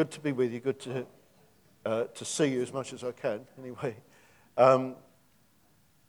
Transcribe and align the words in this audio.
good 0.00 0.10
to 0.10 0.20
be 0.20 0.32
with 0.32 0.50
you. 0.50 0.60
Good 0.60 0.80
to, 0.80 1.06
uh, 1.84 2.04
to 2.04 2.24
see 2.24 2.46
you 2.46 2.62
as 2.62 2.72
much 2.72 2.94
as 2.94 3.04
I 3.04 3.12
can, 3.12 3.40
anyway. 3.58 3.94
Um, 4.56 4.94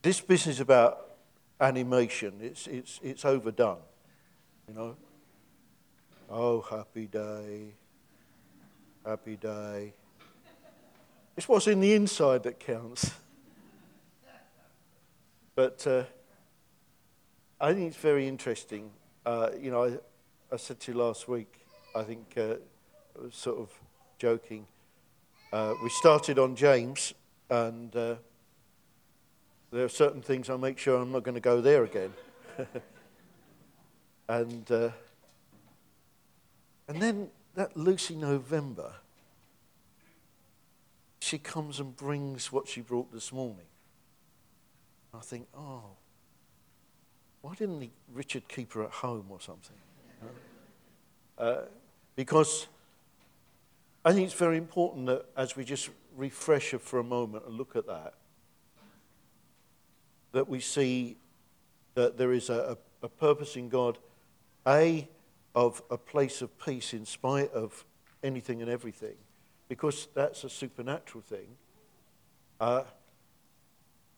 this 0.01 0.21
business 0.21 0.61
about 0.61 1.09
animation, 1.59 2.35
it's, 2.41 2.67
it's, 2.67 3.01
it's 3.03 3.25
overdone, 3.25 3.81
you 4.65 4.75
know. 4.75 4.95
Oh, 6.29 6.61
happy 6.61 7.05
day, 7.05 7.73
happy 9.05 9.35
day. 9.35 9.93
It's 11.35 11.49
what's 11.49 11.67
in 11.67 11.81
the 11.81 11.93
inside 11.93 12.43
that 12.43 12.61
counts. 12.61 13.11
But 15.53 15.85
uh, 15.85 16.03
I 17.59 17.73
think 17.73 17.87
it's 17.87 17.97
very 17.97 18.25
interesting. 18.25 18.89
Uh, 19.25 19.49
you 19.59 19.69
know, 19.69 19.83
I, 19.83 19.97
I, 20.53 20.55
said 20.55 20.79
to 20.79 20.93
you 20.93 20.97
last 20.97 21.27
week, 21.27 21.53
I 21.93 22.03
think 22.03 22.33
uh, 22.37 22.53
sort 23.31 23.59
of 23.59 23.69
joking. 24.17 24.65
Uh, 25.51 25.73
we 25.83 25.89
started 25.89 26.39
on 26.39 26.55
James, 26.55 27.13
and 27.49 27.95
uh, 27.95 28.15
there 29.71 29.85
are 29.85 29.89
certain 29.89 30.21
things 30.21 30.49
I 30.49 30.57
make 30.57 30.77
sure 30.77 30.99
I'm 30.99 31.11
not 31.11 31.23
going 31.23 31.35
to 31.35 31.41
go 31.41 31.61
there 31.61 31.83
again. 31.83 32.13
and, 34.29 34.71
uh, 34.71 34.89
and 36.87 37.01
then 37.01 37.29
that 37.55 37.75
Lucy 37.75 38.15
November, 38.15 38.93
she 41.19 41.37
comes 41.37 41.79
and 41.79 41.95
brings 41.95 42.51
what 42.51 42.67
she 42.67 42.81
brought 42.81 43.11
this 43.11 43.31
morning. 43.31 43.65
I 45.13 45.19
think, 45.19 45.47
oh, 45.57 45.83
why 47.41 47.55
didn't 47.55 47.91
Richard 48.13 48.47
keep 48.47 48.73
her 48.73 48.83
at 48.83 48.91
home 48.91 49.25
or 49.29 49.39
something? 49.41 49.77
Uh, 51.37 51.61
because 52.15 52.67
I 54.03 54.13
think 54.13 54.25
it's 54.25 54.33
very 54.33 54.57
important 54.57 55.05
that 55.05 55.25
as 55.37 55.55
we 55.55 55.63
just 55.63 55.89
refresh 56.15 56.71
for 56.71 56.99
a 56.99 57.03
moment 57.03 57.45
and 57.45 57.55
look 57.55 57.75
at 57.75 57.85
that, 57.85 58.13
that 60.31 60.49
we 60.49 60.59
see 60.59 61.17
that 61.93 62.17
there 62.17 62.31
is 62.31 62.49
a, 62.49 62.77
a, 63.03 63.09
purpose 63.09 63.55
in 63.55 63.69
God, 63.69 63.97
A, 64.65 65.07
of 65.53 65.83
a 65.91 65.97
place 65.97 66.41
of 66.41 66.57
peace 66.57 66.93
in 66.93 67.05
spite 67.05 67.51
of 67.51 67.85
anything 68.23 68.61
and 68.61 68.71
everything, 68.71 69.15
because 69.67 70.07
that's 70.15 70.43
a 70.43 70.49
supernatural 70.49 71.21
thing. 71.21 71.57
Uh, 72.59 72.83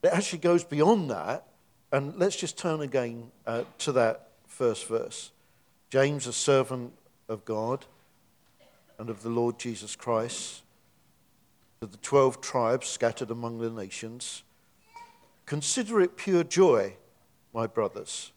it 0.04 0.14
actually 0.14 0.40
goes 0.40 0.64
beyond 0.64 1.10
that. 1.10 1.48
And 1.92 2.16
let's 2.18 2.36
just 2.36 2.58
turn 2.58 2.82
again 2.82 3.32
uh, 3.46 3.64
to 3.80 3.92
that 3.94 4.30
first 4.48 4.88
verse. 4.88 5.32
James, 5.90 6.26
a 6.26 6.34
servant 6.34 6.94
of 7.30 7.46
God 7.46 7.86
and 8.98 9.10
of 9.10 9.24
the 9.24 9.30
Lord 9.30 9.60
Jesus 9.60 9.96
Christ, 9.96 10.64
to 11.82 11.88
the 11.88 11.98
12 11.98 12.42
tribes 12.42 12.88
scattered 12.88 13.32
among 13.32 13.60
the 13.60 13.70
nations, 13.70 14.44
consider 15.46 16.00
it 16.02 16.16
pure 16.16 16.44
joy, 16.44 16.96
my 17.54 17.68
brothers, 17.68 18.32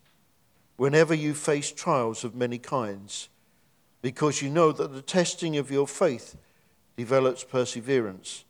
whenever 0.77 1.15
you 1.15 1.35
face 1.35 1.71
trials 1.73 2.25
of 2.25 2.35
many 2.35 2.59
kinds, 2.59 3.29
because 4.03 4.43
you 4.43 4.51
know 4.51 4.73
that 4.73 4.93
the 4.93 5.03
testing 5.03 5.57
of 5.57 5.71
your 5.71 5.87
faith 5.87 6.37
develops 6.97 7.45
perseverance. 7.45 8.45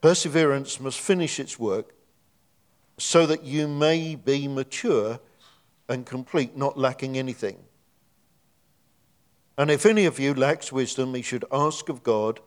Perseverance 0.00 0.80
must 0.80 1.00
finish 1.00 1.40
its 1.40 1.58
work 1.58 1.94
so 2.98 3.26
that 3.26 3.44
you 3.44 3.68
may 3.68 4.14
be 4.14 4.48
mature 4.48 5.20
and 5.88 6.04
complete, 6.04 6.56
not 6.56 6.76
lacking 6.76 7.16
anything. 7.16 7.58
And 9.58 9.72
if 9.72 9.84
any 9.84 10.06
of 10.06 10.20
you 10.20 10.34
lacks 10.34 10.70
wisdom, 10.70 11.14
he 11.14 11.20
should 11.20 11.44
ask 11.50 11.88
of 11.88 12.04
God, 12.04 12.38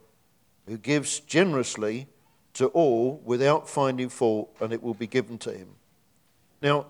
who 0.65 0.77
gives 0.77 1.19
generously 1.19 2.07
to 2.53 2.67
all 2.67 3.21
without 3.25 3.67
finding 3.67 4.07
fault, 4.07 4.55
and 4.61 4.71
it 4.71 4.81
will 4.81 4.93
be 4.93 5.07
given 5.07 5.37
to 5.39 5.51
him. 5.51 5.67
Now, 6.61 6.85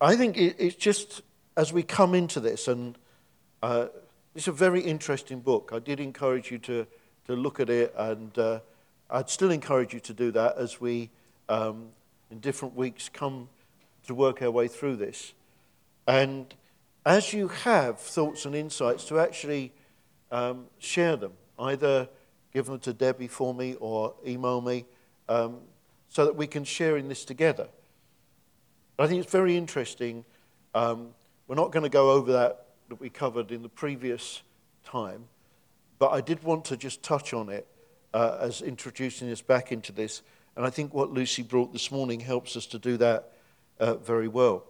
I 0.00 0.16
think 0.16 0.38
it's 0.38 0.76
just 0.76 1.20
as 1.58 1.74
we 1.74 1.82
come 1.82 2.14
into 2.14 2.40
this, 2.40 2.66
and 2.66 2.96
uh, 3.62 3.88
it's 4.34 4.48
a 4.48 4.52
very 4.52 4.80
interesting 4.80 5.40
book. 5.40 5.70
I 5.74 5.78
did 5.78 6.00
encourage 6.00 6.50
you 6.50 6.58
to, 6.60 6.86
to 7.26 7.36
look 7.36 7.60
at 7.60 7.68
it, 7.68 7.94
and 7.98 8.36
uh, 8.38 8.60
I'd 9.10 9.28
still 9.28 9.50
encourage 9.50 9.92
you 9.92 10.00
to 10.00 10.14
do 10.14 10.30
that 10.30 10.56
as 10.56 10.80
we, 10.80 11.10
um, 11.50 11.88
in 12.30 12.40
different 12.40 12.74
weeks, 12.74 13.10
come 13.10 13.50
to 14.06 14.14
work 14.14 14.40
our 14.40 14.50
way 14.50 14.68
through 14.68 14.96
this. 14.96 15.34
And 16.06 16.54
as 17.06 17.32
you 17.32 17.48
have 17.48 17.98
thoughts 18.00 18.46
and 18.46 18.54
insights, 18.54 19.04
to 19.06 19.18
actually 19.18 19.72
um, 20.30 20.66
share 20.78 21.16
them, 21.16 21.32
either 21.58 22.08
give 22.52 22.66
them 22.66 22.78
to 22.80 22.92
Debbie 22.92 23.28
for 23.28 23.52
me 23.52 23.76
or 23.80 24.14
email 24.26 24.60
me, 24.60 24.86
um, 25.28 25.58
so 26.08 26.24
that 26.24 26.36
we 26.36 26.46
can 26.46 26.64
share 26.64 26.96
in 26.96 27.08
this 27.08 27.24
together. 27.24 27.68
I 28.98 29.06
think 29.06 29.22
it's 29.22 29.32
very 29.32 29.56
interesting. 29.56 30.24
Um, 30.74 31.08
we're 31.48 31.56
not 31.56 31.72
going 31.72 31.82
to 31.82 31.88
go 31.88 32.10
over 32.10 32.32
that 32.32 32.66
that 32.88 33.00
we 33.00 33.08
covered 33.08 33.50
in 33.50 33.62
the 33.62 33.68
previous 33.68 34.42
time, 34.84 35.24
but 35.98 36.10
I 36.12 36.20
did 36.20 36.42
want 36.42 36.64
to 36.66 36.76
just 36.76 37.02
touch 37.02 37.32
on 37.32 37.48
it 37.48 37.66
uh, 38.12 38.38
as 38.40 38.62
introducing 38.62 39.30
us 39.30 39.40
back 39.40 39.72
into 39.72 39.90
this. 39.92 40.22
And 40.56 40.64
I 40.64 40.70
think 40.70 40.94
what 40.94 41.10
Lucy 41.10 41.42
brought 41.42 41.72
this 41.72 41.90
morning 41.90 42.20
helps 42.20 42.56
us 42.56 42.66
to 42.66 42.78
do 42.78 42.96
that 42.98 43.32
uh, 43.80 43.94
very 43.94 44.28
well. 44.28 44.64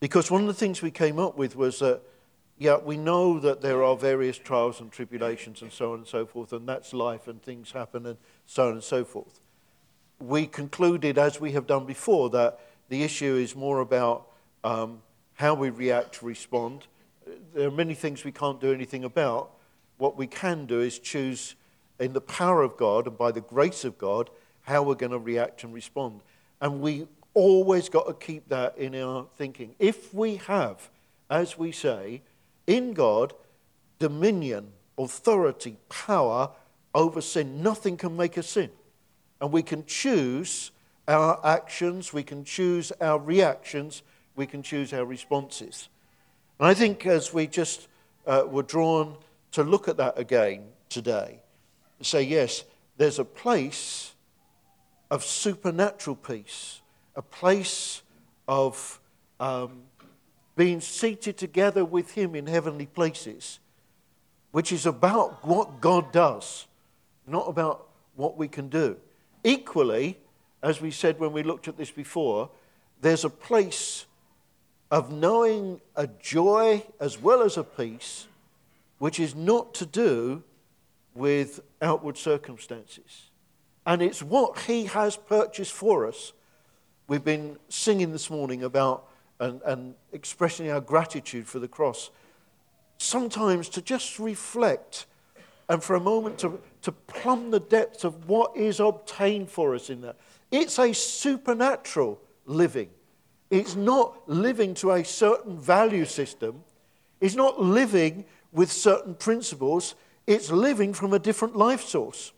Because 0.00 0.30
one 0.30 0.42
of 0.42 0.46
the 0.48 0.54
things 0.54 0.82
we 0.82 0.90
came 0.90 1.18
up 1.18 1.36
with 1.38 1.56
was 1.56 1.78
that, 1.78 2.02
yeah, 2.58 2.78
we 2.78 2.96
know 2.96 3.38
that 3.40 3.60
there 3.60 3.82
are 3.82 3.96
various 3.96 4.38
trials 4.38 4.80
and 4.80 4.90
tribulations 4.92 5.62
and 5.62 5.72
so 5.72 5.92
on 5.92 5.98
and 5.98 6.06
so 6.06 6.26
forth, 6.26 6.52
and 6.52 6.68
that's 6.68 6.92
life 6.92 7.28
and 7.28 7.42
things 7.42 7.72
happen 7.72 8.06
and 8.06 8.18
so 8.46 8.68
on 8.68 8.72
and 8.74 8.82
so 8.82 9.04
forth. 9.04 9.40
We 10.18 10.46
concluded, 10.46 11.18
as 11.18 11.40
we 11.40 11.52
have 11.52 11.66
done 11.66 11.86
before, 11.86 12.30
that 12.30 12.60
the 12.88 13.02
issue 13.02 13.36
is 13.36 13.54
more 13.56 13.80
about 13.80 14.28
um, 14.64 15.02
how 15.34 15.54
we 15.54 15.70
react, 15.70 16.22
respond. 16.22 16.86
There 17.54 17.68
are 17.68 17.72
many 17.72 17.94
things 17.94 18.24
we 18.24 18.32
can't 18.32 18.60
do 18.60 18.72
anything 18.72 19.04
about. 19.04 19.50
What 19.98 20.16
we 20.16 20.26
can 20.26 20.66
do 20.66 20.80
is 20.80 20.98
choose 20.98 21.54
in 21.98 22.12
the 22.12 22.20
power 22.20 22.62
of 22.62 22.76
God 22.76 23.06
and 23.06 23.16
by 23.16 23.32
the 23.32 23.40
grace 23.40 23.84
of 23.84 23.98
God, 23.98 24.30
how 24.62 24.82
we're 24.82 24.94
going 24.94 25.12
to 25.12 25.18
react 25.18 25.64
and 25.64 25.72
respond. 25.72 26.20
And 26.60 26.80
we 26.80 27.06
always 27.36 27.90
got 27.90 28.06
to 28.06 28.14
keep 28.14 28.48
that 28.48 28.78
in 28.78 28.94
our 28.94 29.26
thinking. 29.36 29.74
If 29.78 30.14
we 30.14 30.36
have, 30.36 30.88
as 31.28 31.58
we 31.58 31.70
say, 31.70 32.22
in 32.66 32.94
God, 32.94 33.34
dominion, 33.98 34.72
authority, 34.96 35.76
power 35.90 36.50
over 36.94 37.20
sin, 37.20 37.62
nothing 37.62 37.98
can 37.98 38.16
make 38.16 38.38
us 38.38 38.48
sin. 38.48 38.70
And 39.38 39.52
we 39.52 39.62
can 39.62 39.84
choose 39.84 40.70
our 41.06 41.38
actions, 41.44 42.10
we 42.14 42.22
can 42.22 42.42
choose 42.42 42.90
our 43.02 43.18
reactions, 43.18 44.02
we 44.34 44.46
can 44.46 44.62
choose 44.62 44.94
our 44.94 45.04
responses. 45.04 45.90
And 46.58 46.66
I 46.66 46.72
think 46.72 47.04
as 47.04 47.34
we 47.34 47.46
just 47.46 47.86
uh, 48.26 48.44
were 48.48 48.62
drawn 48.62 49.14
to 49.52 49.62
look 49.62 49.88
at 49.88 49.98
that 49.98 50.18
again 50.18 50.64
today, 50.88 51.40
say, 52.00 52.22
yes, 52.22 52.64
there's 52.96 53.18
a 53.18 53.24
place 53.26 54.14
of 55.10 55.22
supernatural 55.22 56.16
peace, 56.16 56.80
a 57.16 57.22
place 57.22 58.02
of 58.46 59.00
um, 59.40 59.82
being 60.54 60.80
seated 60.80 61.36
together 61.36 61.84
with 61.84 62.12
Him 62.12 62.34
in 62.34 62.46
heavenly 62.46 62.86
places, 62.86 63.58
which 64.52 64.70
is 64.70 64.86
about 64.86 65.44
what 65.44 65.80
God 65.80 66.12
does, 66.12 66.66
not 67.26 67.48
about 67.48 67.88
what 68.14 68.36
we 68.36 68.48
can 68.48 68.68
do. 68.68 68.96
Equally, 69.42 70.18
as 70.62 70.80
we 70.80 70.90
said 70.90 71.18
when 71.18 71.32
we 71.32 71.42
looked 71.42 71.68
at 71.68 71.76
this 71.76 71.90
before, 71.90 72.50
there's 73.00 73.24
a 73.24 73.30
place 73.30 74.06
of 74.90 75.12
knowing 75.12 75.80
a 75.96 76.06
joy 76.06 76.84
as 77.00 77.20
well 77.20 77.42
as 77.42 77.56
a 77.56 77.64
peace, 77.64 78.26
which 78.98 79.18
is 79.18 79.34
not 79.34 79.74
to 79.74 79.86
do 79.86 80.42
with 81.14 81.60
outward 81.82 82.16
circumstances. 82.16 83.30
And 83.84 84.02
it's 84.02 84.22
what 84.22 84.60
He 84.60 84.86
has 84.86 85.16
purchased 85.16 85.72
for 85.72 86.06
us. 86.06 86.32
We've 87.08 87.24
been 87.24 87.56
singing 87.68 88.10
this 88.10 88.30
morning 88.30 88.64
about 88.64 89.06
and, 89.38 89.60
and 89.62 89.94
expressing 90.12 90.70
our 90.70 90.80
gratitude 90.80 91.46
for 91.46 91.60
the 91.60 91.68
cross. 91.68 92.10
Sometimes 92.98 93.68
to 93.70 93.82
just 93.82 94.18
reflect 94.18 95.06
and 95.68 95.82
for 95.82 95.94
a 95.94 96.00
moment 96.00 96.38
to, 96.38 96.60
to 96.82 96.90
plumb 96.90 97.50
the 97.52 97.60
depths 97.60 98.02
of 98.02 98.28
what 98.28 98.56
is 98.56 98.80
obtained 98.80 99.50
for 99.50 99.74
us 99.74 99.88
in 99.88 100.00
that. 100.00 100.16
It's 100.50 100.78
a 100.80 100.92
supernatural 100.92 102.20
living. 102.44 102.88
It's 103.50 103.76
not 103.76 104.28
living 104.28 104.74
to 104.74 104.92
a 104.92 105.04
certain 105.04 105.60
value 105.60 106.04
system. 106.06 106.64
It's 107.20 107.36
not 107.36 107.60
living 107.60 108.24
with 108.52 108.72
certain 108.72 109.14
principles. 109.14 109.94
It's 110.26 110.50
living 110.50 110.92
from 110.92 111.12
a 111.12 111.20
different 111.20 111.56
life 111.56 111.82
source. 111.82 112.32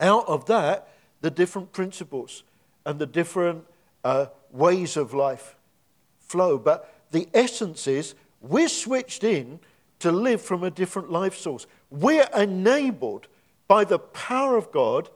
Out 0.00 0.26
of 0.26 0.46
that, 0.46 0.88
the 1.20 1.30
different 1.30 1.72
principles 1.72 2.42
and 2.84 2.98
the 2.98 3.06
different 3.06 3.64
uh, 4.06 4.28
ways 4.52 4.96
of 4.96 5.12
life 5.12 5.56
flow. 6.20 6.58
But 6.58 6.94
the 7.10 7.28
essence 7.34 7.88
is 7.88 8.14
we're 8.40 8.68
switched 8.68 9.24
in 9.24 9.58
to 9.98 10.12
live 10.12 10.40
from 10.40 10.62
a 10.62 10.70
different 10.70 11.10
life 11.10 11.36
source. 11.36 11.66
We're 11.90 12.28
enabled 12.36 13.26
by 13.66 13.82
the 13.84 13.98
power 13.98 14.56
of 14.56 14.70
God 14.70 15.10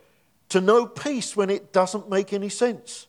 to 0.49 0.61
know 0.61 0.87
peace 0.87 1.37
when 1.37 1.51
it 1.51 1.73
doesn't 1.73 2.11
make 2.11 2.33
any 2.33 2.49
sense, 2.49 3.07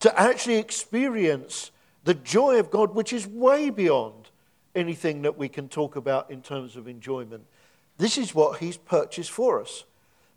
to 0.00 0.20
actually 0.20 0.56
experience 0.56 1.70
the 2.04 2.12
joy 2.12 2.58
of 2.58 2.70
God, 2.70 2.94
which 2.94 3.14
is 3.14 3.26
way 3.26 3.70
beyond 3.70 4.28
anything 4.74 5.22
that 5.22 5.38
we 5.38 5.48
can 5.48 5.68
talk 5.70 5.96
about 5.96 6.30
in 6.30 6.42
terms 6.42 6.76
of 6.76 6.86
enjoyment. 6.86 7.44
This 7.96 8.18
is 8.18 8.34
what 8.34 8.58
He's 8.58 8.76
purchased 8.76 9.30
for 9.30 9.58
us. 9.62 9.84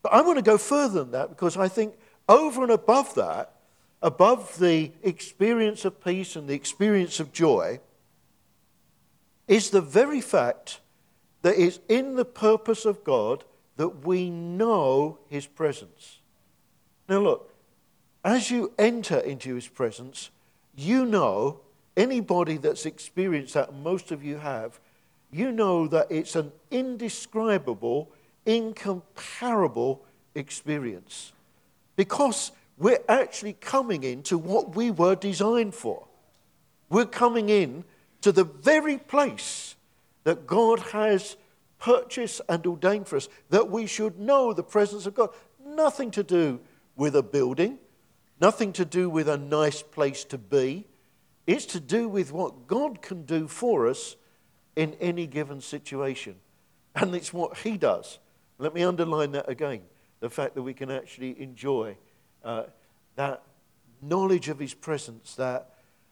But 0.01 0.13
I 0.13 0.21
want 0.21 0.37
to 0.37 0.43
go 0.43 0.57
further 0.57 1.03
than 1.03 1.11
that 1.11 1.29
because 1.29 1.57
I 1.57 1.67
think 1.67 1.95
over 2.29 2.63
and 2.63 2.71
above 2.71 3.15
that, 3.15 3.54
above 4.05 4.59
the 4.59 4.91
experience 5.01 5.83
of 5.83 5.99
peace 5.99 6.35
and 6.35 6.47
the 6.47 6.53
experience 6.53 7.19
of 7.19 7.33
joy, 7.33 7.79
is 9.47 9.71
the 9.71 9.81
very 9.81 10.21
fact 10.21 10.79
that 11.41 11.57
it's 11.57 11.79
in 11.89 12.15
the 12.15 12.23
purpose 12.23 12.85
of 12.85 13.03
God 13.03 13.43
that 13.77 14.05
we 14.05 14.29
know 14.29 15.17
His 15.27 15.47
presence. 15.47 16.19
Now, 17.09 17.19
look, 17.19 17.51
as 18.23 18.51
you 18.51 18.73
enter 18.77 19.17
into 19.17 19.55
His 19.55 19.67
presence, 19.67 20.29
you 20.75 21.03
know, 21.07 21.61
anybody 21.97 22.57
that's 22.57 22.85
experienced 22.85 23.55
that, 23.55 23.73
most 23.73 24.11
of 24.11 24.23
you 24.23 24.37
have, 24.37 24.79
you 25.31 25.51
know 25.51 25.87
that 25.87 26.11
it's 26.11 26.35
an 26.35 26.51
indescribable, 26.69 28.11
incomparable 28.45 30.05
experience. 30.35 31.33
Because 31.95 32.51
we're 32.77 33.03
actually 33.07 33.53
coming 33.53 34.03
into 34.03 34.37
what 34.37 34.75
we 34.75 34.91
were 34.91 35.15
designed 35.15 35.73
for. 35.73 36.07
We're 36.89 37.05
coming 37.05 37.49
in 37.49 37.85
to 38.21 38.31
the 38.31 38.43
very 38.43 38.97
place 38.97 39.75
that 40.23 40.45
God 40.47 40.79
has 40.79 41.37
purchased 41.79 42.41
and 42.49 42.65
ordained 42.65 43.07
for 43.07 43.17
us, 43.17 43.29
that 43.49 43.69
we 43.69 43.85
should 43.85 44.19
know 44.19 44.53
the 44.53 44.63
presence 44.63 45.05
of 45.05 45.13
God. 45.13 45.29
Nothing 45.63 46.11
to 46.11 46.23
do 46.23 46.59
with 46.95 47.15
a 47.15 47.23
building, 47.23 47.77
nothing 48.41 48.73
to 48.73 48.85
do 48.85 49.09
with 49.09 49.29
a 49.29 49.37
nice 49.37 49.81
place 49.81 50.23
to 50.25 50.37
be. 50.37 50.85
It's 51.47 51.65
to 51.67 51.79
do 51.79 52.07
with 52.09 52.31
what 52.31 52.67
God 52.67 53.01
can 53.01 53.23
do 53.23 53.47
for 53.47 53.87
us 53.87 54.15
in 54.75 54.95
any 54.99 55.27
given 55.27 55.61
situation. 55.61 56.35
And 56.95 57.15
it's 57.15 57.31
what 57.31 57.57
He 57.59 57.77
does. 57.77 58.19
Let 58.57 58.73
me 58.73 58.83
underline 58.83 59.31
that 59.33 59.49
again 59.49 59.81
the 60.21 60.29
fact 60.29 60.55
that 60.55 60.63
we 60.63 60.73
can 60.73 60.89
actually 60.89 61.39
enjoy 61.39 61.97
uh, 62.45 62.63
that 63.15 63.43
knowledge 64.01 64.47
of 64.47 64.59
His 64.59 64.73
presence, 64.73 65.35
that 65.35 65.71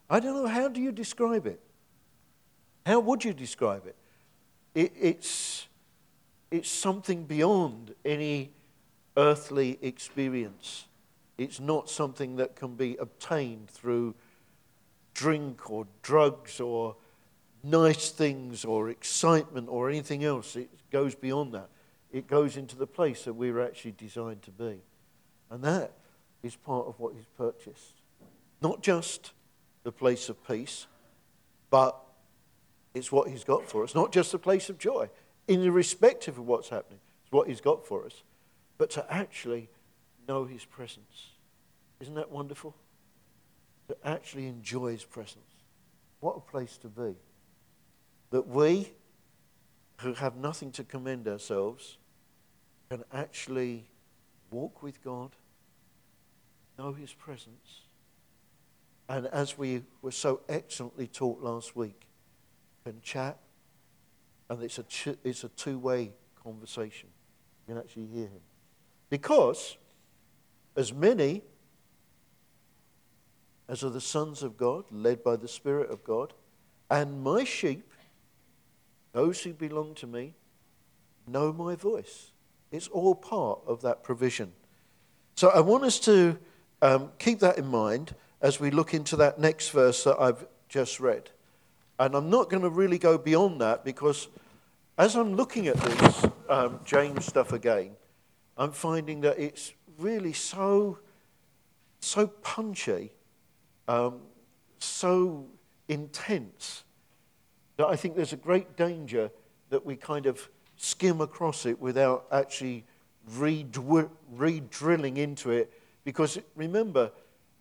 I 0.10 0.20
don't 0.20 0.36
know, 0.36 0.48
how 0.48 0.68
do 0.68 0.82
you 0.82 0.92
describe 0.92 1.46
it? 1.46 1.62
How 2.86 3.00
would 3.00 3.24
you 3.24 3.34
describe 3.34 3.86
it? 3.86 3.96
it 4.76 4.92
it's, 5.00 5.68
it's 6.52 6.70
something 6.70 7.24
beyond 7.24 7.96
any 8.04 8.52
earthly 9.16 9.78
experience. 9.82 10.88
It's 11.38 11.60
not 11.60 11.90
something 11.90 12.36
that 12.38 12.56
can 12.56 12.76
be 12.76 12.98
obtained 12.98 13.70
through 13.70 14.16
drink 15.14 15.70
or 15.70 15.88
drugs 16.02 16.60
or 16.60 16.96
nice 17.64 18.10
things 18.10 18.66
or 18.66 18.90
excitement 18.90 19.70
or 19.70 19.90
anything 19.90 20.24
else. 20.24 20.56
It 20.56 20.70
goes 20.92 21.16
beyond 21.16 21.54
that. 21.54 21.70
It 22.12 22.28
goes 22.28 22.58
into 22.58 22.76
the 22.76 22.88
place 22.88 23.24
that 23.24 23.34
we 23.34 23.52
were 23.52 23.62
actually 23.62 23.94
designed 23.94 24.42
to 24.44 24.52
be. 24.52 24.82
And 25.50 25.64
that 25.64 25.94
is 26.44 26.56
part 26.56 26.88
of 26.88 27.00
what 27.00 27.14
He's 27.16 27.26
purchased. 27.38 28.02
Not 28.62 28.84
just 28.84 29.32
the 29.84 29.92
place 29.92 30.30
of 30.30 30.46
peace, 30.46 30.88
but 31.70 31.98
it's 32.94 33.12
what 33.12 33.30
He's 33.30 33.44
got 33.44 33.68
for 33.68 33.84
us. 33.84 33.96
Not 33.96 34.12
just 34.12 34.32
the 34.32 34.38
place 34.38 34.70
of 34.70 34.78
joy, 34.78 35.10
irrespective 35.48 36.38
of 36.38 36.46
what's 36.46 36.70
happening. 36.70 37.00
It's 37.24 37.32
what 37.32 37.48
He's 37.48 37.62
got 37.62 37.88
for 37.88 38.06
us. 38.06 38.24
But 38.78 38.90
to 38.92 39.06
actually 39.12 39.70
know 40.28 40.46
His 40.46 40.66
presence. 40.66 41.32
Isn't 42.00 42.16
that 42.16 42.32
wonderful? 42.32 42.76
To 43.88 43.98
actually 44.04 44.48
enjoy 44.48 44.92
His 44.92 45.06
presence. 45.06 45.40
What 46.20 46.38
a 46.38 46.40
place 46.40 46.78
to 46.78 46.88
be. 46.88 47.16
That 48.32 48.48
we, 48.48 48.92
who 49.98 50.14
have 50.14 50.36
nothing 50.36 50.72
to 50.74 50.84
commend 50.84 51.28
ourselves, 51.28 51.98
can 52.90 53.04
actually 53.14 53.86
walk 54.52 54.84
with 54.84 55.04
God, 55.04 55.32
know 56.78 56.94
His 56.94 57.14
presence, 57.14 57.82
and 59.10 59.28
as 59.28 59.58
we 59.58 59.84
were 60.02 60.12
so 60.12 60.42
excellently 60.48 61.08
taught 61.08 61.42
last 61.42 61.76
week, 61.76 62.08
can 62.84 63.02
chat, 63.02 63.38
and 64.50 64.62
it's 64.62 64.80
a, 64.80 64.86
it's 65.24 65.44
a 65.44 65.50
two 65.50 65.80
way 65.80 66.12
conversation. 66.44 67.10
You 67.68 67.76
can 67.76 67.84
actually 67.84 68.08
hear 68.08 68.28
him. 68.28 68.42
Because 69.10 69.78
as 70.76 70.92
many 70.94 71.44
as 73.70 73.84
are 73.84 73.90
the 73.90 74.02
sons 74.02 74.44
of 74.44 74.58
God, 74.58 74.84
led 74.92 75.24
by 75.24 75.36
the 75.36 75.48
Spirit 75.48 75.90
of 75.90 76.04
God, 76.04 76.34
and 76.90 77.24
my 77.24 77.44
sheep, 77.44 77.90
those 79.14 79.42
who 79.42 79.54
belong 79.54 79.96
to 79.96 80.08
me, 80.08 80.36
know 81.26 81.54
my 81.54 81.76
voice. 81.76 82.32
It's 82.72 82.88
all 82.90 83.16
part 83.16 83.60
of 83.66 83.82
that 83.82 84.04
provision. 84.04 84.52
So 85.36 85.50
I 85.50 85.62
want 85.62 85.86
us 85.86 86.00
to 86.02 86.38
um, 86.84 87.12
keep 87.18 87.40
that 87.40 87.58
in 87.58 87.66
mind 87.66 88.14
as 88.42 88.60
we 88.60 88.70
look 88.70 88.94
into 88.94 89.16
that 89.16 89.40
next 89.40 89.70
verse 89.70 90.04
that 90.04 90.20
I've 90.20 90.46
just 90.68 91.00
read. 91.00 91.30
And 91.98 92.14
I'm 92.14 92.30
not 92.30 92.50
going 92.50 92.64
to 92.64 92.70
really 92.70 92.98
go 92.98 93.18
beyond 93.18 93.62
that 93.62 93.86
because 93.86 94.28
as 94.98 95.16
I'm 95.16 95.36
looking 95.36 95.68
at 95.68 95.78
this 95.78 96.26
um, 96.50 96.82
James 96.84 97.26
stuff 97.26 97.54
again, 97.54 97.92
I'm 98.58 98.74
finding 98.74 99.22
that 99.22 99.40
it's 99.40 99.72
really 99.98 100.34
so, 100.34 101.00
so 102.02 102.28
punchy, 102.28 103.14
um, 103.88 104.20
so 104.80 105.46
intense, 105.88 106.84
that 107.78 107.88
I 107.88 107.96
think 107.96 108.18
there's 108.18 108.34
a 108.34 108.38
great 108.38 108.76
danger 108.76 109.32
that 109.70 109.86
we 109.86 109.96
kind 109.96 110.26
of 110.26 110.50
skim 110.76 111.22
across 111.22 111.66
it 111.66 111.80
without 111.80 112.26
actually 112.30 112.84
re-drilling 113.38 115.16
into 115.18 115.52
it. 115.52 115.72
Because 116.04 116.40
remember, 116.56 117.12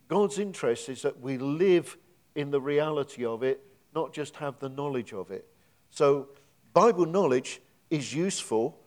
God's 0.07 0.39
interest 0.39 0.89
is 0.89 1.01
that 1.03 1.19
we 1.19 1.37
live 1.37 1.97
in 2.35 2.51
the 2.51 2.61
reality 2.61 3.25
of 3.25 3.43
it 3.43 3.61
not 3.95 4.13
just 4.13 4.35
have 4.37 4.59
the 4.59 4.69
knowledge 4.69 5.13
of 5.13 5.31
it. 5.31 5.45
So, 5.89 6.29
Bible 6.73 7.05
knowledge 7.05 7.61
is 7.89 8.13
useful, 8.13 8.79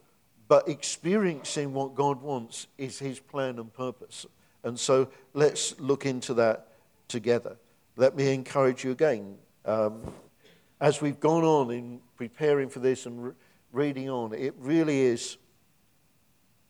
but 0.48 0.68
experiencing 0.68 1.72
what 1.72 1.94
God 1.94 2.20
wants 2.20 2.66
is 2.76 2.98
His 2.98 3.20
plan 3.20 3.58
and 3.58 3.72
purpose. 3.72 4.26
And 4.64 4.78
so, 4.78 5.08
let's 5.32 5.78
look 5.78 6.06
into 6.06 6.34
that 6.34 6.68
together. 7.08 7.56
Let 7.96 8.16
me 8.16 8.34
encourage 8.34 8.84
you 8.84 8.90
again. 8.90 9.36
Um, 9.64 10.02
as 10.80 11.00
we've 11.00 11.20
gone 11.20 11.44
on 11.44 11.70
in 11.70 12.00
preparing 12.16 12.68
for 12.68 12.80
this 12.80 13.06
and 13.06 13.24
re- 13.24 13.32
reading 13.72 14.10
on, 14.10 14.34
it 14.34 14.54
really 14.58 15.00
is 15.00 15.38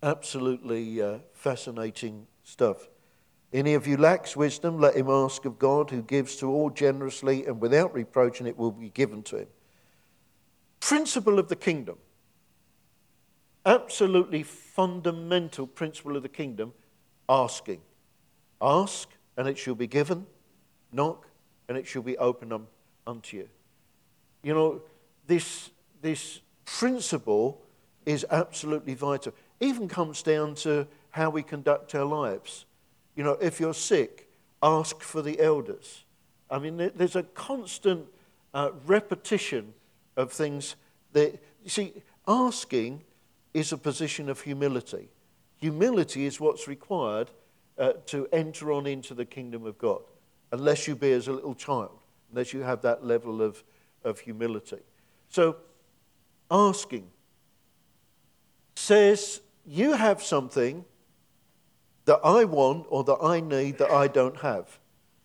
absolutely 0.02 1.00
uh, 1.00 1.18
fascinating 1.32 2.26
stuff. 2.46 2.88
Any 3.52 3.74
of 3.74 3.86
you 3.86 3.96
lacks 3.96 4.36
wisdom, 4.36 4.80
let 4.80 4.94
him 4.94 5.10
ask 5.10 5.44
of 5.44 5.58
God, 5.58 5.90
who 5.90 6.02
gives 6.02 6.36
to 6.36 6.46
all 6.46 6.70
generously 6.70 7.44
and 7.44 7.60
without 7.60 7.92
reproach, 7.92 8.38
and 8.38 8.48
it 8.48 8.56
will 8.56 8.70
be 8.70 8.88
given 8.88 9.22
to 9.24 9.38
him. 9.38 9.46
Principle 10.80 11.38
of 11.38 11.48
the 11.48 11.56
kingdom. 11.56 11.98
Absolutely 13.64 14.44
fundamental 14.44 15.66
principle 15.66 16.16
of 16.16 16.22
the 16.22 16.28
kingdom 16.28 16.72
asking. 17.28 17.80
Ask, 18.60 19.08
and 19.36 19.48
it 19.48 19.58
shall 19.58 19.74
be 19.74 19.88
given. 19.88 20.26
Knock, 20.92 21.26
and 21.68 21.76
it 21.76 21.86
shall 21.86 22.02
be 22.02 22.16
opened 22.16 22.52
um, 22.52 22.68
unto 23.06 23.38
you. 23.38 23.48
You 24.44 24.54
know, 24.54 24.82
this, 25.26 25.70
this 26.00 26.40
principle 26.64 27.60
is 28.04 28.24
absolutely 28.30 28.94
vital. 28.94 29.32
Even 29.58 29.88
comes 29.88 30.22
down 30.22 30.54
to 30.56 30.86
how 31.16 31.30
we 31.30 31.42
conduct 31.42 31.94
our 31.94 32.04
lives. 32.04 32.66
You 33.14 33.24
know, 33.24 33.38
if 33.40 33.58
you're 33.58 33.74
sick, 33.74 34.28
ask 34.62 35.00
for 35.00 35.22
the 35.22 35.40
elders. 35.40 36.04
I 36.50 36.58
mean, 36.58 36.76
there's 36.94 37.16
a 37.16 37.22
constant 37.22 38.06
uh, 38.52 38.70
repetition 38.86 39.72
of 40.16 40.30
things 40.30 40.76
that, 41.12 41.42
you 41.64 41.70
see, 41.70 41.94
asking 42.28 43.02
is 43.54 43.72
a 43.72 43.78
position 43.78 44.28
of 44.28 44.42
humility. 44.42 45.08
Humility 45.56 46.26
is 46.26 46.38
what's 46.38 46.68
required 46.68 47.30
uh, 47.78 47.94
to 48.06 48.28
enter 48.30 48.70
on 48.70 48.86
into 48.86 49.14
the 49.14 49.24
kingdom 49.24 49.64
of 49.64 49.78
God, 49.78 50.02
unless 50.52 50.86
you 50.86 50.94
be 50.94 51.12
as 51.12 51.28
a 51.28 51.32
little 51.32 51.54
child, 51.54 51.98
unless 52.30 52.52
you 52.52 52.60
have 52.60 52.82
that 52.82 53.04
level 53.04 53.40
of, 53.40 53.64
of 54.04 54.20
humility. 54.20 54.82
So, 55.30 55.56
asking 56.50 57.08
says 58.74 59.40
you 59.66 59.94
have 59.94 60.22
something 60.22 60.84
that 62.06 62.20
I 62.24 62.44
want 62.44 62.86
or 62.88 63.04
that 63.04 63.18
I 63.22 63.40
need 63.40 63.78
that 63.78 63.90
I 63.90 64.08
don't 64.08 64.38
have. 64.38 64.78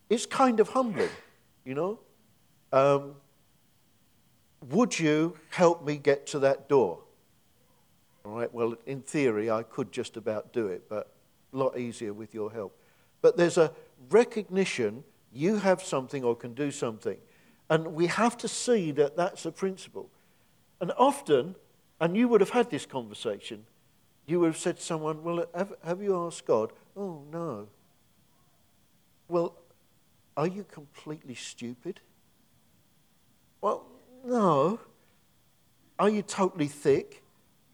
It's 0.10 0.26
kind 0.26 0.60
of 0.60 0.70
humbling, 0.70 1.10
you 1.64 1.74
know? 1.74 2.00
Um, 2.74 3.16
would 4.70 5.00
you 5.00 5.38
help 5.50 5.86
me 5.86 5.96
get 5.98 6.28
to 6.28 6.40
that 6.40 6.68
door? 6.68 7.00
All 8.26 8.34
right, 8.34 8.54
well, 8.54 8.76
in 8.86 9.02
theory, 9.02 9.50
I 9.50 9.64
could 9.64 9.92
just 9.92 10.18
about 10.18 10.54
do 10.54 10.68
it, 10.68 10.90
but 10.90 11.12
a 11.54 11.58
lot 11.58 11.78
easier 11.78 12.14
with 12.14 12.34
your 12.34 12.52
help. 12.52 12.78
But 13.22 13.38
there's 13.38 13.58
a 13.58 13.72
recognition 14.10 15.04
you 15.34 15.58
have 15.58 15.82
something 15.82 16.24
or 16.24 16.36
can 16.36 16.54
do 16.54 16.72
something. 16.72 17.18
And 17.70 17.94
we 17.94 18.08
have 18.08 18.38
to 18.40 18.48
see 18.48 18.92
that 18.92 19.16
that's 19.16 19.46
a 19.46 19.52
principle. 19.52 20.10
And 20.80 20.92
often, 20.98 21.56
and 22.00 22.18
you 22.18 22.28
would 22.28 22.42
have 22.42 22.50
had 22.50 22.70
this 22.70 22.86
conversation, 22.86 23.66
you 24.26 24.40
would 24.40 24.48
have 24.48 24.58
said 24.58 24.78
to 24.78 24.84
someone, 24.84 25.24
Well, 25.24 25.46
have, 25.56 25.74
have 25.84 26.02
you 26.02 26.16
asked 26.26 26.46
God? 26.46 26.72
Oh, 26.96 27.24
no. 27.32 27.68
Well, 29.28 29.56
are 30.36 30.48
you 30.48 30.64
completely 30.64 31.36
stupid? 31.36 32.02
Well, 33.62 33.86
no. 34.26 34.80
Are 36.00 36.10
you 36.10 36.22
totally 36.22 36.68
thick? 36.68 37.22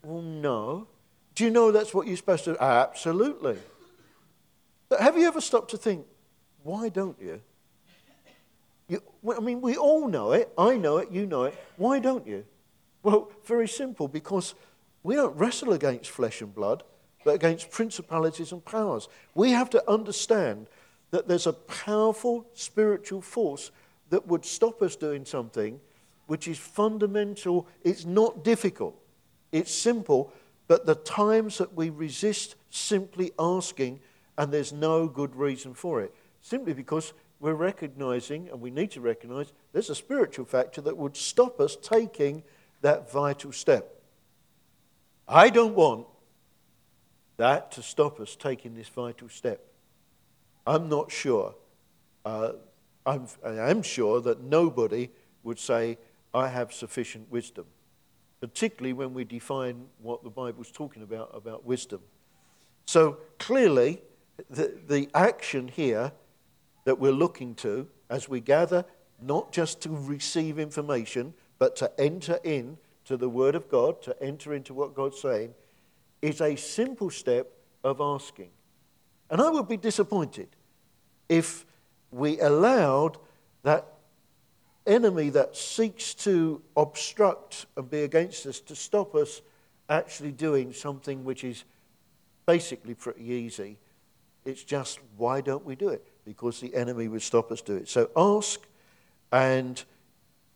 Well, 0.03 0.21
no. 0.21 0.87
Do 1.35 1.43
you 1.43 1.49
know 1.49 1.71
that's 1.71 1.93
what 1.93 2.07
you're 2.07 2.17
supposed 2.17 2.45
to 2.45 2.53
do? 2.53 2.59
Absolutely. 2.59 3.57
But 4.89 5.01
have 5.01 5.17
you 5.17 5.27
ever 5.27 5.41
stopped 5.41 5.71
to 5.71 5.77
think, 5.77 6.05
why 6.63 6.89
don't 6.89 7.17
you? 7.21 7.41
you? 8.87 9.01
I 9.35 9.39
mean, 9.39 9.61
we 9.61 9.77
all 9.77 10.07
know 10.07 10.31
it. 10.31 10.51
I 10.57 10.77
know 10.77 10.97
it. 10.97 11.11
You 11.11 11.25
know 11.25 11.43
it. 11.43 11.57
Why 11.77 11.99
don't 11.99 12.25
you? 12.25 12.45
Well, 13.03 13.31
very 13.45 13.67
simple 13.67 14.07
because 14.07 14.55
we 15.07 15.15
don't 15.15 15.37
wrestle 15.37 15.71
against 15.71 16.09
flesh 16.09 16.41
and 16.41 16.53
blood, 16.53 16.83
but 17.23 17.35
against 17.35 17.71
principalities 17.71 18.51
and 18.51 18.63
powers. 18.65 19.07
We 19.35 19.51
have 19.51 19.69
to 19.69 19.89
understand 19.89 20.67
that 21.11 21.29
there's 21.29 21.47
a 21.47 21.53
powerful 21.53 22.45
spiritual 22.53 23.21
force 23.21 23.71
that 24.09 24.27
would 24.27 24.43
stop 24.43 24.81
us 24.81 24.97
doing 24.97 25.23
something 25.23 25.79
which 26.25 26.45
is 26.49 26.57
fundamental. 26.57 27.69
It's 27.85 28.03
not 28.03 28.43
difficult, 28.43 28.99
it's 29.53 29.71
simple, 29.73 30.33
but 30.67 30.85
the 30.85 30.95
times 30.95 31.57
that 31.59 31.73
we 31.73 31.89
resist 31.89 32.55
simply 32.69 33.31
asking, 33.39 34.01
and 34.37 34.51
there's 34.51 34.73
no 34.73 35.07
good 35.07 35.37
reason 35.37 35.73
for 35.73 36.01
it, 36.01 36.13
simply 36.41 36.73
because 36.73 37.13
we're 37.39 37.53
recognizing, 37.53 38.49
and 38.49 38.59
we 38.59 38.71
need 38.71 38.91
to 38.91 38.99
recognize, 38.99 39.53
there's 39.71 39.89
a 39.89 39.95
spiritual 39.95 40.43
factor 40.43 40.81
that 40.81 40.97
would 40.97 41.15
stop 41.15 41.61
us 41.61 41.77
taking 41.81 42.43
that 42.81 43.09
vital 43.09 43.53
step. 43.53 43.96
I 45.27 45.49
don't 45.49 45.75
want 45.75 46.07
that 47.37 47.71
to 47.73 47.83
stop 47.83 48.19
us 48.19 48.35
taking 48.35 48.75
this 48.75 48.87
vital 48.87 49.29
step. 49.29 49.61
I'm 50.65 50.89
not 50.89 51.11
sure. 51.11 51.55
Uh, 52.25 52.53
I'm, 53.05 53.27
I 53.45 53.69
am 53.69 53.81
sure 53.81 54.21
that 54.21 54.41
nobody 54.41 55.09
would 55.43 55.59
say, 55.59 55.97
I 56.33 56.49
have 56.49 56.73
sufficient 56.73 57.31
wisdom, 57.31 57.65
particularly 58.41 58.93
when 58.93 59.13
we 59.13 59.23
define 59.23 59.85
what 60.01 60.23
the 60.23 60.29
Bible's 60.29 60.71
talking 60.71 61.03
about, 61.03 61.31
about 61.33 61.65
wisdom. 61.65 62.01
So 62.85 63.17
clearly, 63.39 64.01
the, 64.49 64.77
the 64.87 65.09
action 65.13 65.67
here 65.67 66.11
that 66.85 66.99
we're 66.99 67.11
looking 67.11 67.55
to 67.55 67.87
as 68.09 68.29
we 68.29 68.39
gather, 68.39 68.85
not 69.21 69.51
just 69.51 69.81
to 69.81 69.89
receive 69.89 70.59
information, 70.59 71.33
but 71.59 71.75
to 71.77 71.91
enter 71.99 72.39
in 72.43 72.77
to 73.07 73.17
the 73.17 73.29
Word 73.29 73.55
of 73.55 73.69
God, 73.69 74.01
to 74.03 74.21
enter 74.21 74.53
into 74.53 74.73
what 74.73 74.93
God's 74.93 75.19
saying, 75.19 75.53
is 76.21 76.41
a 76.41 76.55
simple 76.55 77.09
step 77.09 77.47
of 77.83 78.01
asking. 78.01 78.49
And 79.29 79.41
I 79.41 79.49
would 79.49 79.67
be 79.67 79.77
disappointed 79.77 80.49
if 81.29 81.65
we 82.11 82.39
allowed 82.39 83.17
that 83.63 83.85
enemy 84.85 85.29
that 85.29 85.55
seeks 85.55 86.13
to 86.13 86.61
obstruct 86.75 87.65
and 87.75 87.89
be 87.89 88.03
against 88.03 88.45
us 88.45 88.59
to 88.61 88.75
stop 88.75 89.15
us 89.15 89.41
actually 89.89 90.31
doing 90.31 90.73
something 90.73 91.23
which 91.23 91.43
is 91.43 91.65
basically 92.45 92.93
pretty 92.93 93.25
easy. 93.25 93.77
It's 94.45 94.63
just 94.63 94.99
why 95.17 95.41
don't 95.41 95.65
we 95.65 95.75
do 95.75 95.89
it? 95.89 96.07
Because 96.25 96.59
the 96.59 96.73
enemy 96.73 97.07
would 97.09 97.21
stop 97.21 97.51
us 97.51 97.61
do 97.61 97.75
it. 97.75 97.89
So 97.89 98.09
ask, 98.15 98.61
and 99.31 99.81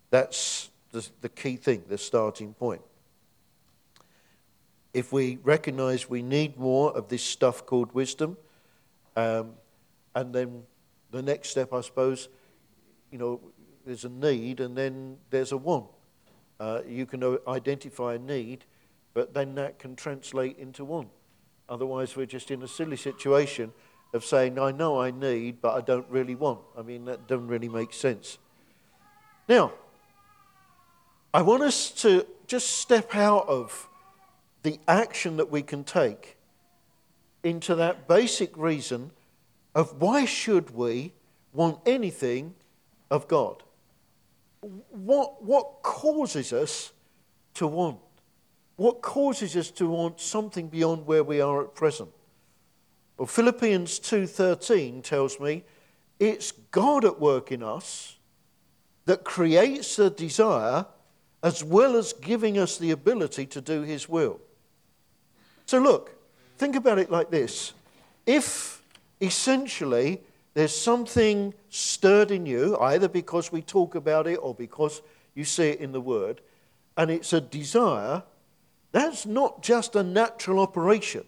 that's 0.10 0.71
the, 0.92 1.08
the 1.22 1.30
key 1.30 1.56
thing, 1.56 1.84
the 1.88 1.98
starting 1.98 2.54
point. 2.54 2.82
If 4.94 5.14
we 5.14 5.38
recognize 5.44 6.10
we 6.10 6.22
need 6.22 6.58
more 6.58 6.92
of 6.92 7.08
this 7.08 7.24
stuff 7.24 7.66
called 7.66 7.94
wisdom, 7.94 8.38
um, 9.16 9.54
and 10.16 10.34
then 10.34 10.64
the 11.12 11.22
next 11.22 11.50
step, 11.50 11.74
I 11.74 11.82
suppose, 11.82 12.28
you 13.12 13.18
know, 13.18 13.40
there's 13.86 14.06
a 14.06 14.10
need 14.10 14.60
and 14.60 14.78
then 14.78 15.18
there's 15.30 15.52
a 15.52 15.58
want. 15.58 15.88
Uh, 16.60 16.82
you 16.88 17.06
can 17.06 17.38
identify 17.48 18.16
a 18.16 18.20
need, 18.20 18.66
but 19.14 19.34
then 19.34 19.56
that 19.56 19.80
can 19.80 19.96
translate 19.96 20.58
into 20.58 20.86
want. 20.86 21.10
Otherwise, 21.68 22.16
we're 22.16 22.26
just 22.26 22.52
in 22.52 22.62
a 22.64 22.68
silly 22.68 22.98
situation 22.98 23.72
of 24.14 24.26
saying, 24.26 24.60
I 24.60 24.72
know 24.72 25.02
I 25.02 25.12
need, 25.12 25.62
but 25.62 25.76
I 25.76 25.82
don't 25.82 26.08
really 26.10 26.36
want. 26.36 26.60
I 26.78 26.82
mean, 26.82 27.06
that 27.06 27.28
doesn't 27.28 27.48
really 27.48 27.70
make 27.70 27.94
sense. 27.94 28.38
Now, 29.48 29.72
I 31.34 31.42
want 31.42 31.64
us 31.64 31.92
to 32.02 32.26
just 32.48 32.70
step 32.70 33.16
out 33.16 33.48
of 33.48 33.88
the 34.64 34.80
action 34.88 35.38
that 35.38 35.50
we 35.50 35.62
can 35.62 35.84
take 35.84 36.38
into 37.44 37.76
that 37.76 38.08
basic 38.08 38.56
reason 38.58 39.12
of 39.74 40.02
why 40.02 40.26
should 40.26 40.76
we 40.76 41.14
want 41.54 41.80
anything 41.86 42.54
of 43.10 43.28
God? 43.28 43.64
What, 44.60 45.44
what 45.44 45.82
causes 45.82 46.52
us 46.52 46.92
to 47.56 47.66
want? 47.66 48.00
What 48.76 49.02
causes 49.02 49.56
us 49.56 49.72
to 49.72 49.88
want 49.88 50.20
something 50.20 50.68
beyond 50.68 51.08
where 51.08 51.24
we 51.24 51.40
are 51.40 51.64
at 51.64 51.74
present? 51.74 52.10
Well, 53.18 53.28
Philippians 53.28 54.00
2:13 54.00 55.04
tells 55.04 55.40
me 55.40 55.64
it's 56.20 56.52
God 56.72 57.06
at 57.06 57.20
work 57.20 57.52
in 57.52 57.64
us 57.64 58.18
that 59.06 59.24
creates 59.24 59.96
the 59.96 60.10
desire 60.10 60.86
as 61.44 61.64
well 61.64 61.96
as 61.96 62.14
giving 62.14 62.58
us 62.58 62.78
the 62.78 62.92
ability 62.92 63.46
to 63.48 63.62
do 63.62 63.82
his 63.82 64.08
will. 64.08 64.40
So 65.66 65.80
look, 65.80 66.16
think 66.58 66.76
about 66.76 67.00
it 67.00 67.10
like 67.10 67.32
this. 67.32 67.74
If 68.26 68.84
essentially 69.20 70.22
there's 70.54 70.76
something 70.76 71.54
stirred 71.70 72.32
in 72.32 72.46
you, 72.46 72.78
either 72.80 73.08
because 73.08 73.52
we 73.52 73.62
talk 73.62 73.96
about 73.96 74.28
it 74.28 74.36
or 74.36 74.54
because 74.54 75.02
you 75.34 75.44
see 75.46 75.70
it 75.70 75.80
in 75.80 75.92
the 75.92 76.02
Word, 76.02 76.42
and 76.98 77.10
it's 77.10 77.34
a 77.34 77.42
desire, 77.42 78.24
that's 78.92 79.26
not 79.26 79.64
just 79.64 79.96
a 79.96 80.04
natural 80.04 80.60
operation. 80.60 81.24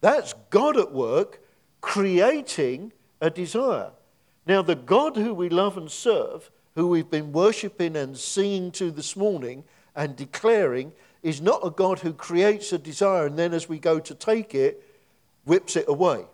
That's 0.00 0.34
God 0.50 0.76
at 0.76 0.92
work 0.92 1.40
creating 1.80 2.92
a 3.20 3.30
desire. 3.30 3.90
Now, 4.46 4.62
the 4.62 4.74
God 4.74 5.16
who 5.16 5.34
we 5.34 5.48
love 5.48 5.76
and 5.76 5.90
serve, 5.90 6.50
who 6.78 6.86
we've 6.86 7.10
been 7.10 7.32
worshipping 7.32 7.96
and 7.96 8.16
singing 8.16 8.70
to 8.70 8.92
this 8.92 9.16
morning 9.16 9.64
and 9.96 10.14
declaring, 10.14 10.92
is 11.24 11.40
not 11.40 11.66
a 11.66 11.70
God 11.70 11.98
who 11.98 12.12
creates 12.12 12.72
a 12.72 12.78
desire 12.78 13.26
and 13.26 13.36
then, 13.36 13.52
as 13.52 13.68
we 13.68 13.80
go 13.80 13.98
to 13.98 14.14
take 14.14 14.54
it, 14.54 14.80
whips 15.44 15.74
it 15.74 15.86
away. 15.88 16.24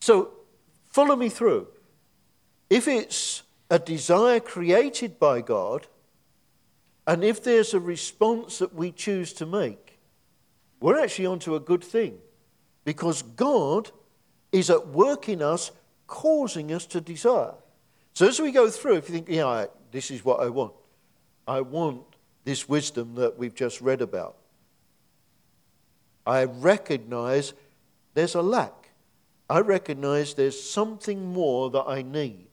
So, 0.00 0.32
follow 0.88 1.14
me 1.14 1.28
through. 1.28 1.68
If 2.68 2.88
it's 2.88 3.44
a 3.70 3.78
desire 3.78 4.40
created 4.40 5.20
by 5.20 5.42
God, 5.42 5.86
and 7.06 7.22
if 7.22 7.40
there's 7.40 7.74
a 7.74 7.80
response 7.80 8.58
that 8.58 8.74
we 8.74 8.90
choose 8.90 9.32
to 9.34 9.46
make, 9.46 10.00
we're 10.80 11.00
actually 11.00 11.26
onto 11.26 11.54
a 11.54 11.60
good 11.60 11.84
thing 11.84 12.18
because 12.84 13.22
God 13.22 13.92
is 14.50 14.70
at 14.70 14.88
work 14.88 15.28
in 15.28 15.40
us, 15.40 15.70
causing 16.08 16.72
us 16.72 16.84
to 16.86 17.00
desire. 17.00 17.54
So 18.18 18.26
as 18.26 18.40
we 18.40 18.50
go 18.50 18.68
through, 18.68 18.96
if 18.96 19.08
you 19.08 19.14
think, 19.14 19.28
yeah, 19.28 19.66
this 19.92 20.10
is 20.10 20.24
what 20.24 20.40
I 20.40 20.48
want, 20.48 20.72
I 21.46 21.60
want 21.60 22.02
this 22.42 22.68
wisdom 22.68 23.14
that 23.14 23.38
we've 23.38 23.54
just 23.54 23.80
read 23.80 24.02
about. 24.02 24.34
I 26.26 26.42
recognize 26.42 27.54
there's 28.14 28.34
a 28.34 28.42
lack. 28.42 28.88
I 29.48 29.60
recognize 29.60 30.34
there's 30.34 30.60
something 30.60 31.32
more 31.32 31.70
that 31.70 31.84
I 31.86 32.02
need. 32.02 32.48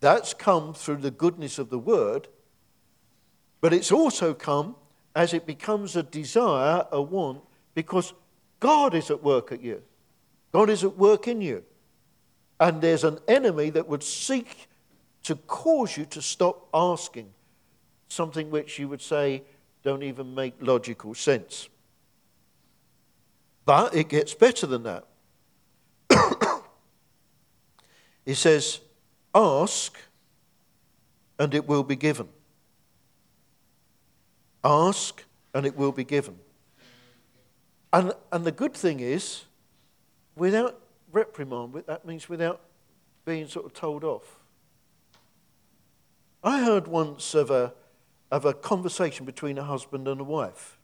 That's 0.00 0.34
come 0.34 0.74
through 0.74 0.98
the 0.98 1.10
goodness 1.10 1.58
of 1.58 1.70
the 1.70 1.78
word, 1.78 2.28
but 3.62 3.72
it's 3.72 3.90
also 3.90 4.34
come 4.34 4.76
as 5.16 5.32
it 5.32 5.46
becomes 5.46 5.96
a 5.96 6.02
desire, 6.02 6.86
a 6.92 7.00
want, 7.00 7.40
because 7.74 8.12
God 8.60 8.94
is 8.94 9.10
at 9.10 9.22
work 9.22 9.52
at 9.52 9.62
you. 9.62 9.82
God 10.52 10.68
is 10.68 10.84
at 10.84 10.98
work 10.98 11.26
in 11.28 11.40
you. 11.40 11.64
And 12.62 12.80
there's 12.80 13.02
an 13.02 13.18
enemy 13.26 13.70
that 13.70 13.88
would 13.88 14.04
seek 14.04 14.68
to 15.24 15.34
cause 15.34 15.96
you 15.96 16.04
to 16.06 16.22
stop 16.22 16.68
asking 16.72 17.28
something 18.06 18.52
which 18.52 18.78
you 18.78 18.86
would 18.86 19.02
say 19.02 19.42
don't 19.82 20.04
even 20.04 20.32
make 20.32 20.54
logical 20.60 21.12
sense. 21.12 21.68
But 23.64 23.96
it 23.96 24.08
gets 24.08 24.32
better 24.34 24.68
than 24.68 24.84
that. 24.84 25.04
He 28.24 28.34
says, 28.34 28.78
Ask, 29.34 29.98
and 31.40 31.52
it 31.54 31.66
will 31.66 31.82
be 31.82 31.96
given. 31.96 32.28
Ask, 34.62 35.24
and 35.52 35.66
it 35.66 35.76
will 35.76 35.90
be 35.90 36.04
given. 36.04 36.38
And, 37.92 38.12
and 38.30 38.44
the 38.44 38.52
good 38.52 38.74
thing 38.74 39.00
is, 39.00 39.42
without 40.36 40.81
reprimand, 41.12 41.74
that 41.86 42.04
means 42.04 42.28
without 42.28 42.60
being 43.24 43.46
sort 43.46 43.66
of 43.66 43.72
told 43.72 44.04
off. 44.04 44.38
I 46.42 46.64
heard 46.64 46.88
once 46.88 47.34
of 47.34 47.50
a, 47.50 47.72
of 48.30 48.44
a 48.44 48.52
conversation 48.52 49.24
between 49.24 49.58
a 49.58 49.64
husband 49.64 50.08
and 50.08 50.20
a 50.20 50.24
wife. 50.24 50.78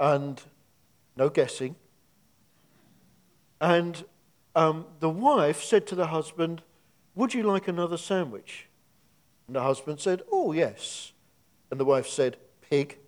And 0.00 0.40
no 1.16 1.28
guessing. 1.28 1.76
And 3.60 4.04
um, 4.54 4.86
the 5.00 5.10
wife 5.10 5.62
said 5.62 5.86
to 5.88 5.94
the 5.94 6.08
husband, 6.08 6.62
Would 7.14 7.34
you 7.34 7.42
like 7.42 7.68
another 7.68 7.96
sandwich? 7.96 8.66
And 9.46 9.56
the 9.56 9.62
husband 9.62 10.00
said, 10.00 10.22
Oh, 10.30 10.52
yes. 10.52 11.12
And 11.70 11.78
the 11.78 11.84
wife 11.84 12.08
said, 12.08 12.36
Pig. 12.68 12.98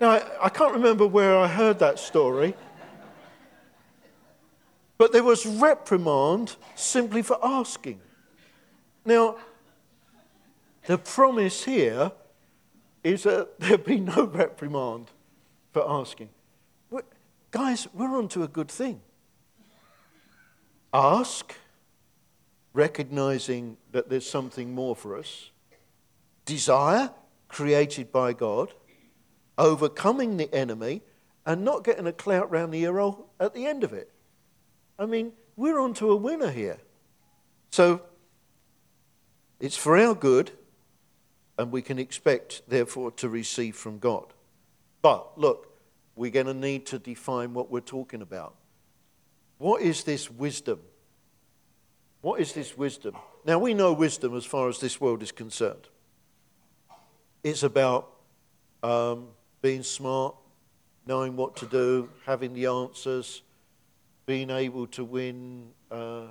Now, 0.00 0.20
I, 0.40 0.48
can't 0.48 0.74
remember 0.74 1.06
where 1.06 1.36
I 1.36 1.48
heard 1.48 1.78
that 1.80 1.98
story. 1.98 2.54
But 4.96 5.12
there 5.12 5.22
was 5.22 5.46
reprimand 5.46 6.56
simply 6.74 7.22
for 7.22 7.38
asking. 7.42 8.00
Now, 9.04 9.36
the 10.86 10.98
promise 10.98 11.64
here 11.64 12.12
is 13.04 13.22
that 13.22 13.48
there'll 13.60 13.78
be 13.78 14.00
no 14.00 14.24
reprimand 14.24 15.10
for 15.72 15.88
asking. 15.88 16.28
We're, 16.90 17.02
guys, 17.50 17.86
we're 17.94 18.16
on 18.16 18.28
to 18.28 18.42
a 18.42 18.48
good 18.48 18.68
thing. 18.68 19.00
Ask, 20.92 21.54
recognizing 22.72 23.76
that 23.92 24.08
there's 24.08 24.28
something 24.28 24.74
more 24.74 24.96
for 24.96 25.16
us. 25.16 25.50
Desire, 26.44 27.10
created 27.48 28.10
by 28.10 28.32
God. 28.32 28.72
Overcoming 29.58 30.38
the 30.38 30.52
enemy 30.54 31.02
and 31.44 31.64
not 31.64 31.84
getting 31.84 32.06
a 32.06 32.12
clout 32.12 32.50
round 32.50 32.72
the 32.72 32.82
ear 32.82 33.12
at 33.40 33.54
the 33.54 33.66
end 33.66 33.84
of 33.84 33.92
it. 33.92 34.10
I 34.98 35.06
mean, 35.06 35.32
we're 35.56 35.78
on 35.78 35.94
to 35.94 36.10
a 36.10 36.16
winner 36.16 36.50
here. 36.50 36.78
So 37.70 38.02
it's 39.60 39.76
for 39.76 39.98
our 39.98 40.14
good, 40.14 40.52
and 41.58 41.72
we 41.72 41.82
can 41.82 41.98
expect, 41.98 42.62
therefore, 42.68 43.10
to 43.12 43.28
receive 43.28 43.76
from 43.76 43.98
God. 43.98 44.26
But 45.02 45.38
look, 45.38 45.76
we're 46.14 46.30
going 46.30 46.46
to 46.46 46.54
need 46.54 46.86
to 46.86 46.98
define 46.98 47.54
what 47.54 47.70
we're 47.70 47.80
talking 47.80 48.22
about. 48.22 48.54
What 49.58 49.82
is 49.82 50.04
this 50.04 50.30
wisdom? 50.30 50.80
What 52.20 52.40
is 52.40 52.52
this 52.52 52.76
wisdom? 52.76 53.16
Now, 53.44 53.58
we 53.58 53.74
know 53.74 53.92
wisdom 53.92 54.36
as 54.36 54.44
far 54.44 54.68
as 54.68 54.78
this 54.78 55.00
world 55.00 55.22
is 55.22 55.32
concerned. 55.32 55.88
It's 57.42 57.62
about 57.62 58.10
um, 58.82 59.28
being 59.60 59.82
smart, 59.82 60.34
knowing 61.06 61.36
what 61.36 61.56
to 61.56 61.66
do, 61.66 62.08
having 62.26 62.52
the 62.54 62.66
answers, 62.66 63.42
being 64.26 64.50
able 64.50 64.86
to 64.88 65.04
win. 65.04 65.68
Uh, 65.90 66.26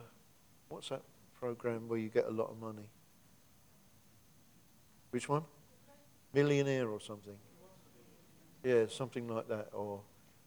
what's 0.70 0.90
that 0.90 1.02
program 1.40 1.88
where 1.88 2.00
you 2.00 2.10
get 2.10 2.26
a 2.26 2.32
lot 2.32 2.50
of 2.50 2.60
money? 2.60 2.90
Which 5.12 5.28
one? 5.28 5.44
Millionaire 6.34 6.90
or 6.90 7.00
something. 7.00 7.38
Yeah, 8.64 8.86
something 8.90 9.28
like 9.28 9.48
that. 9.48 9.70
Or 9.74 10.02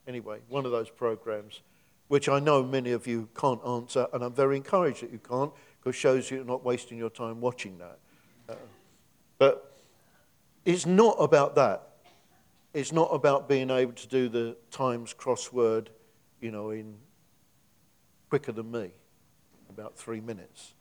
anyway, 0.06 0.38
one 0.48 0.64
of 0.66 0.72
those 0.72 0.90
programs, 0.90 1.62
which 2.08 2.28
I 2.28 2.38
know 2.38 2.62
many 2.62 2.92
of 2.92 3.06
you 3.06 3.28
can't 3.36 3.60
answer, 3.66 4.06
and 4.12 4.22
I'm 4.22 4.32
very 4.32 4.56
encouraged 4.56 5.02
that 5.02 5.10
you 5.10 5.18
can't, 5.18 5.52
because 5.78 5.96
it 5.96 5.98
shows 5.98 6.30
you're 6.30 6.44
not 6.44 6.64
wasting 6.64 6.98
your 6.98 7.10
time 7.10 7.40
watching 7.40 7.78
that. 7.78 7.98
Uh, 8.48 8.54
but 9.38 9.80
it's 10.64 10.86
not 10.86 11.16
about 11.18 11.54
that. 11.54 11.89
It's 12.72 12.92
not 12.92 13.08
about 13.12 13.48
being 13.48 13.70
able 13.70 13.92
to 13.92 14.06
do 14.06 14.28
the 14.28 14.56
Times 14.70 15.14
crossword, 15.14 15.88
you 16.40 16.50
know, 16.50 16.70
in 16.70 16.96
quicker 18.28 18.52
than 18.52 18.70
me, 18.70 18.90
about 19.68 19.96
three 19.96 20.20
minutes. 20.20 20.74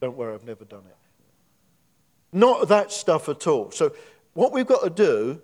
Don't 0.00 0.16
worry, 0.16 0.34
I've 0.34 0.44
never 0.44 0.64
done 0.64 0.84
it. 0.88 0.96
Not 2.32 2.68
that 2.68 2.92
stuff 2.92 3.28
at 3.28 3.46
all. 3.46 3.70
So, 3.70 3.92
what 4.34 4.52
we've 4.52 4.66
got 4.66 4.84
to 4.84 4.90
do, 4.90 5.42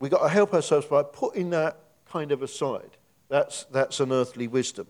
we've 0.00 0.10
got 0.10 0.22
to 0.22 0.28
help 0.28 0.54
ourselves 0.54 0.86
by 0.86 1.04
putting 1.04 1.50
that 1.50 1.78
kind 2.08 2.32
of 2.32 2.42
aside. 2.42 2.96
That's, 3.28 3.64
that's 3.64 4.00
an 4.00 4.10
earthly 4.10 4.48
wisdom. 4.48 4.88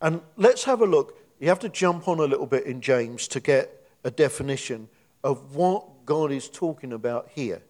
And 0.00 0.22
let's 0.36 0.64
have 0.64 0.80
a 0.80 0.86
look. 0.86 1.18
You 1.38 1.48
have 1.48 1.58
to 1.60 1.68
jump 1.68 2.08
on 2.08 2.18
a 2.18 2.24
little 2.24 2.46
bit 2.46 2.64
in 2.64 2.80
James 2.80 3.28
to 3.28 3.40
get 3.40 3.86
a 4.02 4.10
definition 4.10 4.88
of 5.22 5.54
what 5.54 6.04
God 6.04 6.32
is 6.32 6.48
talking 6.48 6.92
about 6.92 7.28
here. 7.34 7.62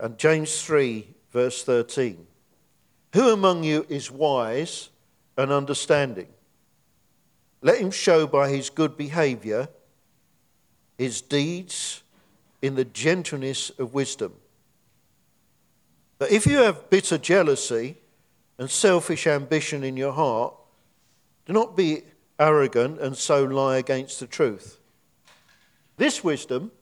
And 0.00 0.16
James 0.18 0.62
3, 0.62 1.06
verse 1.32 1.64
13. 1.64 2.26
Who 3.14 3.32
among 3.32 3.64
you 3.64 3.86
is 3.88 4.10
wise 4.10 4.90
and 5.36 5.50
understanding? 5.50 6.28
Let 7.62 7.78
him 7.78 7.90
show 7.90 8.26
by 8.26 8.48
his 8.50 8.70
good 8.70 8.96
behavior 8.96 9.68
his 10.98 11.22
deeds 11.22 12.02
in 12.60 12.74
the 12.74 12.84
gentleness 12.84 13.70
of 13.78 13.94
wisdom. 13.94 14.34
But 16.18 16.32
if 16.32 16.44
you 16.44 16.58
have 16.58 16.90
bitter 16.90 17.16
jealousy 17.16 17.96
and 18.58 18.68
selfish 18.68 19.26
ambition 19.26 19.84
in 19.84 19.96
your 19.96 20.12
heart, 20.12 20.54
do 21.46 21.52
not 21.52 21.76
be 21.76 22.02
arrogant 22.38 23.00
and 23.00 23.16
so 23.16 23.44
lie 23.44 23.76
against 23.76 24.18
the 24.18 24.26
truth. 24.26 24.80
This 25.96 26.22
wisdom 26.22 26.72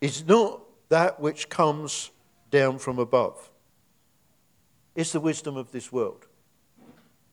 is 0.00 0.26
not 0.26 0.62
that 0.88 1.20
which 1.20 1.48
comes 1.48 2.10
down 2.50 2.78
from 2.78 2.98
above 2.98 3.50
it's 4.98 5.12
the 5.12 5.20
wisdom 5.20 5.56
of 5.56 5.70
this 5.70 5.92
world. 5.92 6.26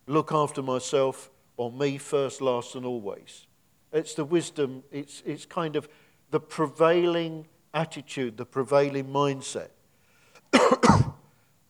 Look 0.06 0.32
after 0.32 0.62
myself 0.62 1.32
or 1.58 1.72
me 1.72 1.98
first, 1.98 2.39
last, 2.39 2.76
and 2.76 2.86
always. 2.86 3.48
It's 3.91 4.13
the 4.13 4.24
wisdom, 4.24 4.84
it's, 4.91 5.24
it's 5.26 5.48
kind 5.48 5.76
of 5.76 5.89
the 6.30 6.39
prevailing 6.39 7.48
attitude, 7.74 8.38
the 8.38 8.46
prevailing 8.46 9.06
mindset. 9.06 9.70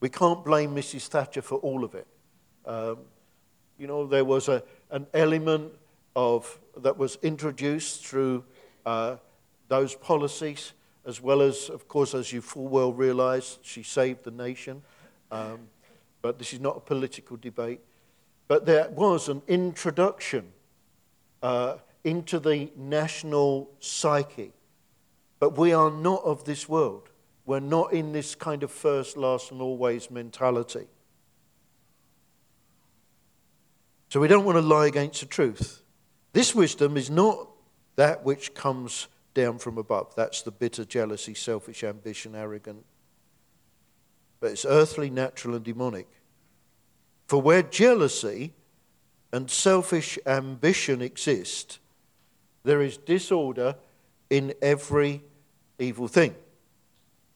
we 0.01 0.09
can't 0.09 0.43
blame 0.43 0.75
Mrs. 0.75 1.07
Thatcher 1.07 1.41
for 1.41 1.59
all 1.59 1.85
of 1.85 1.95
it. 1.95 2.07
Um, 2.65 2.97
you 3.77 3.87
know, 3.87 4.05
there 4.05 4.25
was 4.25 4.49
a, 4.49 4.63
an 4.91 5.07
element 5.13 5.71
of, 6.13 6.59
that 6.75 6.97
was 6.97 7.17
introduced 7.21 8.05
through 8.05 8.43
uh, 8.85 9.15
those 9.69 9.95
policies, 9.95 10.73
as 11.05 11.21
well 11.21 11.41
as, 11.41 11.69
of 11.69 11.87
course, 11.87 12.13
as 12.13 12.33
you 12.33 12.41
full 12.41 12.67
well 12.67 12.91
realize, 12.91 13.59
she 13.61 13.83
saved 13.83 14.23
the 14.23 14.31
nation. 14.31 14.81
Um, 15.31 15.67
but 16.21 16.39
this 16.39 16.53
is 16.53 16.59
not 16.59 16.77
a 16.77 16.79
political 16.79 17.37
debate. 17.37 17.79
But 18.47 18.65
there 18.65 18.89
was 18.89 19.29
an 19.29 19.41
introduction 19.47 20.51
uh, 21.43 21.77
into 22.03 22.39
the 22.39 22.71
national 22.75 23.69
psyche. 23.79 24.51
But 25.39 25.57
we 25.57 25.73
are 25.73 25.91
not 25.91 26.23
of 26.23 26.45
this 26.45 26.67
world. 26.67 27.09
We're 27.45 27.59
not 27.59 27.93
in 27.93 28.11
this 28.11 28.33
kind 28.33 28.63
of 28.63 28.71
first, 28.71 29.17
last, 29.17 29.51
and 29.51 29.61
always 29.61 30.09
mentality. 30.09 30.87
So 34.09 34.19
we 34.19 34.27
don't 34.27 34.45
want 34.45 34.57
to 34.57 34.61
lie 34.61 34.87
against 34.87 35.19
the 35.19 35.27
truth. 35.27 35.83
This 36.33 36.55
wisdom 36.55 36.97
is 36.97 37.09
not 37.09 37.49
that 37.97 38.23
which 38.23 38.53
comes 38.53 39.07
down 39.35 39.59
from 39.59 39.77
above. 39.77 40.15
That's 40.15 40.41
the 40.41 40.49
bitter 40.49 40.83
jealousy, 40.83 41.35
selfish 41.35 41.83
ambition, 41.83 42.33
arrogant. 42.33 42.83
But 44.39 44.53
it's 44.53 44.65
earthly, 44.65 45.11
natural, 45.11 45.55
and 45.55 45.63
demonic. 45.63 46.07
For 47.27 47.39
where 47.39 47.61
jealousy 47.61 48.53
and 49.31 49.51
selfish 49.51 50.17
ambition 50.25 51.03
exist, 51.03 51.77
there 52.63 52.81
is 52.81 52.97
disorder 52.97 53.75
in 54.31 54.55
every 54.63 55.21
evil 55.77 56.07
thing. 56.07 56.33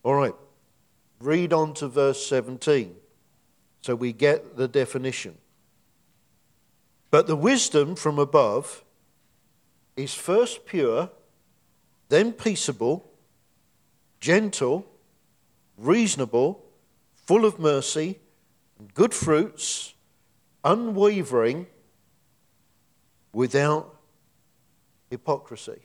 All 0.02 0.16
right, 0.16 0.36
read 1.20 1.54
on 1.54 1.76
to 1.76 1.88
verse 1.88 2.26
17 2.26 2.96
so 3.82 3.96
we 3.96 4.14
get 4.14 4.58
the 4.58 4.68
definition. 4.68 5.38
But 7.12 7.28
the 7.28 7.36
wisdom 7.36 7.96
from 7.96 8.20
above 8.20 8.84
is 9.96 10.14
first 10.14 10.66
pure, 10.66 11.10
then 12.10 12.34
peaceable, 12.34 13.10
gentle, 14.20 14.86
reasonable, 15.78 16.66
full 17.16 17.46
of 17.46 17.60
mercy 17.60 18.20
good 18.94 19.14
fruits, 19.14 19.94
unwavering, 20.64 21.68
without 23.34 23.96
hypocrisy. 25.10 25.80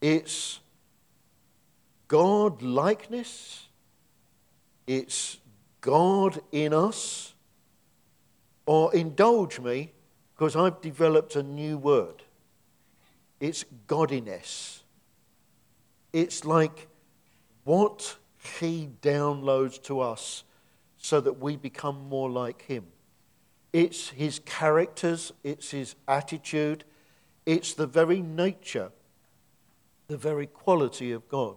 It's 0.00 0.60
God 2.08 2.62
likeness, 2.62 3.68
it's 4.86 5.38
God 5.80 6.40
in 6.50 6.74
us, 6.74 7.34
or 8.66 8.94
indulge 8.94 9.60
me 9.60 9.92
because 10.34 10.56
I've 10.56 10.80
developed 10.80 11.36
a 11.36 11.42
new 11.42 11.78
word. 11.78 12.22
It's 13.42 13.64
godliness. 13.88 14.84
It's 16.12 16.44
like 16.44 16.86
what 17.64 18.16
he 18.60 18.88
downloads 19.02 19.82
to 19.82 19.98
us 19.98 20.44
so 20.96 21.20
that 21.20 21.40
we 21.40 21.56
become 21.56 22.08
more 22.08 22.30
like 22.30 22.62
him. 22.62 22.84
It's 23.72 24.10
his 24.10 24.38
characters, 24.44 25.32
it's 25.42 25.72
his 25.72 25.96
attitude, 26.06 26.84
it's 27.44 27.74
the 27.74 27.88
very 27.88 28.22
nature, 28.22 28.92
the 30.06 30.16
very 30.16 30.46
quality 30.46 31.10
of 31.10 31.28
God. 31.28 31.56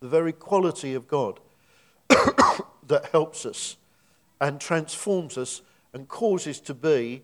The 0.00 0.08
very 0.08 0.32
quality 0.32 0.94
of 0.94 1.06
God 1.06 1.40
that 2.08 3.10
helps 3.12 3.44
us 3.44 3.76
and 4.40 4.58
transforms 4.58 5.36
us 5.36 5.60
and 5.92 6.08
causes 6.08 6.58
to 6.62 6.72
be 6.72 7.22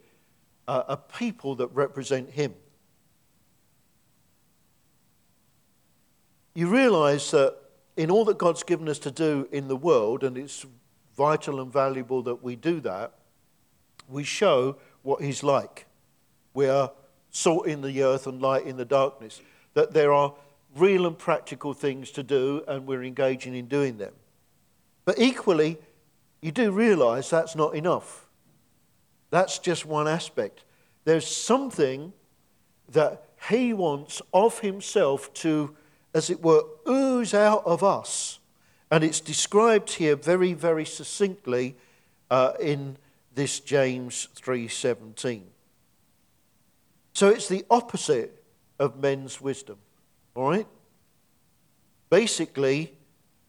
a, 0.70 0.84
a 0.90 0.96
people 0.96 1.56
that 1.56 1.66
represent 1.74 2.30
him. 2.30 2.54
You 6.54 6.68
realize 6.68 7.30
that 7.32 7.56
in 7.96 8.10
all 8.10 8.24
that 8.26 8.38
God's 8.38 8.62
given 8.62 8.88
us 8.88 9.00
to 9.00 9.10
do 9.10 9.48
in 9.50 9.66
the 9.66 9.76
world, 9.76 10.22
and 10.22 10.38
it's 10.38 10.64
vital 11.16 11.60
and 11.60 11.72
valuable 11.72 12.22
that 12.22 12.42
we 12.42 12.54
do 12.54 12.80
that, 12.80 13.14
we 14.08 14.22
show 14.22 14.76
what 15.02 15.22
He's 15.22 15.42
like. 15.42 15.86
We 16.54 16.68
are 16.68 16.92
salt 17.30 17.66
in 17.66 17.82
the 17.82 18.02
earth 18.02 18.26
and 18.26 18.40
light 18.40 18.64
in 18.64 18.76
the 18.76 18.84
darkness. 18.84 19.40
That 19.74 19.92
there 19.92 20.12
are 20.12 20.34
real 20.76 21.06
and 21.06 21.18
practical 21.18 21.74
things 21.74 22.10
to 22.12 22.22
do, 22.22 22.62
and 22.68 22.86
we're 22.86 23.04
engaging 23.04 23.54
in 23.54 23.66
doing 23.66 23.98
them. 23.98 24.14
But 25.04 25.18
equally, 25.18 25.78
you 26.40 26.52
do 26.52 26.70
realize 26.70 27.28
that's 27.28 27.56
not 27.56 27.74
enough. 27.74 28.26
That's 29.30 29.58
just 29.58 29.86
one 29.86 30.08
aspect. 30.08 30.64
There's 31.04 31.26
something 31.26 32.12
that 32.90 33.24
He 33.48 33.72
wants 33.72 34.20
of 34.32 34.60
Himself 34.60 35.32
to, 35.34 35.74
as 36.12 36.30
it 36.30 36.42
were, 36.42 36.64
ooze 36.86 37.32
out 37.32 37.64
of 37.64 37.82
us 37.82 38.40
and 38.90 39.04
it's 39.04 39.20
described 39.20 39.94
here 39.94 40.16
very, 40.16 40.52
very 40.52 40.84
succinctly 40.84 41.76
uh, 42.30 42.52
in 42.60 42.96
this 43.34 43.60
James 43.60 44.28
3:17. 44.34 45.42
So 47.12 47.28
it's 47.28 47.48
the 47.48 47.64
opposite 47.70 48.42
of 48.78 48.96
men's 48.96 49.40
wisdom. 49.40 49.78
All 50.34 50.50
right? 50.50 50.66
Basically, 52.08 52.94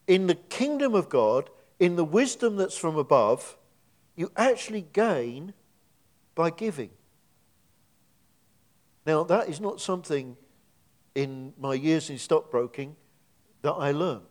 in 0.07 0.27
the 0.27 0.35
kingdom 0.35 0.93
of 0.93 1.09
God, 1.09 1.49
in 1.79 1.95
the 1.95 2.05
wisdom 2.05 2.57
that's 2.57 2.77
from 2.77 2.97
above, 2.97 3.57
you 4.15 4.31
actually 4.35 4.85
gain 4.93 5.53
by 6.35 6.49
giving. 6.49 6.91
Now, 9.05 9.23
that 9.23 9.49
is 9.49 9.59
not 9.59 9.81
something 9.81 10.37
in 11.15 11.53
my 11.59 11.73
years 11.73 12.09
in 12.09 12.17
stockbroking 12.17 12.95
that 13.63 13.73
I 13.73 13.91
learned 13.91 14.25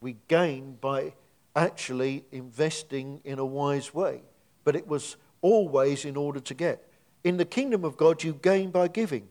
we 0.00 0.16
gain 0.28 0.76
by 0.80 1.14
actually 1.56 2.24
investing 2.30 3.20
in 3.24 3.38
a 3.38 3.44
wise 3.44 3.92
way. 3.92 4.22
But 4.64 4.76
it 4.76 4.86
was 4.86 5.16
always 5.40 6.04
in 6.04 6.16
order 6.16 6.40
to 6.40 6.54
get. 6.54 6.84
In 7.24 7.36
the 7.36 7.44
kingdom 7.44 7.84
of 7.84 7.96
God, 7.96 8.22
you 8.22 8.34
gain 8.34 8.70
by 8.70 8.88
giving. 8.88 9.28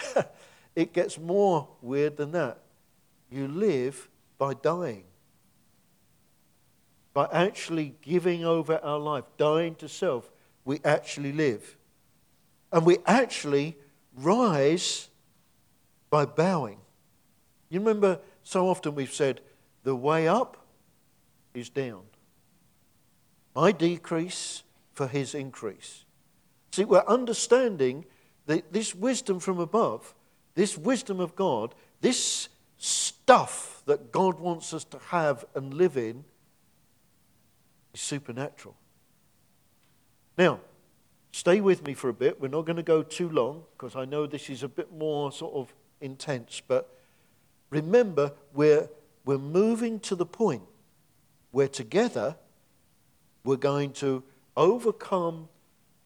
it 0.76 0.92
gets 0.92 1.18
more 1.18 1.68
weird 1.80 2.16
than 2.16 2.32
that. 2.32 2.58
You 3.30 3.48
live 3.48 4.08
by 4.38 4.54
dying. 4.54 5.04
By 7.14 7.28
actually 7.32 7.94
giving 8.02 8.44
over 8.44 8.78
our 8.82 8.98
life, 8.98 9.24
dying 9.38 9.74
to 9.76 9.88
self, 9.88 10.30
we 10.66 10.80
actually 10.84 11.32
live. 11.32 11.78
And 12.70 12.84
we 12.84 12.98
actually 13.06 13.78
rise 14.14 15.08
by 16.10 16.26
bowing. 16.26 16.78
You 17.70 17.78
remember 17.78 18.20
so 18.42 18.68
often 18.68 18.94
we've 18.94 19.12
said, 19.12 19.40
the 19.84 19.96
way 19.96 20.28
up 20.28 20.66
is 21.54 21.70
down. 21.70 22.02
My 23.54 23.72
decrease 23.72 24.64
for 24.92 25.06
his 25.06 25.34
increase. 25.34 26.04
See, 26.72 26.84
we're 26.84 27.04
understanding 27.06 28.04
that 28.46 28.72
this 28.72 28.94
wisdom 28.94 29.40
from 29.40 29.58
above, 29.58 30.14
this 30.54 30.76
wisdom 30.76 31.20
of 31.20 31.36
God, 31.36 31.74
this 32.00 32.48
stuff 32.76 33.82
that 33.86 34.12
God 34.12 34.38
wants 34.40 34.74
us 34.74 34.84
to 34.84 34.98
have 35.08 35.44
and 35.54 35.72
live 35.72 35.96
in 35.96 36.24
is 37.94 38.00
supernatural. 38.00 38.76
Now, 40.36 40.60
stay 41.32 41.60
with 41.60 41.86
me 41.86 41.94
for 41.94 42.08
a 42.08 42.14
bit. 42.14 42.40
We're 42.40 42.48
not 42.48 42.66
going 42.66 42.76
to 42.76 42.82
go 42.82 43.02
too 43.02 43.28
long 43.28 43.64
because 43.76 43.96
I 43.96 44.04
know 44.04 44.26
this 44.26 44.50
is 44.50 44.62
a 44.62 44.68
bit 44.68 44.92
more 44.92 45.32
sort 45.32 45.54
of 45.54 45.74
intense, 46.00 46.60
but 46.66 46.94
remember, 47.70 48.32
we're 48.52 48.88
we're 49.26 49.38
moving 49.38 49.98
to 50.00 50.14
the 50.14 50.24
point 50.24 50.62
where 51.50 51.68
together 51.68 52.36
we're 53.44 53.56
going 53.56 53.92
to 53.92 54.22
overcome 54.56 55.48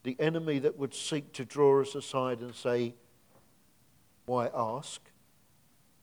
the 0.02 0.16
enemy 0.18 0.58
that 0.58 0.78
would 0.78 0.94
seek 0.94 1.32
to 1.34 1.44
draw 1.44 1.82
us 1.82 1.94
aside 1.94 2.40
and 2.40 2.54
say, 2.54 2.94
Why 4.24 4.48
ask? 4.54 5.02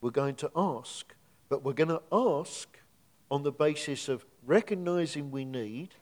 We're 0.00 0.10
going 0.10 0.36
to 0.36 0.50
ask, 0.54 1.12
but 1.48 1.64
we're 1.64 1.72
going 1.72 1.88
to 1.88 2.02
ask 2.12 2.78
on 3.30 3.42
the 3.42 3.50
basis 3.50 4.08
of 4.08 4.24
recognizing 4.46 5.32
we 5.32 5.44
need, 5.44 5.96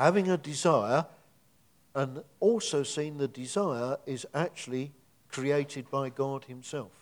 having 0.00 0.30
a 0.30 0.38
desire, 0.38 1.04
and 1.94 2.22
also 2.40 2.82
seeing 2.82 3.18
the 3.18 3.28
desire 3.28 3.98
is 4.06 4.26
actually 4.32 4.92
created 5.28 5.90
by 5.90 6.08
God 6.08 6.44
Himself. 6.44 6.92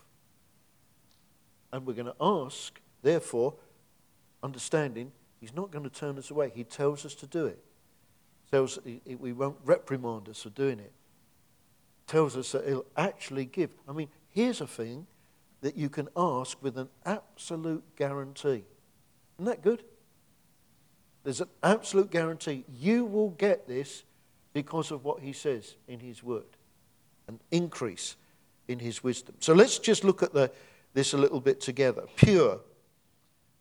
And 1.72 1.86
we're 1.86 1.92
going 1.92 2.06
to 2.06 2.16
ask, 2.20 2.80
therefore, 3.02 3.54
understanding, 4.42 5.12
he's 5.40 5.54
not 5.54 5.70
going 5.70 5.84
to 5.84 5.90
turn 5.90 6.18
us 6.18 6.32
away. 6.32 6.50
He 6.52 6.64
tells 6.64 7.06
us 7.06 7.14
to 7.16 7.26
do 7.28 7.46
it. 7.46 7.62
Tells, 8.50 8.80
he, 8.84 9.14
we 9.14 9.32
won't 9.32 9.58
reprimand 9.64 10.28
us 10.28 10.42
for 10.42 10.50
doing 10.50 10.80
it. 10.80 10.92
Tells 12.08 12.36
us 12.36 12.50
that 12.50 12.66
he'll 12.66 12.86
actually 12.96 13.44
give. 13.44 13.70
I 13.88 13.92
mean, 13.92 14.08
here's 14.30 14.60
a 14.60 14.66
thing 14.66 15.06
that 15.60 15.76
you 15.76 15.88
can 15.88 16.08
ask 16.16 16.60
with 16.60 16.76
an 16.76 16.88
absolute 17.04 17.84
guarantee. 17.94 18.64
Isn't 19.38 19.44
that 19.44 19.62
good? 19.62 19.84
There's 21.28 21.42
an 21.42 21.50
absolute 21.62 22.10
guarantee. 22.10 22.64
You 22.80 23.04
will 23.04 23.28
get 23.28 23.68
this 23.68 24.04
because 24.54 24.90
of 24.90 25.04
what 25.04 25.20
he 25.20 25.34
says 25.34 25.76
in 25.86 26.00
his 26.00 26.22
word 26.22 26.46
an 27.26 27.38
increase 27.50 28.16
in 28.66 28.78
his 28.78 29.04
wisdom. 29.04 29.34
So 29.38 29.52
let's 29.52 29.78
just 29.78 30.04
look 30.04 30.22
at 30.22 30.32
the, 30.32 30.50
this 30.94 31.12
a 31.12 31.18
little 31.18 31.42
bit 31.42 31.60
together. 31.60 32.06
Pure. 32.16 32.60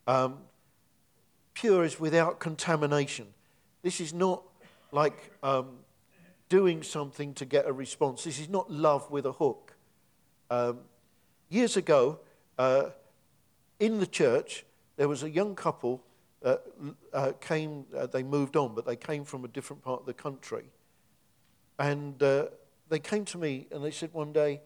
Um, 0.07 0.37
pure 1.55 1.83
is 1.83 1.99
without 1.99 2.39
contamination. 2.39 3.27
This 3.83 3.99
is 3.99 4.13
not 4.13 4.43
like 4.93 5.33
um, 5.43 5.71
doing 6.47 6.83
something 6.83 7.33
to 7.33 7.43
get 7.43 7.65
a 7.67 7.73
response. 7.73 8.23
This 8.23 8.39
is 8.39 8.47
not 8.47 8.71
love 8.71 9.11
with 9.11 9.25
a 9.25 9.33
hook. 9.33 9.75
Um, 10.49 10.79
years 11.49 11.75
ago, 11.75 12.19
uh, 12.57 12.91
in 13.77 13.99
the 13.99 14.07
church, 14.07 14.63
there 14.95 15.09
was 15.09 15.21
a 15.21 15.29
young 15.29 15.53
couple 15.53 16.01
that 16.47 16.63
uh, 17.11 17.33
came, 17.41 17.83
uh, 17.93 18.07
they 18.07 18.23
moved 18.23 18.55
on, 18.55 18.73
but 18.73 18.85
they 18.85 18.95
came 18.95 19.25
from 19.25 19.43
a 19.43 19.49
different 19.49 19.81
part 19.81 19.99
of 19.99 20.05
the 20.05 20.13
country. 20.13 20.63
And 21.77 22.23
uh, 22.23 22.45
they 22.87 22.99
came 22.99 23.25
to 23.25 23.37
me 23.37 23.67
and 23.69 23.83
they 23.83 23.91
said 23.91 24.13
one 24.13 24.31
day, 24.31 24.61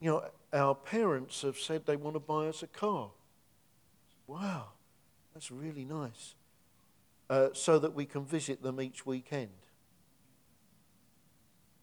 you 0.00 0.08
know, 0.08 0.24
our 0.52 0.76
parents 0.76 1.42
have 1.42 1.58
said 1.58 1.84
they 1.84 1.96
want 1.96 2.14
to 2.14 2.20
buy 2.20 2.46
us 2.46 2.62
a 2.62 2.68
car. 2.68 3.10
Wow, 4.28 4.68
that's 5.34 5.50
really 5.50 5.84
nice. 5.84 6.36
Uh, 7.28 7.48
so 7.52 7.80
that 7.80 7.92
we 7.92 8.06
can 8.06 8.24
visit 8.24 8.62
them 8.62 8.80
each 8.80 9.04
weekend. 9.04 9.50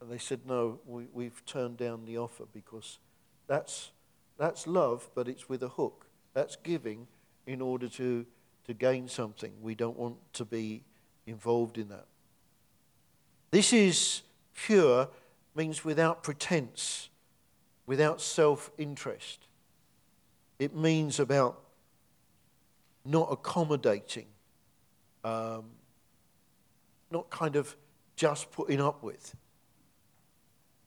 And 0.00 0.10
they 0.10 0.16
said, 0.16 0.40
no, 0.46 0.80
we, 0.86 1.04
we've 1.12 1.44
turned 1.44 1.76
down 1.76 2.06
the 2.06 2.16
offer 2.16 2.44
because 2.50 2.98
that's, 3.46 3.90
that's 4.38 4.66
love, 4.66 5.10
but 5.14 5.28
it's 5.28 5.50
with 5.50 5.62
a 5.62 5.68
hook. 5.68 6.06
That's 6.32 6.56
giving 6.56 7.08
in 7.46 7.60
order 7.60 7.88
to, 7.88 8.24
to 8.66 8.74
gain 8.74 9.08
something. 9.08 9.52
We 9.60 9.74
don't 9.74 9.98
want 9.98 10.16
to 10.34 10.44
be 10.44 10.82
involved 11.26 11.78
in 11.78 11.88
that. 11.88 12.06
This 13.50 13.72
is 13.72 14.22
pure, 14.54 15.08
means 15.54 15.84
without 15.84 16.22
pretense 16.22 17.08
without 17.86 18.20
self 18.20 18.70
interest. 18.78 19.46
It 20.58 20.74
means 20.74 21.20
about 21.20 21.60
not 23.04 23.28
accommodating, 23.30 24.26
um, 25.24 25.64
not 27.10 27.28
kind 27.30 27.56
of 27.56 27.76
just 28.16 28.50
putting 28.52 28.80
up 28.80 29.02
with. 29.02 29.34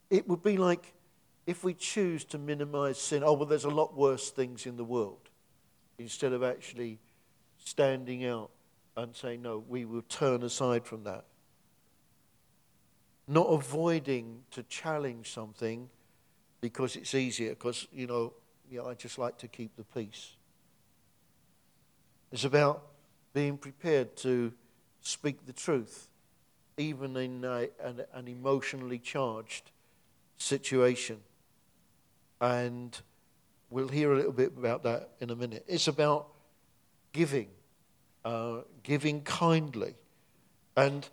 It 0.10 0.28
would 0.28 0.42
be 0.42 0.58
like 0.58 0.94
if 1.46 1.64
we 1.64 1.74
choose 1.74 2.24
to 2.26 2.38
minimize 2.38 2.98
sin, 2.98 3.24
oh, 3.24 3.34
well, 3.34 3.46
there's 3.46 3.66
a 3.66 3.70
lot 3.70 3.96
worse 3.96 4.32
things 4.32 4.66
in 4.66 4.78
the 4.78 4.84
world, 4.84 5.30
instead 5.98 6.34
of 6.34 6.44
actually 6.44 7.00
standing 7.68 8.26
out 8.26 8.50
and 8.96 9.16
saying, 9.16 9.42
no, 9.42 9.64
we 9.68 9.86
will 9.86 10.02
turn 10.04 10.44
aside 10.44 10.86
from 10.86 11.04
that. 11.04 11.26
Not 13.28 13.48
avoiding 13.48 14.44
to 14.52 14.64
challenge 14.64 15.32
something 15.32 15.90
because 16.62 16.96
it's 16.96 17.14
easier, 17.14 17.50
because, 17.50 17.88
you 17.92 18.08
know, 18.08 18.34
yeah, 18.70 18.84
I 18.84 18.94
just 18.94 19.18
like 19.18 19.38
to 19.40 19.48
keep 19.48 19.76
the 19.76 19.84
peace. 19.84 20.36
It's 22.32 22.44
about 22.44 22.84
being 23.34 23.58
prepared 23.58 24.16
to 24.18 24.54
speak 25.02 25.46
the 25.46 25.54
truth, 25.54 26.08
even 26.78 27.16
in 27.16 27.44
a, 27.44 27.68
an, 27.84 28.02
an 28.14 28.28
emotionally 28.28 29.00
charged 29.00 29.72
situation. 30.38 31.20
And 32.42 33.00
we'll 33.70 33.88
hear 33.88 34.12
a 34.12 34.16
little 34.16 34.32
bit 34.32 34.54
about 34.58 34.84
that 34.84 35.12
in 35.20 35.30
a 35.30 35.36
minute. 35.36 35.66
It's 35.68 35.88
about 35.88 36.28
giving, 37.14 37.50
uh, 38.28 38.62
giving 38.84 39.22
kindly. 39.22 39.96
And 40.76 41.08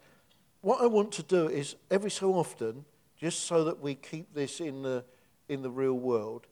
what 0.62 0.82
I 0.82 0.86
want 0.86 1.12
to 1.12 1.22
do 1.22 1.48
is 1.48 1.76
every 1.88 2.10
so 2.10 2.34
often, 2.34 2.84
just 3.16 3.44
so 3.44 3.62
that 3.64 3.80
we 3.80 3.94
keep 3.94 4.34
this 4.34 4.58
in 4.58 4.82
the, 4.82 5.04
in 5.48 5.62
the 5.62 5.70
real 5.70 5.94
world, 5.94 6.48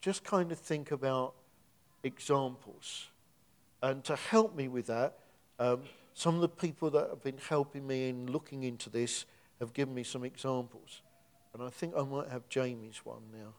just 0.00 0.24
kind 0.24 0.52
of 0.52 0.58
think 0.58 0.90
about 0.90 1.34
examples. 2.02 3.08
And 3.82 4.02
to 4.04 4.16
help 4.16 4.56
me 4.56 4.68
with 4.68 4.86
that, 4.86 5.18
um, 5.58 5.82
some 6.14 6.34
of 6.34 6.40
the 6.40 6.48
people 6.48 6.88
that 6.92 7.10
have 7.10 7.22
been 7.22 7.38
helping 7.50 7.86
me 7.86 8.08
in 8.08 8.32
looking 8.32 8.62
into 8.62 8.88
this 8.88 9.26
have 9.60 9.74
given 9.74 9.94
me 9.94 10.02
some 10.02 10.24
examples. 10.24 11.02
And 11.52 11.62
I 11.62 11.68
think 11.68 11.92
I 11.94 12.02
might 12.02 12.28
have 12.28 12.48
Jamie's 12.48 13.04
one 13.04 13.22
now. 13.34 13.52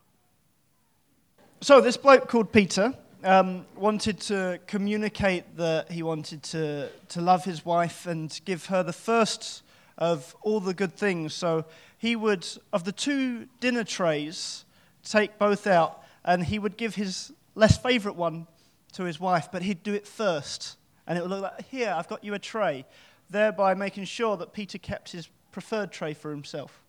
So, 1.62 1.82
this 1.82 1.98
bloke 1.98 2.28
called 2.28 2.52
Peter 2.52 2.96
um, 3.24 3.66
wanted 3.76 4.20
to 4.22 4.60
communicate 4.68 5.58
that 5.58 5.92
he 5.92 6.04
wanted 6.04 6.44
to, 6.44 6.90
to 7.10 7.22
love 7.22 7.46
his 7.46 7.66
wife 7.66 8.06
and 8.06 8.40
give 8.46 8.68
her 8.68 8.84
the 8.84 8.94
first 8.94 9.64
of 9.98 10.36
all 10.42 10.60
the 10.60 10.74
good 10.74 10.94
things. 10.94 11.34
So, 11.34 11.66
he 11.98 12.16
would, 12.16 12.48
of 12.72 12.84
the 12.84 12.92
two 12.92 13.48
dinner 13.60 13.84
trays, 13.84 14.66
take 15.04 15.40
both 15.40 15.66
out 15.66 16.04
and 16.24 16.44
he 16.44 16.60
would 16.60 16.78
give 16.78 16.96
his 16.96 17.34
less 17.56 17.78
favorite 17.78 18.16
one 18.16 18.48
to 18.94 19.04
his 19.04 19.20
wife, 19.20 19.50
but 19.52 19.64
he'd 19.64 19.84
do 19.84 19.94
it 19.94 20.08
first. 20.08 20.78
And 21.08 21.18
it 21.18 21.22
would 21.22 21.32
look 21.32 21.42
like, 21.42 21.68
here, 21.70 21.94
I've 21.96 22.08
got 22.08 22.24
you 22.24 22.34
a 22.34 22.40
tray, 22.40 22.86
thereby 23.30 23.74
making 23.74 24.06
sure 24.06 24.38
that 24.38 24.54
Peter 24.54 24.78
kept 24.78 25.12
his 25.12 25.30
preferred 25.52 25.92
tray 25.92 26.14
for 26.14 26.30
himself. 26.30 26.84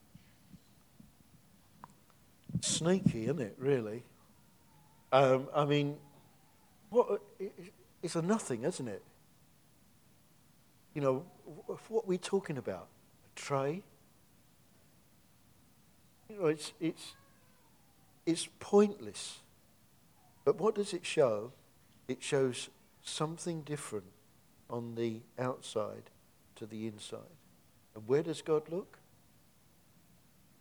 Sneaky, 2.61 3.25
isn't 3.25 3.41
it, 3.41 3.55
really? 3.59 4.03
Um, 5.13 5.49
I 5.55 5.65
mean, 5.65 5.97
what, 6.91 7.11
uh, 7.41 7.45
it's 8.03 8.17
a 8.17 8.23
nothing, 8.23 8.65
isn't 8.65 8.89
it? 8.89 9.03
You 10.95 11.03
know, 11.03 11.25
what 11.89 12.05
are 12.05 12.07
we 12.07 12.19
talking 12.19 12.59
about? 12.59 12.89
A 13.25 13.41
tray? 13.41 13.83
You 16.29 16.41
know, 16.41 16.47
it's, 16.47 16.73
it's, 16.81 17.15
it's 18.27 18.49
pointless. 18.59 19.41
But 20.45 20.59
what 20.59 20.75
does 20.75 20.93
it 20.93 21.05
show? 21.05 21.53
It 22.07 22.23
shows 22.23 22.71
something 23.03 23.63
different 23.63 24.13
on 24.71 24.95
the 24.95 25.21
outside 25.39 26.11
to 26.57 26.67
the 26.67 26.87
inside. 26.87 27.37
And 27.95 28.07
where 28.07 28.23
does 28.23 28.43
God 28.43 28.71
look? 28.71 28.99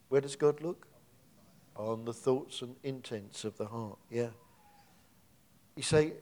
Where 0.10 0.22
does 0.22 0.36
God 0.36 0.62
look? 0.62 0.88
On 1.76 2.06
the 2.06 2.14
thoughts 2.14 2.62
and 2.62 2.76
intents 2.84 3.44
of 3.44 3.58
the 3.58 3.68
heart. 3.68 3.98
Yeah. 4.10 4.30
You 5.78 5.84
say, 5.84 6.14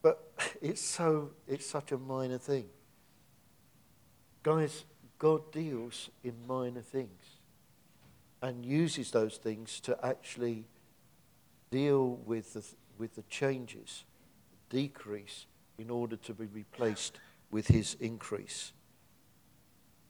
but 0.00 0.32
it's 0.62 0.80
so 0.80 1.32
it's 1.46 1.66
such 1.66 1.92
a 1.92 1.98
minor 1.98 2.38
thing. 2.38 2.66
Guys, 4.42 4.84
God 5.18 5.52
deals 5.52 6.08
in 6.24 6.32
minor 6.46 6.80
things 6.80 7.40
and 8.40 8.64
uses 8.64 9.10
those 9.10 9.36
things 9.36 9.80
to 9.80 9.98
actually 10.02 10.64
deal 11.70 12.20
with 12.24 12.54
the, 12.54 12.64
with 12.96 13.16
the 13.16 13.22
changes, 13.28 14.04
decrease, 14.70 15.44
in 15.76 15.90
order 15.90 16.16
to 16.16 16.32
be 16.32 16.46
replaced 16.46 17.18
with 17.50 17.66
his 17.68 17.96
increase. 18.00 18.72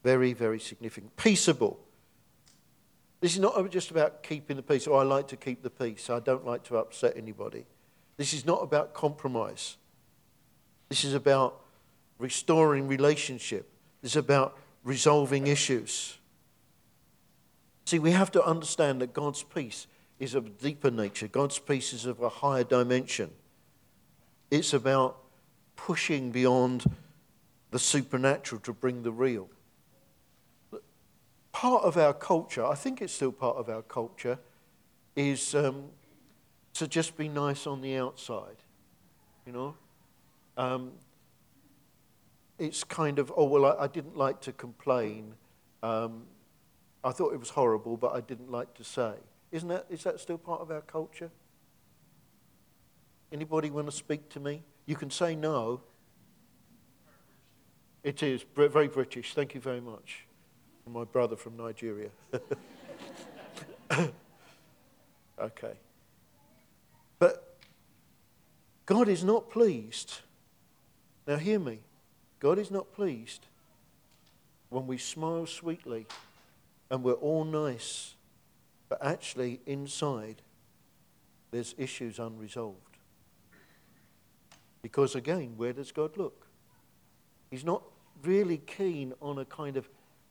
Very, 0.04 0.32
very 0.32 0.60
significant. 0.60 1.16
Peaceable. 1.16 1.80
This 3.20 3.34
is 3.34 3.40
not 3.40 3.68
just 3.70 3.90
about 3.90 4.22
keeping 4.22 4.56
the 4.56 4.62
peace. 4.62 4.86
Oh, 4.86 4.94
I 4.94 5.02
like 5.02 5.28
to 5.28 5.36
keep 5.36 5.62
the 5.62 5.70
peace. 5.70 6.08
I 6.08 6.20
don't 6.20 6.46
like 6.46 6.62
to 6.64 6.76
upset 6.76 7.16
anybody. 7.16 7.66
This 8.20 8.34
is 8.34 8.44
not 8.44 8.62
about 8.62 8.92
compromise. 8.92 9.78
This 10.90 11.04
is 11.04 11.14
about 11.14 11.58
restoring 12.18 12.86
relationship. 12.86 13.66
This 14.02 14.12
is 14.12 14.16
about 14.16 14.58
resolving 14.84 15.46
issues. 15.46 16.18
See, 17.86 17.98
we 17.98 18.10
have 18.10 18.30
to 18.32 18.44
understand 18.44 19.00
that 19.00 19.14
God's 19.14 19.42
peace 19.42 19.86
is 20.18 20.34
of 20.34 20.44
a 20.44 20.50
deeper 20.50 20.90
nature. 20.90 21.28
God's 21.28 21.58
peace 21.58 21.94
is 21.94 22.04
of 22.04 22.20
a 22.20 22.28
higher 22.28 22.62
dimension. 22.62 23.30
It's 24.50 24.74
about 24.74 25.16
pushing 25.76 26.30
beyond 26.30 26.84
the 27.70 27.78
supernatural 27.78 28.60
to 28.60 28.74
bring 28.74 29.02
the 29.02 29.12
real 29.12 29.48
part 31.52 31.84
of 31.84 31.96
our 31.96 32.14
culture, 32.14 32.64
I 32.64 32.74
think 32.74 33.02
it's 33.02 33.12
still 33.12 33.32
part 33.32 33.56
of 33.56 33.68
our 33.68 33.82
culture, 33.82 34.38
is 35.16 35.54
um, 35.54 35.84
to 36.74 36.88
just 36.88 37.16
be 37.16 37.28
nice 37.28 37.66
on 37.66 37.80
the 37.80 37.96
outside. 37.96 38.56
You 39.46 39.52
know? 39.52 39.74
Um, 40.56 40.92
it's 42.58 42.84
kind 42.84 43.18
of, 43.18 43.32
oh, 43.36 43.44
well, 43.44 43.64
I, 43.64 43.84
I 43.84 43.86
didn't 43.86 44.16
like 44.16 44.40
to 44.42 44.52
complain. 44.52 45.34
Um, 45.82 46.24
I 47.02 47.12
thought 47.12 47.32
it 47.32 47.40
was 47.40 47.50
horrible, 47.50 47.96
but 47.96 48.14
I 48.14 48.20
didn't 48.20 48.50
like 48.50 48.74
to 48.74 48.84
say. 48.84 49.14
Isn't 49.50 49.68
that, 49.68 49.86
is 49.88 50.04
that 50.04 50.20
still 50.20 50.38
part 50.38 50.60
of 50.60 50.70
our 50.70 50.82
culture? 50.82 51.30
Anybody 53.32 53.70
want 53.70 53.86
to 53.86 53.92
speak 53.92 54.28
to 54.30 54.40
me? 54.40 54.62
You 54.86 54.96
can 54.96 55.10
say 55.10 55.34
no. 55.34 55.80
It 58.02 58.22
is 58.22 58.44
very 58.54 58.88
British. 58.88 59.34
Thank 59.34 59.54
you 59.54 59.60
very 59.60 59.80
much 59.80 60.26
my 60.92 61.04
brother 61.04 61.36
from 61.36 61.56
Nigeria. 61.56 62.10
okay. 65.40 65.74
But 67.20 67.54
God 68.86 69.06
is 69.06 69.22
not 69.22 69.50
pleased. 69.50 70.18
Now, 71.28 71.36
hear 71.36 71.60
me. 71.60 71.78
God 72.40 72.58
is 72.58 72.72
not 72.72 72.92
pleased 72.92 73.46
when 74.70 74.88
we 74.88 74.98
smile 74.98 75.46
sweetly 75.46 76.06
and 76.90 77.04
we're 77.04 77.12
all 77.12 77.44
nice, 77.44 78.14
but 78.88 78.98
actually 79.04 79.60
inside 79.66 80.42
there's 81.52 81.74
issues 81.78 82.18
unresolved. 82.18 82.96
Because 84.82 85.14
again, 85.14 85.54
where 85.56 85.74
does 85.74 85.92
God 85.92 86.16
look? 86.16 86.46
He's 87.50 87.64
not 87.64 87.82
really 88.22 88.58
keen 88.58 89.12
on 89.20 89.38
a 89.38 89.44
kind 89.44 89.76
of 89.76 89.88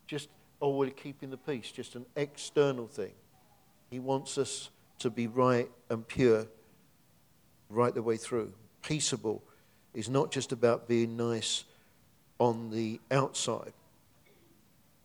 just 0.07 0.29
oh, 0.61 0.75
we're 0.75 0.89
keeping 0.89 1.29
the 1.29 1.37
peace, 1.37 1.71
just 1.71 1.95
an 1.95 2.05
external 2.15 2.87
thing. 2.87 3.13
He 3.89 3.99
wants 3.99 4.37
us 4.37 4.69
to 4.99 5.09
be 5.09 5.27
right 5.27 5.69
and 5.89 6.05
pure 6.05 6.47
right 7.69 7.93
the 7.93 8.01
way 8.01 8.17
through. 8.17 8.53
Peaceable 8.81 9.43
is 9.93 10.09
not 10.09 10.31
just 10.31 10.51
about 10.51 10.87
being 10.87 11.15
nice 11.15 11.63
on 12.39 12.71
the 12.71 12.99
outside. 13.11 13.73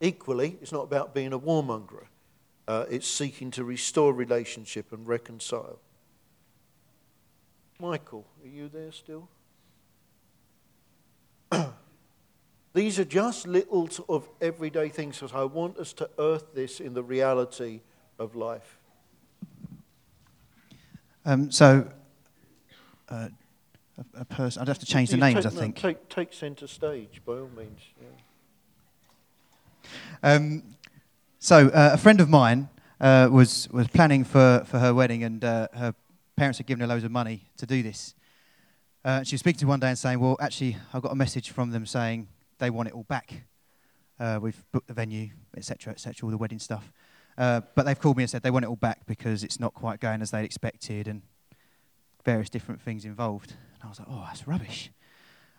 Equally, 0.01 0.59
it's 0.61 0.73
not 0.73 0.83
about 0.83 1.15
being 1.15 1.33
a 1.33 1.39
warmonger. 1.39 2.07
Uh, 2.67 2.85
it's 2.91 3.07
seeking 3.07 3.51
to 3.53 3.65
restore 3.65 4.13
relationship 4.13 4.93
and 4.93 5.07
reconcile. 5.07 5.79
Michael, 7.79 8.27
are 8.43 8.49
you 8.49 8.69
there 8.69 8.93
still? 8.93 9.29
These 12.75 12.99
are 12.99 13.05
just 13.05 13.47
little 13.47 13.89
sort 13.89 14.09
of 14.11 14.29
everyday 14.41 14.89
things 14.89 15.19
because 15.19 15.35
I 15.35 15.45
want 15.45 15.79
us 15.79 15.93
to 15.95 16.09
earth 16.19 16.55
this 16.55 16.81
in 16.81 16.95
the 16.95 17.03
reality 17.03 17.81
of 18.19 18.35
life. 18.35 18.79
Um, 21.27 21.51
so, 21.51 21.89
uh, 23.09 23.29
a, 23.99 24.21
a, 24.21 24.25
person, 24.25 24.63
I'd 24.63 24.69
have 24.69 24.79
to 24.79 24.87
change 24.87 25.11
the 25.11 25.17
names, 25.17 25.45
take, 25.45 25.47
I 25.47 25.51
think. 25.51 25.77
No, 25.77 25.91
take, 25.91 26.09
take 26.09 26.33
centre 26.33 26.67
stage, 26.67 27.21
by 27.25 27.35
all 27.35 27.51
means. 27.57 27.81
Yeah. 28.01 28.09
Um, 30.23 30.63
so, 31.39 31.69
uh, 31.69 31.91
a 31.93 31.99
friend 31.99 32.21
of 32.21 32.29
mine 32.29 32.69
uh, 33.01 33.29
was, 33.31 33.69
was 33.71 33.89
planning 33.89 34.25
for, 34.25 34.65
for 34.67 34.79
her 34.79 34.95
wedding, 34.95 35.23
and 35.23 35.45
uh, 35.45 35.69
her 35.75 35.95
parents 36.37 36.59
had 36.59 36.67
given 36.67 36.81
her 36.81 36.87
loads 36.87 37.05
of 37.05 37.11
money 37.11 37.49
to 37.59 37.67
do 37.67 37.83
this. 37.83 38.15
Uh, 39.05 39.23
she 39.23 39.35
was 39.35 39.41
speaking 39.41 39.61
to 39.61 39.67
one 39.67 39.81
day 39.81 39.89
and 39.89 39.99
saying, 39.99 40.19
Well, 40.19 40.37
actually, 40.41 40.77
I 40.93 41.01
got 41.01 41.13
a 41.13 41.17
message 41.17 41.51
from 41.51 41.71
them 41.71 41.85
saying 41.85 42.29
they 42.59 42.71
want 42.71 42.89
it 42.89 42.95
all 42.95 43.03
back. 43.03 43.45
Uh, 44.19 44.39
we've 44.41 44.65
booked 44.73 44.89
the 44.89 44.95
venue, 44.95 45.29
etc., 45.57 45.93
etc., 45.93 46.27
all 46.27 46.31
the 46.31 46.39
wedding 46.39 46.59
stuff. 46.59 46.91
Uh, 47.37 47.61
but 47.75 47.85
they've 47.85 47.99
called 47.99 48.17
me 48.17 48.23
and 48.23 48.31
said 48.31 48.43
they 48.43 48.51
want 48.51 48.65
it 48.65 48.69
all 48.69 48.77
back 48.77 49.05
because 49.07 49.45
it's 49.45 49.61
not 49.61 49.75
quite 49.75 50.01
going 50.01 50.23
as 50.23 50.31
they'd 50.31 50.45
expected 50.45 51.09
and 51.09 51.21
various 52.25 52.51
different 52.51 52.81
things 52.81 53.05
involved. 53.05 53.55
And 53.75 53.83
I 53.85 53.89
was 53.89 53.99
like, 53.99 54.09
oh, 54.11 54.25
that's 54.27 54.47
rubbish. 54.47 54.91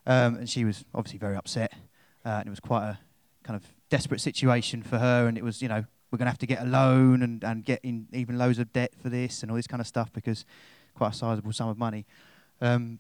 Um, 0.05 0.35
and 0.35 0.49
she 0.49 0.65
was 0.65 0.85
obviously 0.93 1.19
very 1.19 1.35
upset. 1.35 1.73
Uh, 2.25 2.29
and 2.29 2.47
it 2.47 2.49
was 2.49 2.59
quite 2.59 2.83
a 2.87 2.99
kind 3.43 3.55
of 3.55 3.63
desperate 3.89 4.21
situation 4.21 4.83
for 4.83 4.97
her. 4.97 5.27
And 5.27 5.37
it 5.37 5.43
was, 5.43 5.61
you 5.61 5.67
know, 5.67 5.85
we're 6.11 6.17
going 6.17 6.25
to 6.25 6.31
have 6.31 6.39
to 6.39 6.47
get 6.47 6.61
a 6.61 6.65
loan 6.65 7.21
and, 7.21 7.43
and 7.43 7.65
get 7.65 7.81
in 7.83 8.07
even 8.13 8.37
loads 8.37 8.59
of 8.59 8.71
debt 8.73 8.93
for 9.01 9.09
this 9.09 9.41
and 9.41 9.51
all 9.51 9.55
this 9.55 9.67
kind 9.67 9.81
of 9.81 9.87
stuff 9.87 10.11
because 10.13 10.45
quite 10.95 11.09
a 11.09 11.13
sizable 11.13 11.51
sum 11.51 11.69
of 11.69 11.77
money. 11.77 12.05
Um, 12.61 12.99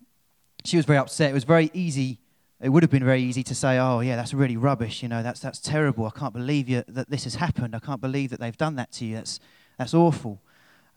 she 0.63 0.77
was 0.77 0.85
very 0.85 0.97
upset. 0.97 1.31
It 1.31 1.33
was 1.33 1.43
very 1.43 1.71
easy. 1.73 2.19
It 2.61 2.69
would 2.69 2.83
have 2.83 2.89
been 2.89 3.05
very 3.05 3.21
easy 3.21 3.43
to 3.43 3.55
say, 3.55 3.77
"Oh, 3.77 3.99
yeah, 3.99 4.15
that's 4.15 4.33
really 4.33 4.57
rubbish. 4.57 5.03
You 5.03 5.09
know, 5.09 5.21
that's 5.23 5.39
that's 5.39 5.59
terrible. 5.59 6.05
I 6.05 6.17
can't 6.17 6.33
believe 6.33 6.67
you, 6.67 6.83
that 6.87 7.09
this 7.09 7.25
has 7.25 7.35
happened. 7.35 7.75
I 7.75 7.79
can't 7.79 8.01
believe 8.01 8.29
that 8.31 8.39
they've 8.39 8.57
done 8.57 8.75
that 8.77 8.91
to 8.93 9.05
you. 9.05 9.15
That's 9.15 9.39
that's 9.77 9.93
awful." 9.93 10.41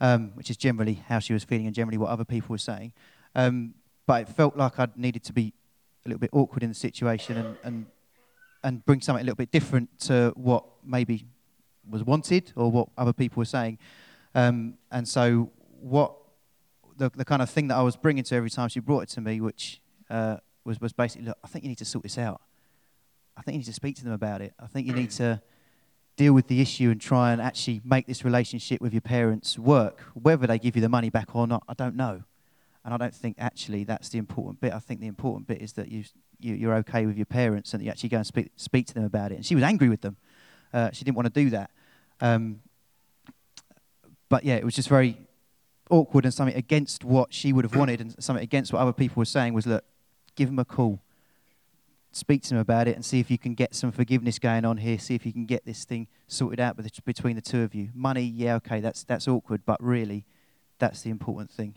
Um, 0.01 0.31
which 0.35 0.49
is 0.49 0.57
generally 0.57 1.03
how 1.09 1.19
she 1.19 1.33
was 1.33 1.43
feeling 1.43 1.67
and 1.67 1.75
generally 1.75 1.99
what 1.99 2.11
other 2.11 2.25
people 2.25 2.51
were 2.51 2.59
saying. 2.59 2.93
Um, 3.35 3.75
but 4.07 4.23
it 4.23 4.29
felt 4.29 4.57
like 4.57 4.79
I 4.79 4.87
needed 4.95 5.25
to 5.25 5.33
be 5.33 5.53
a 6.07 6.09
little 6.09 6.21
bit 6.21 6.31
awkward 6.33 6.63
in 6.63 6.69
the 6.69 6.75
situation 6.75 7.37
and, 7.37 7.57
and 7.65 7.87
and 8.63 8.85
bring 8.85 9.01
something 9.01 9.23
a 9.23 9.25
little 9.25 9.37
bit 9.37 9.51
different 9.51 9.99
to 10.01 10.33
what 10.37 10.65
maybe 10.85 11.27
was 11.89 12.05
wanted 12.05 12.53
or 12.57 12.71
what 12.71 12.89
other 12.97 13.13
people 13.13 13.41
were 13.41 13.45
saying. 13.45 13.79
Um, 14.35 14.75
and 14.91 15.07
so, 15.07 15.51
what 15.81 16.15
the, 16.97 17.11
the 17.11 17.25
kind 17.25 17.43
of 17.43 17.49
thing 17.49 17.69
that 17.69 17.77
I 17.77 17.83
was 17.83 17.97
bringing 17.97 18.25
to 18.25 18.35
every 18.35 18.51
time 18.51 18.69
she 18.69 18.81
brought 18.81 19.05
it 19.05 19.09
to 19.11 19.21
me, 19.21 19.41
which 19.41 19.81
uh, 20.11 20.39
was, 20.65 20.81
was 20.81 20.93
basically, 20.93 21.27
look, 21.27 21.39
I 21.45 21.49
think 21.49 21.65
you 21.65 21.69
need 21.69 21.79
to 21.79 21.85
sort 21.85 22.03
this 22.03 22.19
out. 22.19 22.41
I 23.37 23.43
think 23.43 23.55
you 23.55 23.59
need 23.59 23.67
to 23.67 23.73
speak 23.73 23.97
to 23.97 24.05
them 24.05 24.13
about 24.13 24.43
it. 24.43 24.53
I 24.59 24.67
think 24.67 24.87
you 24.87 24.93
need 24.93 25.11
to 25.13 25.41
deal 26.19 26.35
with 26.35 26.49
the 26.49 26.61
issue 26.61 26.91
and 26.91 27.01
try 27.01 27.33
and 27.33 27.41
actually 27.41 27.81
make 27.85 28.07
this 28.07 28.25
relationship 28.25 28.81
with 28.81 28.93
your 28.93 29.01
parents 29.01 29.57
work. 29.57 30.01
Whether 30.15 30.49
they 30.49 30.59
give 30.59 30.75
you 30.75 30.83
the 30.83 30.89
money 30.89 31.11
back 31.11 31.35
or 31.35 31.47
not, 31.47 31.63
I 31.69 31.75
don't 31.75 31.95
know. 31.95 32.25
And 32.85 32.93
I 32.93 32.97
don't 32.97 33.15
think 33.15 33.37
actually 33.39 33.85
that's 33.85 34.09
the 34.09 34.19
important 34.19 34.61
bit. 34.61 34.73
I 34.73 34.81
think 34.81 35.01
the 35.01 35.07
important 35.07 35.47
bit 35.47 35.63
is 35.63 35.75
that 35.75 35.91
you, 35.91 36.05
you, 36.41 36.71
are 36.71 36.75
okay 36.77 37.07
with 37.07 37.17
your 37.17 37.27
parents 37.27 37.73
and 37.73 37.83
you 37.83 37.91
actually 37.91 38.09
go 38.09 38.17
and 38.17 38.27
speak, 38.27 38.51
speak 38.57 38.87
to 38.89 38.95
them 38.95 39.05
about 39.05 39.31
it. 39.31 39.37
And 39.37 39.47
she 39.47 39.55
was 39.55 39.63
angry 39.63 39.89
with 39.89 40.01
them. 40.01 40.17
Uh, 40.73 40.91
she 40.91 41.05
didn't 41.05 41.17
want 41.17 41.33
to 41.33 41.45
do 41.45 41.51
that. 41.51 41.71
Um, 42.21 42.61
but 44.29 44.45
yeah, 44.45 44.57
it 44.57 44.65
was 44.65 44.75
just 44.75 44.89
very 44.89 45.17
awkward 45.89 46.25
and 46.25 46.35
something 46.35 46.57
against 46.57 47.05
what 47.05 47.33
she 47.33 47.53
would 47.53 47.65
have 47.65 47.77
wanted 47.77 48.01
and 48.01 48.21
something 48.23 48.43
against 48.43 48.73
what 48.73 48.81
other 48.81 48.93
people 48.93 49.21
were 49.21 49.25
saying 49.25 49.55
was, 49.55 49.67
look, 49.67 49.85
give 50.35 50.49
them 50.49 50.59
a 50.59 50.65
call. 50.65 51.01
Speak 52.19 52.43
to 52.43 52.49
them 52.49 52.59
about 52.59 52.89
it 52.89 52.97
and 52.97 53.05
see 53.05 53.21
if 53.21 53.31
you 53.31 53.39
can 53.39 53.55
get 53.55 53.77
some 53.77 53.93
forgiveness 53.93 54.41
going 54.41 54.65
on 54.65 54.79
here. 54.79 54.99
See 54.99 55.15
if 55.15 55.25
you 55.25 55.33
can 55.33 55.47
get 55.47 55.65
this 55.65 55.85
thing 55.85 56.09
sorted 56.27 56.59
out 56.59 56.77
between 57.05 57.37
the 57.37 57.41
two 57.41 57.63
of 57.63 57.77
you. 57.77 57.91
Money, 57.95 58.23
yeah, 58.23 58.57
okay, 58.57 58.81
that's, 58.81 59.05
that's 59.05 59.29
awkward, 59.29 59.63
but 59.65 59.81
really, 59.81 60.25
that's 60.81 61.03
the 61.03 61.11
important 61.11 61.49
thing. 61.49 61.77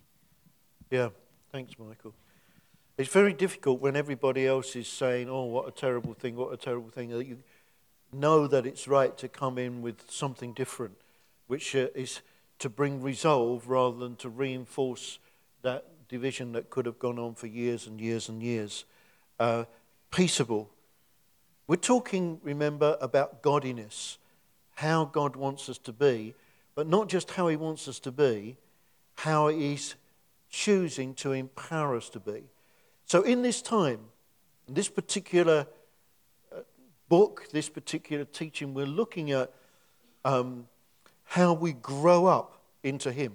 Yeah, 0.90 1.10
thanks, 1.52 1.78
Michael. 1.78 2.16
It's 2.98 3.14
very 3.14 3.34
difficult 3.34 3.82
when 3.82 3.96
everybody 3.96 4.48
else 4.48 4.76
is 4.76 4.88
saying, 4.88 5.30
oh, 5.30 5.46
what 5.46 5.68
a 5.68 5.72
terrible 5.72 6.16
thing, 6.16 6.36
what 6.36 6.52
a 6.52 6.58
terrible 6.58 6.90
thing. 6.90 7.12
You 7.12 7.38
know 8.12 8.48
that 8.48 8.66
it's 8.66 8.88
right 8.88 9.16
to 9.20 9.28
come 9.28 9.60
in 9.60 9.84
with 9.84 10.10
something 10.10 10.54
different, 10.54 10.98
which 11.46 11.76
uh, 11.76 11.90
is 11.94 12.22
to 12.58 12.68
bring 12.68 13.00
resolve 13.00 13.70
rather 13.70 13.98
than 13.98 14.16
to 14.16 14.30
reinforce 14.30 15.20
that 15.62 15.86
division 16.10 16.54
that 16.54 16.72
could 16.72 16.88
have 16.88 16.98
gone 16.98 17.20
on 17.20 17.36
for 17.36 17.46
years 17.46 17.86
and 17.86 18.02
years 18.02 18.28
and 18.28 18.42
years. 18.42 18.86
Uh, 19.40 19.66
peaceable. 20.12 20.70
We're 21.68 21.78
talking, 21.78 22.40
remember, 22.44 22.98
about 23.02 23.42
godliness, 23.42 24.18
how 24.76 25.06
God 25.06 25.36
wants 25.36 25.70
us 25.70 25.78
to 25.80 25.94
be, 25.94 26.36
but 26.76 26.88
not 26.88 27.10
just 27.10 27.32
how 27.32 27.48
He 27.48 27.56
wants 27.56 27.88
us 27.88 28.00
to 28.02 28.12
be, 28.12 28.58
how 29.16 29.48
He's 29.48 29.96
choosing 30.50 31.14
to 31.16 31.32
empower 31.32 31.96
us 31.96 32.10
to 32.10 32.20
be. 32.20 32.44
So, 33.06 33.22
in 33.24 33.42
this 33.42 33.62
time, 33.62 34.00
in 34.68 34.74
this 34.74 34.90
particular 34.90 35.68
uh, 36.54 36.60
book, 37.10 37.48
this 37.52 37.70
particular 37.70 38.26
teaching, 38.26 38.74
we're 38.74 38.86
looking 38.86 39.32
at 39.32 39.52
um, 40.26 40.68
how 41.24 41.54
we 41.54 41.74
grow 41.74 42.26
up 42.26 42.62
into 42.84 43.12
Him, 43.12 43.34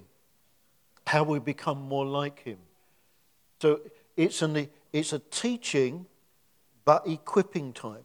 how 1.06 1.24
we 1.24 1.38
become 1.38 1.80
more 1.80 2.04
like 2.06 2.42
Him. 2.42 2.58
So, 3.60 3.80
it's, 4.16 4.42
an, 4.42 4.68
it's 4.92 5.12
a 5.12 5.18
teaching, 5.18 6.06
but 6.86 7.06
equipping 7.06 7.74
time. 7.74 8.04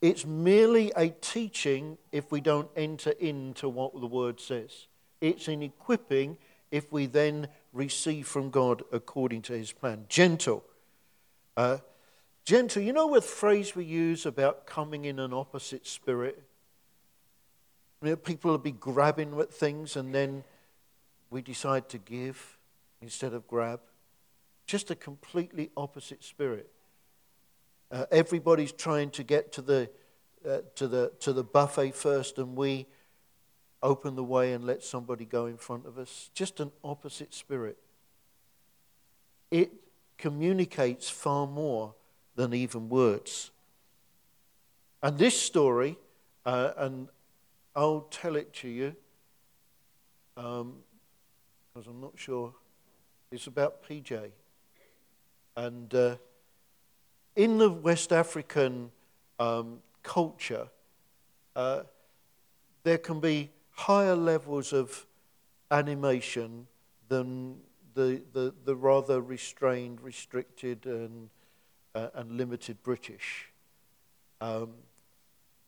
It's 0.00 0.24
merely 0.24 0.92
a 0.96 1.08
teaching 1.08 1.98
if 2.12 2.30
we 2.30 2.40
don't 2.40 2.70
enter 2.76 3.10
into 3.10 3.68
what 3.68 4.00
the 4.00 4.06
word 4.06 4.40
says. 4.40 4.86
It's 5.20 5.48
an 5.48 5.62
equipping 5.62 6.38
if 6.70 6.92
we 6.92 7.06
then 7.06 7.48
receive 7.72 8.28
from 8.28 8.50
God 8.50 8.82
according 8.92 9.42
to 9.42 9.54
his 9.54 9.72
plan. 9.72 10.06
Gentle. 10.08 10.64
Uh, 11.56 11.78
gentle, 12.44 12.82
you 12.82 12.92
know 12.92 13.08
what 13.08 13.24
phrase 13.24 13.74
we 13.74 13.84
use 13.84 14.24
about 14.24 14.66
coming 14.66 15.04
in 15.04 15.18
an 15.18 15.32
opposite 15.32 15.86
spirit? 15.86 16.42
You 18.02 18.10
know, 18.10 18.16
people 18.16 18.52
will 18.52 18.58
be 18.58 18.72
grabbing 18.72 19.38
at 19.40 19.52
things 19.52 19.96
and 19.96 20.14
then 20.14 20.44
we 21.30 21.42
decide 21.42 21.88
to 21.88 21.98
give 21.98 22.56
instead 23.00 23.32
of 23.32 23.48
grab. 23.48 23.80
Just 24.66 24.92
a 24.92 24.94
completely 24.94 25.70
opposite 25.76 26.22
spirit. 26.22 26.70
Uh, 27.90 28.06
everybody's 28.10 28.72
trying 28.72 29.10
to 29.10 29.22
get 29.22 29.52
to 29.52 29.62
the, 29.62 29.90
uh, 30.48 30.58
to, 30.74 30.88
the, 30.88 31.12
to 31.20 31.32
the 31.32 31.44
buffet 31.44 31.94
first, 31.94 32.38
and 32.38 32.56
we 32.56 32.86
open 33.82 34.16
the 34.16 34.24
way 34.24 34.52
and 34.52 34.64
let 34.64 34.82
somebody 34.82 35.24
go 35.24 35.46
in 35.46 35.56
front 35.56 35.86
of 35.86 35.98
us. 35.98 36.30
Just 36.34 36.60
an 36.60 36.72
opposite 36.82 37.32
spirit. 37.32 37.78
It 39.50 39.70
communicates 40.18 41.08
far 41.08 41.46
more 41.46 41.94
than 42.34 42.52
even 42.52 42.88
words. 42.88 43.50
And 45.02 45.18
this 45.18 45.40
story, 45.40 45.96
uh, 46.44 46.72
and 46.76 47.08
I'll 47.74 48.08
tell 48.10 48.36
it 48.36 48.52
to 48.54 48.68
you 48.68 48.96
because 50.34 50.60
um, 50.62 50.82
I'm 51.86 52.00
not 52.00 52.12
sure, 52.16 52.52
it's 53.30 53.46
about 53.46 53.82
PJ. 53.82 54.30
And 55.56 55.94
uh, 55.94 56.16
in 57.36 57.58
the 57.58 57.70
West 57.70 58.12
African 58.12 58.90
um, 59.38 59.78
culture, 60.02 60.68
uh, 61.54 61.82
there 62.82 62.98
can 62.98 63.20
be 63.20 63.50
higher 63.70 64.16
levels 64.16 64.72
of 64.72 65.06
animation 65.70 66.66
than 67.08 67.58
the, 67.94 68.22
the, 68.32 68.54
the 68.64 68.74
rather 68.74 69.20
restrained, 69.20 70.00
restricted, 70.00 70.86
and, 70.86 71.28
uh, 71.94 72.08
and 72.14 72.32
limited 72.32 72.82
British. 72.82 73.52
Um, 74.40 74.72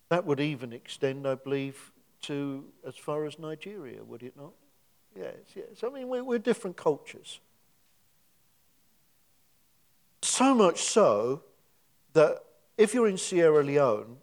that 0.09 0.25
would 0.25 0.41
even 0.41 0.73
extend, 0.73 1.27
I 1.27 1.35
believe, 1.35 1.93
to 2.23 2.65
as 2.87 2.97
far 2.97 3.27
as 3.27 3.39
Nigeria, 3.39 4.03
would 4.03 4.23
it 4.23 4.37
not? 4.37 4.53
Yes, 5.17 5.35
yes. 5.55 5.85
I 5.85 5.91
mean, 5.91 6.09
we're, 6.09 6.25
we're 6.25 6.39
different 6.39 6.77
cultures. 6.77 7.41
So 10.23 10.55
much 10.55 10.83
so 10.83 11.43
that 12.13 12.43
if 12.77 12.95
you're 12.95 13.09
in 13.09 13.19
Sierra 13.19 13.63
Leone, 13.63 14.19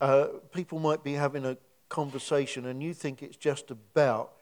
uh, 0.00 0.26
people 0.52 0.78
might 0.78 1.02
be 1.04 1.12
having 1.14 1.44
a 1.44 1.56
conversation 1.88 2.66
and 2.66 2.82
you 2.82 2.94
think 2.94 3.22
it's 3.22 3.36
just 3.36 3.70
about 3.70 4.32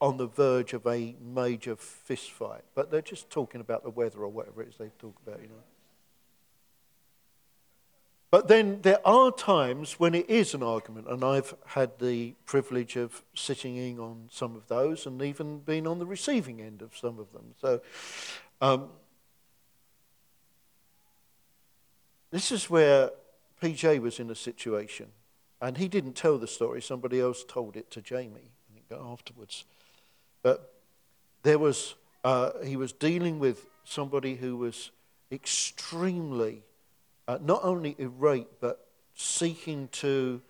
on 0.00 0.16
the 0.16 0.26
verge 0.26 0.72
of 0.72 0.86
a 0.86 1.14
major 1.20 1.76
fist 1.76 2.30
fight, 2.30 2.62
but 2.74 2.90
they're 2.90 3.02
just 3.02 3.28
talking 3.28 3.60
about 3.60 3.82
the 3.82 3.90
weather 3.90 4.20
or 4.20 4.28
whatever 4.28 4.62
it 4.62 4.68
is 4.68 4.76
they 4.78 4.90
talk 4.98 5.14
about, 5.26 5.40
you 5.42 5.48
know. 5.48 5.62
But 8.30 8.46
then 8.46 8.80
there 8.82 9.06
are 9.06 9.32
times 9.32 9.98
when 9.98 10.14
it 10.14 10.30
is 10.30 10.54
an 10.54 10.62
argument, 10.62 11.08
and 11.08 11.24
I've 11.24 11.54
had 11.66 11.98
the 11.98 12.34
privilege 12.46 12.96
of 12.96 13.22
sitting 13.34 13.76
in 13.76 13.98
on 13.98 14.28
some 14.30 14.54
of 14.54 14.68
those 14.68 15.04
and 15.04 15.20
even 15.20 15.58
been 15.58 15.86
on 15.86 15.98
the 15.98 16.06
receiving 16.06 16.60
end 16.60 16.80
of 16.80 16.96
some 16.96 17.18
of 17.18 17.32
them. 17.32 17.54
So 17.60 17.80
um, 18.60 18.88
this 22.30 22.52
is 22.52 22.70
where 22.70 23.10
PJ 23.62 24.00
was 24.00 24.20
in 24.20 24.30
a 24.30 24.34
situation, 24.34 25.06
and 25.60 25.76
he 25.76 25.88
didn't 25.88 26.14
tell 26.14 26.38
the 26.38 26.46
story, 26.46 26.80
somebody 26.80 27.20
else 27.20 27.44
told 27.44 27.76
it 27.76 27.90
to 27.90 28.00
Jamie 28.00 28.52
afterwards. 28.90 29.64
But 30.42 30.72
there 31.42 31.58
was, 31.58 31.94
uh, 32.24 32.52
he 32.64 32.76
was 32.76 32.92
dealing 32.92 33.38
with 33.38 33.66
somebody 33.84 34.36
who 34.36 34.56
was 34.56 34.90
extremely 35.30 36.62
uh, 37.28 37.38
not 37.40 37.60
only 37.62 37.94
irate, 37.98 38.48
but 38.60 38.88
seeking 39.14 39.88
to, 39.92 40.40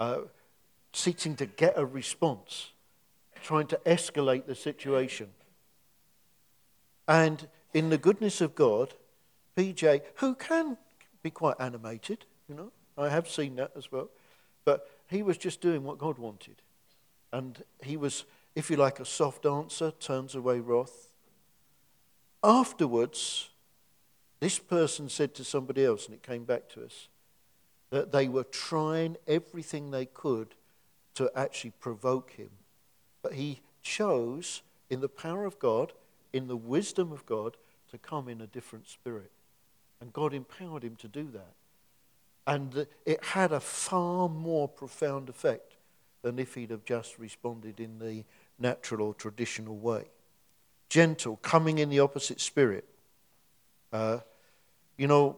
uh, 0.00 0.18
seeking 0.92 1.36
to 1.36 1.46
get 1.46 1.74
a 1.76 1.86
response, 1.86 2.72
trying 3.42 3.68
to 3.68 3.80
escalate 3.86 4.46
the 4.46 4.54
situation. 4.54 5.28
And 7.06 7.46
in 7.72 7.90
the 7.90 7.98
goodness 7.98 8.40
of 8.40 8.56
God, 8.56 8.94
PJ, 9.56 10.00
who 10.16 10.34
can 10.34 10.76
be 11.26 11.30
quite 11.30 11.56
animated, 11.58 12.24
you 12.48 12.54
know, 12.54 12.70
I 12.96 13.08
have 13.08 13.28
seen 13.28 13.56
that 13.56 13.72
as 13.76 13.90
well, 13.90 14.08
but 14.64 14.88
he 15.08 15.22
was 15.22 15.36
just 15.36 15.60
doing 15.60 15.82
what 15.82 15.98
God 15.98 16.18
wanted. 16.18 16.62
And 17.32 17.64
he 17.82 17.96
was, 17.96 18.24
if 18.54 18.70
you 18.70 18.76
like, 18.76 19.00
a 19.00 19.04
soft 19.04 19.44
answer, 19.44 19.90
turns 19.90 20.36
away 20.36 20.60
wrath. 20.60 21.10
Afterwards, 22.44 23.50
This 24.40 24.58
person 24.58 25.08
said 25.08 25.34
to 25.34 25.44
somebody 25.44 25.84
else, 25.84 26.06
and 26.06 26.14
it 26.14 26.22
came 26.22 26.44
back 26.44 26.68
to 26.70 26.84
us, 26.84 27.08
that 27.90 28.12
they 28.12 28.28
were 28.28 28.44
trying 28.44 29.16
everything 29.26 29.90
they 29.90 30.06
could 30.06 30.54
to 31.14 31.30
actually 31.34 31.70
provoke 31.70 32.32
him. 32.32 32.50
But 33.22 33.34
he 33.34 33.60
chose, 33.82 34.62
in 34.90 35.00
the 35.00 35.08
power 35.08 35.44
of 35.44 35.58
God, 35.58 35.92
in 36.32 36.48
the 36.48 36.56
wisdom 36.56 37.12
of 37.12 37.24
God, 37.24 37.56
to 37.90 37.98
come 37.98 38.28
in 38.28 38.40
a 38.40 38.46
different 38.46 38.88
spirit. 38.88 39.30
And 40.00 40.12
God 40.12 40.34
empowered 40.34 40.84
him 40.84 40.96
to 40.96 41.08
do 41.08 41.28
that. 41.32 41.54
And 42.46 42.86
it 43.04 43.24
had 43.24 43.52
a 43.52 43.60
far 43.60 44.28
more 44.28 44.68
profound 44.68 45.28
effect 45.28 45.76
than 46.22 46.38
if 46.38 46.54
he'd 46.54 46.70
have 46.70 46.84
just 46.84 47.18
responded 47.18 47.80
in 47.80 47.98
the 47.98 48.24
natural 48.58 49.08
or 49.08 49.14
traditional 49.14 49.76
way. 49.76 50.04
Gentle, 50.88 51.36
coming 51.36 51.78
in 51.78 51.88
the 51.88 52.00
opposite 52.00 52.40
spirit. 52.40 52.84
Uh, 53.92 54.18
you 54.96 55.06
know, 55.06 55.36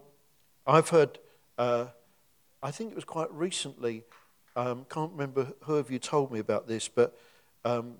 I've 0.66 0.90
heard, 0.90 1.18
uh, 1.56 1.86
I 2.62 2.70
think 2.70 2.90
it 2.90 2.94
was 2.94 3.04
quite 3.04 3.32
recently, 3.32 4.04
um, 4.56 4.84
can't 4.90 5.12
remember 5.12 5.52
who 5.64 5.76
of 5.76 5.90
you 5.90 5.98
told 5.98 6.30
me 6.30 6.40
about 6.40 6.66
this, 6.66 6.88
but 6.88 7.18
um, 7.64 7.94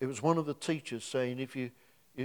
it 0.00 0.06
was 0.06 0.22
one 0.22 0.38
of 0.38 0.46
the 0.46 0.54
teachers 0.54 1.04
saying 1.04 1.40
if 1.40 1.56
you, 1.56 1.70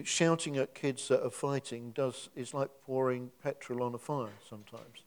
shouting 0.03 0.57
at 0.57 0.73
kids 0.73 1.07
that 1.07 1.25
are 1.25 1.31
fighting 1.31 1.91
does, 1.91 2.29
is 2.35 2.53
like 2.53 2.69
pouring 2.85 3.31
petrol 3.41 3.83
on 3.83 3.95
a 3.95 3.97
fire 3.97 4.33
sometimes. 4.47 5.03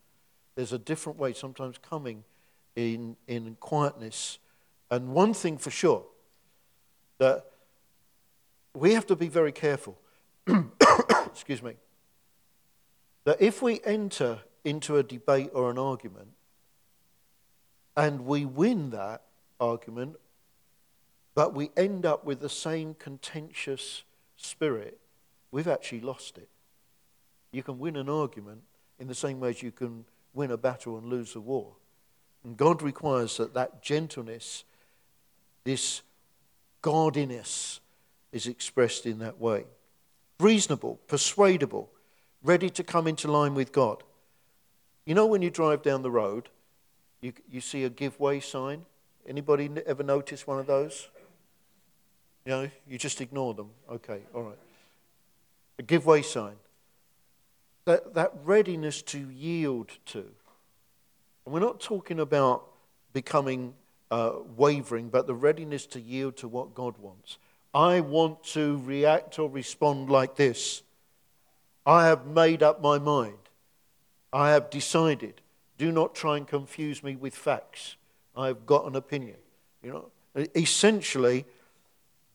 There's 0.55 0.73
a 0.73 0.79
different 0.79 1.19
way, 1.19 1.33
sometimes 1.33 1.79
coming 1.79 2.25
in, 2.77 3.17
in 3.27 3.57
quietness. 3.61 4.39
And 4.91 5.09
one 5.09 5.35
thing 5.35 5.57
for 5.59 5.71
sure, 5.71 6.05
that 7.19 7.47
we 8.75 8.95
have 8.95 9.07
to 9.07 9.17
be 9.17 9.29
very 9.29 9.53
careful. 9.53 9.99
Excuse 11.27 11.63
me. 11.63 11.75
That 13.25 13.41
if 13.41 13.63
we 13.63 13.81
enter 13.85 14.41
into 14.65 14.97
a 14.97 15.03
debate 15.03 15.51
or 15.55 15.71
an 15.71 15.79
argument 15.79 16.29
and 17.97 18.27
we 18.27 18.45
win 18.45 18.91
that 18.91 19.23
argument, 19.61 20.17
but 21.35 21.55
we 21.55 21.71
end 21.77 22.05
up 22.05 22.25
with 22.25 22.41
the 22.41 22.49
same 22.49 22.95
contentious 22.95 24.03
spirit, 24.45 24.99
we've 25.51 25.69
actually 25.69 26.01
lost 26.01 26.39
it. 26.39 26.49
You 27.53 27.63
can 27.63 27.79
win 27.79 27.97
an 27.97 28.09
argument 28.09 28.63
in 28.99 29.09
the 29.09 29.15
same 29.15 29.41
way 29.41 29.51
as 29.51 29.63
you 29.63 29.73
can 29.73 30.05
win 30.35 30.51
a 30.51 30.57
battle 30.57 30.97
and 30.97 31.07
lose 31.07 31.35
a 31.37 31.41
war. 31.41 31.75
And 32.45 32.57
God 32.57 32.83
requires 32.83 33.37
that 33.37 33.55
that 33.55 33.83
gentleness, 33.83 34.65
this 35.65 36.03
godliness, 36.81 37.81
is 38.33 38.47
expressed 38.47 39.07
in 39.07 39.19
that 39.19 39.41
way. 39.41 39.65
Reasonable, 40.41 40.99
persuadable, 41.07 41.91
ready 42.43 42.71
to 42.71 42.83
come 42.83 43.07
into 43.07 43.31
line 43.31 43.55
with 43.55 43.73
God. 43.73 44.03
You 45.05 45.15
know 45.15 45.27
when 45.27 45.43
you 45.43 45.51
drive 45.51 45.83
down 45.83 46.03
the 46.03 46.11
road, 46.11 46.49
you, 47.21 47.33
you 47.49 47.61
see 47.61 47.85
a 47.85 47.91
give 47.91 48.19
way 48.19 48.41
sign? 48.41 48.87
Anybody 49.27 49.71
ever 49.87 50.03
notice 50.03 50.47
one 50.47 50.59
of 50.59 50.67
those? 50.67 51.09
You 52.45 52.53
know, 52.53 52.71
you 52.89 52.99
just 52.99 53.21
ignore 53.21 53.55
them. 53.55 53.71
Okay, 53.91 54.21
all 54.35 54.43
right. 54.43 54.59
A 55.79 55.83
give 55.83 56.07
way 56.07 56.23
sign 56.23 56.57
that, 57.85 58.15
that 58.15 58.33
readiness 58.45 59.03
to 59.03 59.19
yield 59.31 59.91
to. 60.07 60.25
And 61.45 61.55
we're 61.55 61.61
not 61.61 61.81
talking 61.81 62.21
about 62.21 62.69
becoming 63.13 63.75
uh, 64.11 64.33
wavering, 64.57 65.09
but 65.09 65.27
the 65.27 65.35
readiness 65.35 65.87
to 65.87 66.01
yield 66.01 66.37
to 66.39 66.49
what 66.49 66.75
God 66.75 66.99
wants. 66.99 67.39
I 67.75 68.01
want 68.01 68.45
to 68.45 68.81
react 68.85 69.39
or 69.39 69.49
respond 69.49 70.11
like 70.11 70.37
this. 70.37 70.83
I 71.85 72.07
have 72.07 72.27
made 72.27 72.63
up 72.63 72.81
my 72.81 72.99
mind. 72.99 73.39
I 74.33 74.51
have 74.51 74.71
decided. 74.71 75.41
Do 75.79 75.91
not 75.91 76.15
try 76.15 76.37
and 76.37 76.47
confuse 76.47 77.03
me 77.03 77.17
with 77.17 77.35
facts. 77.35 77.97
I've 78.37 78.67
got 78.67 78.87
an 78.87 78.95
opinion. 78.95 79.37
You 79.83 79.93
know, 79.93 80.11
essentially 80.55 81.45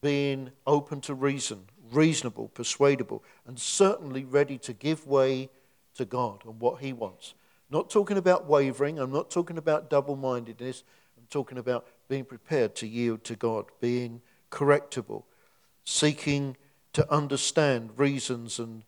being 0.01 0.51
open 0.65 1.01
to 1.01 1.13
reason, 1.13 1.65
reasonable, 1.91 2.49
persuadable, 2.49 3.23
and 3.45 3.59
certainly 3.59 4.23
ready 4.23 4.57
to 4.59 4.73
give 4.73 5.07
way 5.07 5.49
to 5.95 6.05
God 6.05 6.43
and 6.45 6.59
what 6.59 6.81
He 6.81 6.93
wants. 6.93 7.33
Not 7.69 7.89
talking 7.89 8.17
about 8.17 8.45
wavering, 8.45 8.99
I'm 8.99 9.11
not 9.11 9.29
talking 9.29 9.57
about 9.57 9.89
double 9.89 10.15
mindedness, 10.15 10.83
I'm 11.17 11.27
talking 11.29 11.57
about 11.57 11.85
being 12.07 12.25
prepared 12.25 12.75
to 12.75 12.87
yield 12.87 13.23
to 13.25 13.35
God, 13.35 13.65
being 13.81 14.21
correctable, 14.51 15.23
seeking 15.83 16.55
to 16.93 17.11
understand 17.11 17.91
reasons 17.97 18.59
and 18.59 18.83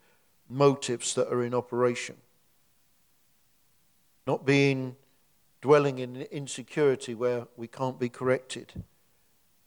motives 0.50 1.14
that 1.16 1.32
are 1.32 1.44
in 1.44 1.54
operation. 1.54 2.16
Not 4.26 4.46
being 4.46 4.96
dwelling 5.62 6.00
in 6.00 6.22
insecurity 6.32 7.14
where 7.14 7.48
we 7.58 7.68
can't 7.68 8.00
be 8.00 8.10
corrected. 8.10 8.84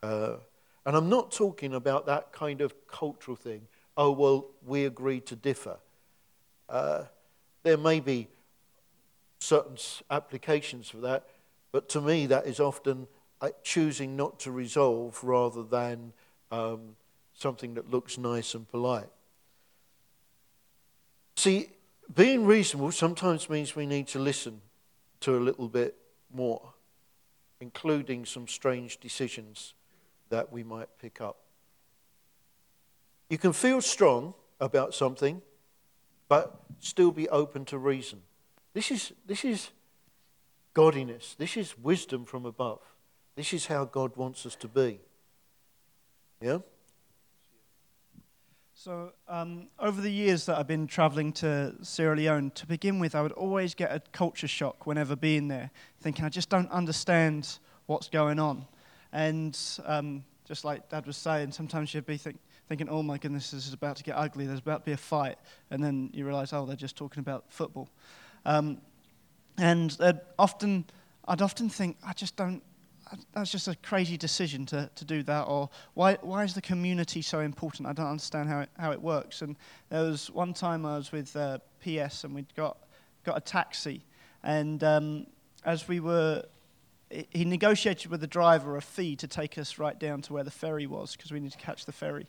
Uh, 0.02 0.36
and 0.84 0.96
I'm 0.96 1.08
not 1.08 1.30
talking 1.30 1.74
about 1.74 2.06
that 2.06 2.32
kind 2.32 2.60
of 2.60 2.74
cultural 2.86 3.36
thing. 3.36 3.68
Oh, 3.96 4.10
well, 4.10 4.48
we 4.64 4.84
agree 4.84 5.20
to 5.20 5.36
differ. 5.36 5.78
Uh, 6.68 7.04
there 7.62 7.76
may 7.76 8.00
be 8.00 8.28
certain 9.38 9.76
applications 10.10 10.88
for 10.88 10.98
that, 10.98 11.28
but 11.70 11.88
to 11.90 12.00
me, 12.00 12.26
that 12.26 12.46
is 12.46 12.58
often 12.58 13.06
uh, 13.40 13.50
choosing 13.62 14.16
not 14.16 14.40
to 14.40 14.50
resolve 14.50 15.22
rather 15.22 15.62
than 15.62 16.12
um, 16.50 16.96
something 17.34 17.74
that 17.74 17.90
looks 17.90 18.18
nice 18.18 18.54
and 18.54 18.68
polite. 18.68 19.10
See, 21.36 21.70
being 22.14 22.44
reasonable 22.44 22.92
sometimes 22.92 23.48
means 23.48 23.74
we 23.74 23.86
need 23.86 24.06
to 24.08 24.18
listen 24.18 24.60
to 25.20 25.36
a 25.36 25.40
little 25.40 25.68
bit 25.68 25.96
more, 26.32 26.74
including 27.60 28.24
some 28.24 28.48
strange 28.48 28.98
decisions 28.98 29.74
that 30.32 30.50
we 30.50 30.64
might 30.64 30.88
pick 30.98 31.20
up. 31.20 31.36
You 33.28 33.36
can 33.36 33.52
feel 33.52 33.82
strong 33.82 34.32
about 34.60 34.94
something, 34.94 35.42
but 36.26 36.58
still 36.80 37.10
be 37.10 37.28
open 37.28 37.66
to 37.66 37.76
reason. 37.76 38.22
This 38.72 38.90
is, 38.90 39.12
this 39.26 39.44
is 39.44 39.70
godliness. 40.72 41.36
This 41.38 41.58
is 41.58 41.76
wisdom 41.76 42.24
from 42.24 42.46
above. 42.46 42.80
This 43.36 43.52
is 43.52 43.66
how 43.66 43.84
God 43.84 44.16
wants 44.16 44.46
us 44.46 44.54
to 44.56 44.68
be. 44.68 45.00
Yeah? 46.40 46.58
So, 48.74 49.12
um, 49.28 49.68
over 49.78 50.00
the 50.00 50.10
years 50.10 50.46
that 50.46 50.56
I've 50.56 50.66
been 50.66 50.86
traveling 50.86 51.34
to 51.34 51.74
Sierra 51.82 52.16
Leone, 52.16 52.52
to 52.52 52.66
begin 52.66 52.98
with, 52.98 53.14
I 53.14 53.20
would 53.20 53.32
always 53.32 53.74
get 53.74 53.92
a 53.92 54.00
culture 54.12 54.48
shock 54.48 54.86
whenever 54.86 55.14
being 55.14 55.48
there, 55.48 55.70
thinking 56.00 56.24
I 56.24 56.30
just 56.30 56.48
don't 56.48 56.70
understand 56.70 57.58
what's 57.84 58.08
going 58.08 58.38
on. 58.38 58.66
And 59.12 59.58
um, 59.84 60.24
just 60.46 60.64
like 60.64 60.88
Dad 60.88 61.06
was 61.06 61.16
saying, 61.16 61.52
sometimes 61.52 61.92
you'd 61.94 62.06
be 62.06 62.16
think, 62.16 62.38
thinking, 62.68 62.88
oh 62.88 63.02
my 63.02 63.18
goodness, 63.18 63.50
this 63.50 63.66
is 63.66 63.72
about 63.72 63.96
to 63.96 64.02
get 64.02 64.16
ugly, 64.16 64.46
there's 64.46 64.60
about 64.60 64.80
to 64.80 64.86
be 64.86 64.92
a 64.92 64.96
fight. 64.96 65.36
And 65.70 65.82
then 65.82 66.10
you 66.12 66.24
realize, 66.24 66.52
oh, 66.52 66.66
they're 66.66 66.76
just 66.76 66.96
talking 66.96 67.20
about 67.20 67.44
football. 67.48 67.88
Um, 68.44 68.78
and 69.58 69.96
often, 70.38 70.86
I'd 71.26 71.42
often 71.42 71.68
think, 71.68 71.96
I 72.04 72.12
just 72.12 72.36
don't, 72.36 72.62
that's 73.34 73.52
just 73.52 73.68
a 73.68 73.76
crazy 73.82 74.16
decision 74.16 74.64
to, 74.66 74.90
to 74.94 75.04
do 75.04 75.22
that. 75.24 75.42
Or 75.42 75.68
why, 75.94 76.14
why 76.22 76.44
is 76.44 76.54
the 76.54 76.62
community 76.62 77.20
so 77.20 77.40
important? 77.40 77.86
I 77.86 77.92
don't 77.92 78.06
understand 78.06 78.48
how 78.48 78.60
it, 78.60 78.70
how 78.78 78.92
it 78.92 79.00
works. 79.00 79.42
And 79.42 79.56
there 79.90 80.02
was 80.02 80.30
one 80.30 80.54
time 80.54 80.86
I 80.86 80.96
was 80.96 81.12
with 81.12 81.36
uh, 81.36 81.58
PS 81.82 82.24
and 82.24 82.34
we'd 82.34 82.54
got, 82.56 82.78
got 83.24 83.36
a 83.36 83.40
taxi. 83.40 84.02
And 84.42 84.82
um, 84.82 85.26
as 85.64 85.86
we 85.88 86.00
were 86.00 86.44
he 87.30 87.44
negotiated 87.44 88.10
with 88.10 88.20
the 88.20 88.26
driver 88.26 88.76
a 88.76 88.82
fee 88.82 89.16
to 89.16 89.26
take 89.26 89.58
us 89.58 89.78
right 89.78 89.98
down 89.98 90.22
to 90.22 90.32
where 90.32 90.44
the 90.44 90.50
ferry 90.50 90.86
was 90.86 91.14
because 91.16 91.30
we 91.30 91.40
needed 91.40 91.58
to 91.58 91.64
catch 91.64 91.84
the 91.84 91.92
ferry. 91.92 92.26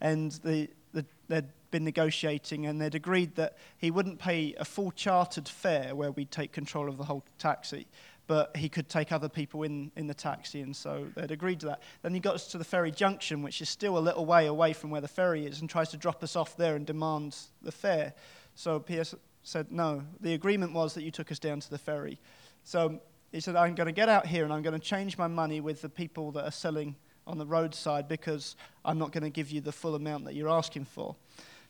And 0.00 0.32
the, 0.44 0.68
the, 0.92 1.04
they'd 1.28 1.48
been 1.70 1.84
negotiating 1.84 2.66
and 2.66 2.80
they'd 2.80 2.94
agreed 2.94 3.34
that 3.36 3.56
he 3.78 3.90
wouldn't 3.90 4.18
pay 4.18 4.54
a 4.58 4.64
full 4.64 4.90
chartered 4.92 5.48
fare 5.48 5.94
where 5.94 6.10
we'd 6.12 6.30
take 6.30 6.52
control 6.52 6.88
of 6.88 6.98
the 6.98 7.04
whole 7.04 7.24
taxi, 7.38 7.86
but 8.26 8.56
he 8.56 8.68
could 8.68 8.88
take 8.88 9.12
other 9.12 9.28
people 9.28 9.62
in, 9.62 9.90
in 9.96 10.06
the 10.06 10.14
taxi. 10.14 10.60
And 10.60 10.74
so 10.74 11.06
they'd 11.14 11.30
agreed 11.30 11.60
to 11.60 11.66
that. 11.66 11.82
Then 12.02 12.12
he 12.12 12.20
got 12.20 12.34
us 12.34 12.48
to 12.48 12.58
the 12.58 12.64
ferry 12.64 12.90
junction, 12.90 13.42
which 13.42 13.60
is 13.60 13.68
still 13.68 13.96
a 13.96 14.00
little 14.00 14.26
way 14.26 14.46
away 14.46 14.72
from 14.72 14.90
where 14.90 15.00
the 15.00 15.08
ferry 15.08 15.46
is, 15.46 15.60
and 15.60 15.70
tries 15.70 15.90
to 15.90 15.96
drop 15.96 16.22
us 16.22 16.36
off 16.36 16.56
there 16.56 16.76
and 16.76 16.86
demands 16.86 17.48
the 17.62 17.72
fare. 17.72 18.12
So 18.54 18.80
PS 18.80 19.14
said, 19.42 19.70
no, 19.70 20.02
the 20.20 20.34
agreement 20.34 20.72
was 20.72 20.94
that 20.94 21.02
you 21.02 21.10
took 21.10 21.30
us 21.30 21.38
down 21.38 21.60
to 21.60 21.70
the 21.70 21.78
ferry. 21.78 22.18
So 22.64 23.00
he 23.32 23.40
said, 23.40 23.56
I'm 23.56 23.74
going 23.74 23.86
to 23.86 23.92
get 23.92 24.08
out 24.08 24.26
here 24.26 24.44
and 24.44 24.52
I'm 24.52 24.62
going 24.62 24.78
to 24.78 24.84
change 24.84 25.18
my 25.18 25.26
money 25.26 25.60
with 25.60 25.82
the 25.82 25.88
people 25.88 26.32
that 26.32 26.44
are 26.44 26.52
selling 26.52 26.96
on 27.26 27.38
the 27.38 27.46
roadside 27.46 28.08
because 28.08 28.56
I'm 28.84 28.98
not 28.98 29.12
going 29.12 29.24
to 29.24 29.30
give 29.30 29.50
you 29.50 29.60
the 29.60 29.72
full 29.72 29.94
amount 29.94 30.24
that 30.26 30.34
you're 30.34 30.48
asking 30.48 30.84
for. 30.84 31.16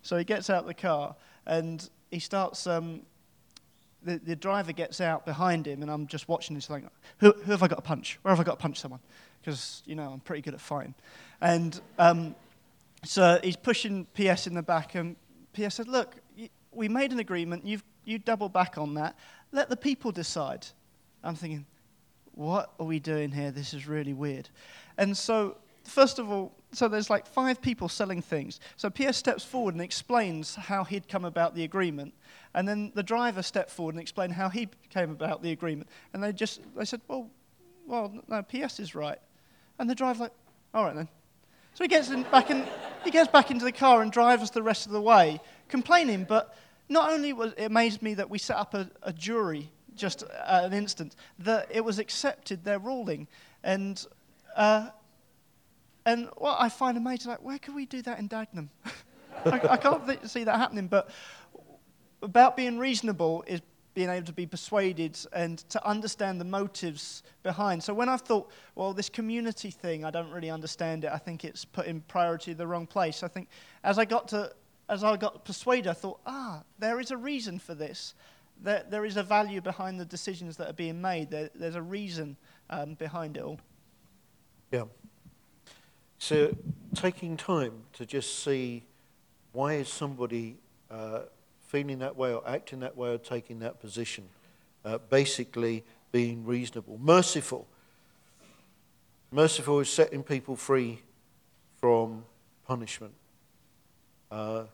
So 0.02 0.16
he 0.16 0.24
gets 0.24 0.50
out 0.50 0.66
the 0.66 0.74
car 0.74 1.16
and 1.46 1.88
he 2.10 2.18
starts. 2.18 2.66
Um, 2.66 3.02
the, 4.02 4.18
the 4.18 4.36
driver 4.36 4.72
gets 4.72 5.00
out 5.00 5.26
behind 5.26 5.66
him, 5.66 5.82
and 5.82 5.90
I'm 5.90 6.06
just 6.06 6.28
watching 6.28 6.54
this, 6.54 6.66
thing. 6.66 6.88
who, 7.18 7.32
who 7.32 7.50
have 7.50 7.62
I 7.62 7.68
got 7.68 7.76
to 7.76 7.82
punch? 7.82 8.18
Where 8.22 8.32
have 8.32 8.40
I 8.40 8.44
got 8.44 8.58
to 8.58 8.62
punch 8.62 8.78
someone? 8.80 9.00
Because, 9.40 9.82
you 9.84 9.96
know, 9.96 10.10
I'm 10.12 10.20
pretty 10.20 10.42
good 10.42 10.54
at 10.54 10.60
fighting. 10.60 10.94
And 11.40 11.78
um, 11.98 12.36
so 13.04 13.40
he's 13.42 13.56
pushing 13.56 14.06
PS 14.14 14.46
in 14.46 14.54
the 14.54 14.62
back, 14.62 14.94
and 14.94 15.16
PS 15.52 15.74
said, 15.74 15.88
Look, 15.88 16.14
we 16.72 16.88
made 16.88 17.12
an 17.12 17.18
agreement. 17.18 17.66
You've, 17.66 17.82
you 18.04 18.18
double 18.18 18.48
back 18.48 18.78
on 18.78 18.94
that. 18.94 19.16
Let 19.50 19.68
the 19.68 19.76
people 19.76 20.12
decide. 20.12 20.66
I'm 21.26 21.34
thinking, 21.34 21.66
what 22.32 22.72
are 22.78 22.86
we 22.86 23.00
doing 23.00 23.32
here? 23.32 23.50
This 23.50 23.74
is 23.74 23.88
really 23.88 24.12
weird. 24.12 24.48
And 24.96 25.16
so, 25.16 25.56
first 25.84 26.18
of 26.18 26.30
all, 26.30 26.52
so 26.72 26.88
there's 26.88 27.10
like 27.10 27.26
five 27.26 27.60
people 27.60 27.88
selling 27.88 28.20
things. 28.22 28.60
So 28.76 28.90
Pierre 28.90 29.12
steps 29.12 29.42
forward 29.42 29.74
and 29.74 29.82
explains 29.82 30.54
how 30.54 30.84
he'd 30.84 31.08
come 31.08 31.24
about 31.24 31.54
the 31.54 31.64
agreement. 31.64 32.14
And 32.54 32.68
then 32.68 32.92
the 32.94 33.02
driver 33.02 33.42
stepped 33.42 33.70
forward 33.70 33.94
and 33.94 34.02
explained 34.02 34.34
how 34.34 34.48
he 34.48 34.68
came 34.90 35.10
about 35.10 35.42
the 35.42 35.52
agreement. 35.52 35.88
And 36.12 36.22
they 36.22 36.32
just, 36.32 36.60
they 36.76 36.84
said, 36.84 37.00
well, 37.08 37.30
well, 37.86 38.12
no, 38.28 38.42
PS 38.42 38.78
is 38.78 38.94
right. 38.94 39.18
And 39.78 39.88
the 39.88 39.94
driver 39.94 40.24
like, 40.24 40.32
all 40.74 40.84
right 40.84 40.94
then. 40.94 41.08
So 41.74 41.84
he 41.84 41.88
gets 41.88 42.10
in, 42.10 42.22
back 42.24 42.50
in, 42.50 42.66
he 43.04 43.10
gets 43.10 43.30
back 43.30 43.50
into 43.50 43.64
the 43.64 43.72
car 43.72 44.02
and 44.02 44.12
drives 44.12 44.50
the 44.50 44.62
rest 44.62 44.86
of 44.86 44.92
the 44.92 45.00
way, 45.00 45.40
complaining. 45.68 46.24
But 46.24 46.54
not 46.88 47.10
only 47.10 47.32
was 47.32 47.52
it 47.56 47.64
amazed 47.64 48.02
me 48.02 48.14
that 48.14 48.30
we 48.30 48.38
set 48.38 48.56
up 48.56 48.74
a, 48.74 48.90
a 49.02 49.12
jury 49.12 49.70
just 49.96 50.24
an 50.46 50.72
instant, 50.72 51.16
that 51.38 51.68
it 51.70 51.84
was 51.84 51.98
accepted 51.98 52.64
their 52.64 52.78
ruling, 52.78 53.28
and 53.62 54.06
uh, 54.56 54.88
and 56.04 56.28
what 56.36 56.56
I 56.60 56.68
find 56.68 56.96
amazing, 56.96 57.30
like 57.30 57.42
where 57.42 57.58
could 57.58 57.74
we 57.74 57.86
do 57.86 58.00
that 58.02 58.18
in 58.18 58.28
Dagenham? 58.28 58.68
I, 59.44 59.60
I, 59.70 59.76
can't 59.76 60.06
th- 60.06 60.24
see 60.24 60.44
that 60.44 60.56
happening. 60.56 60.86
But 60.86 61.10
about 62.22 62.56
being 62.56 62.78
reasonable 62.78 63.44
is 63.46 63.60
being 63.94 64.10
able 64.10 64.26
to 64.26 64.32
be 64.32 64.46
persuaded 64.46 65.18
and 65.32 65.58
to 65.70 65.84
understand 65.86 66.38
the 66.40 66.44
motives 66.44 67.22
behind. 67.42 67.82
So 67.82 67.94
when 67.94 68.08
I've 68.08 68.20
thought, 68.20 68.50
well, 68.74 68.92
this 68.92 69.08
community 69.08 69.70
thing, 69.70 70.04
I 70.04 70.10
don't 70.10 70.30
really 70.30 70.50
understand 70.50 71.04
it. 71.04 71.10
I 71.12 71.18
think 71.18 71.44
it's 71.44 71.64
put 71.64 71.86
in 71.86 72.02
priority 72.02 72.52
the 72.52 72.66
wrong 72.66 72.86
place. 72.86 73.22
I 73.22 73.28
think 73.28 73.48
as 73.82 73.98
I 73.98 74.04
got 74.04 74.28
to, 74.28 74.52
as 74.88 75.02
I 75.02 75.16
got 75.16 75.44
persuaded, 75.44 75.88
I 75.88 75.94
thought, 75.94 76.20
ah, 76.26 76.62
there 76.78 77.00
is 77.00 77.10
a 77.10 77.16
reason 77.16 77.58
for 77.58 77.74
this. 77.74 78.14
There, 78.62 78.84
there 78.88 79.04
is 79.04 79.16
a 79.16 79.22
value 79.22 79.60
behind 79.60 80.00
the 80.00 80.04
decisions 80.04 80.56
that 80.56 80.68
are 80.68 80.74
being 80.74 81.00
made. 81.00 81.30
There, 81.30 81.50
there's 81.54 81.74
a 81.74 81.82
reason 81.82 82.36
um, 82.70 82.94
behind 82.94 83.36
it 83.36 83.42
all. 83.42 83.60
Yeah. 84.72 84.84
So 86.18 86.56
taking 86.94 87.36
time 87.36 87.72
to 87.94 88.06
just 88.06 88.42
see 88.42 88.84
why 89.52 89.74
is 89.74 89.88
somebody 89.88 90.56
uh, 90.90 91.20
feeling 91.66 91.98
that 91.98 92.16
way 92.16 92.32
or 92.32 92.42
acting 92.48 92.80
that 92.80 92.96
way 92.96 93.10
or 93.10 93.18
taking 93.18 93.58
that 93.60 93.80
position. 93.80 94.24
Uh, 94.84 94.98
basically, 95.10 95.84
being 96.12 96.44
reasonable. 96.46 96.98
Merciful. 97.02 97.66
Merciful 99.32 99.80
is 99.80 99.90
setting 99.90 100.22
people 100.22 100.56
free 100.56 101.00
from 101.80 102.24
punishment. 102.66 103.12
Uh, 104.30 104.64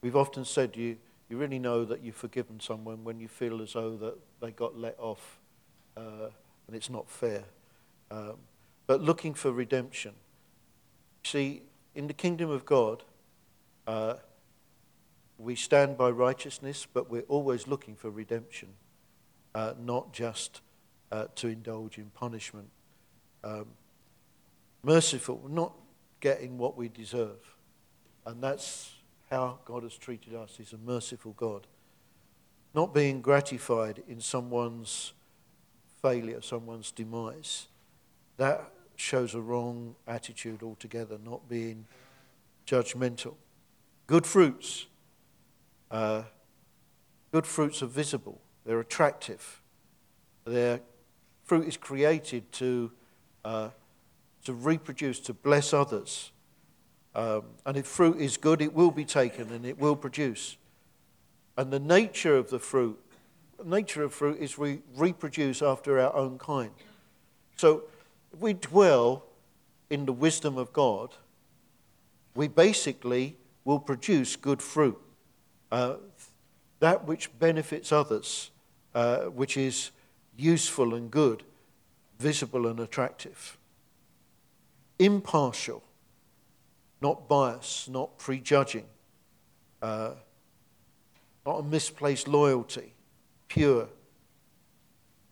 we've 0.00 0.16
often 0.16 0.44
said 0.44 0.72
to 0.72 0.80
you, 0.80 0.96
you 1.28 1.36
really 1.36 1.58
know 1.58 1.84
that 1.84 2.02
you've 2.02 2.16
forgiven 2.16 2.58
someone 2.60 3.04
when 3.04 3.20
you 3.20 3.28
feel 3.28 3.60
as 3.60 3.74
though 3.74 3.96
that 3.96 4.18
they 4.40 4.50
got 4.50 4.78
let 4.78 4.96
off 4.98 5.38
uh, 5.96 6.30
and 6.66 6.76
it's 6.76 6.88
not 6.88 7.10
fair. 7.10 7.44
Um, 8.10 8.36
but 8.86 9.02
looking 9.02 9.34
for 9.34 9.52
redemption. 9.52 10.14
See, 11.24 11.62
in 11.94 12.06
the 12.06 12.14
kingdom 12.14 12.50
of 12.50 12.64
God, 12.64 13.02
uh, 13.86 14.14
we 15.36 15.54
stand 15.54 15.96
by 15.96 16.10
righteousness, 16.10 16.86
but 16.92 17.10
we're 17.10 17.22
always 17.22 17.66
looking 17.66 17.94
for 17.94 18.10
redemption, 18.10 18.68
uh, 19.54 19.74
not 19.78 20.12
just 20.12 20.62
uh, 21.12 21.26
to 21.36 21.48
indulge 21.48 21.98
in 21.98 22.06
punishment. 22.10 22.68
Um, 23.44 23.66
merciful, 24.82 25.42
not 25.48 25.74
getting 26.20 26.58
what 26.58 26.76
we 26.76 26.88
deserve. 26.88 27.56
And 28.26 28.42
that's 28.42 28.94
how 29.30 29.58
God 29.64 29.82
has 29.82 29.96
treated 29.96 30.34
us. 30.34 30.54
He's 30.56 30.72
a 30.72 30.78
merciful 30.78 31.32
God. 31.36 31.66
Not 32.74 32.94
being 32.94 33.20
gratified 33.20 34.02
in 34.08 34.20
someone's 34.20 35.12
failure, 36.02 36.40
someone's 36.40 36.90
demise. 36.90 37.68
That 38.36 38.70
shows 38.96 39.34
a 39.34 39.40
wrong 39.40 39.96
attitude 40.06 40.62
altogether, 40.62 41.18
not 41.24 41.48
being 41.48 41.86
judgmental. 42.66 43.34
Good 44.06 44.26
fruits 44.26 44.86
uh, 45.90 46.22
good 47.32 47.46
fruits 47.46 47.82
are 47.82 47.86
visible, 47.86 48.40
they're 48.64 48.80
attractive. 48.80 49.62
Their 50.44 50.80
fruit 51.44 51.66
is 51.66 51.76
created 51.76 52.50
to, 52.52 52.92
uh, 53.44 53.70
to 54.44 54.52
reproduce, 54.52 55.20
to 55.20 55.34
bless 55.34 55.72
others. 55.72 56.32
Um, 57.14 57.42
and 57.66 57.76
if 57.76 57.86
fruit 57.86 58.18
is 58.18 58.36
good, 58.36 58.62
it 58.62 58.74
will 58.74 58.90
be 58.90 59.04
taken 59.04 59.50
and 59.52 59.64
it 59.64 59.78
will 59.78 59.96
produce. 59.96 60.56
And 61.56 61.72
the 61.72 61.80
nature 61.80 62.36
of 62.36 62.50
the 62.50 62.58
fruit, 62.58 62.98
nature 63.64 64.04
of 64.04 64.12
fruit 64.14 64.38
is 64.38 64.56
we 64.56 64.80
reproduce 64.96 65.62
after 65.62 65.98
our 65.98 66.14
own 66.14 66.38
kind. 66.38 66.70
So 67.56 67.84
if 68.32 68.40
we 68.40 68.52
dwell 68.52 69.24
in 69.90 70.06
the 70.06 70.12
wisdom 70.12 70.56
of 70.56 70.72
God, 70.72 71.14
we 72.34 72.46
basically 72.46 73.36
will 73.64 73.80
produce 73.80 74.36
good 74.36 74.62
fruit 74.62 75.00
uh, 75.70 75.96
that 76.80 77.06
which 77.06 77.36
benefits 77.38 77.92
others, 77.92 78.50
uh, 78.94 79.22
which 79.24 79.56
is 79.56 79.90
useful 80.36 80.94
and 80.94 81.10
good, 81.10 81.42
visible 82.18 82.66
and 82.66 82.78
attractive. 82.78 83.58
Impartial, 84.98 85.82
not 87.00 87.28
bias, 87.28 87.88
not 87.90 88.18
prejudging, 88.18 88.86
uh, 89.82 90.12
not 91.46 91.60
a 91.60 91.62
misplaced 91.62 92.28
loyalty, 92.28 92.92
pure, 93.48 93.88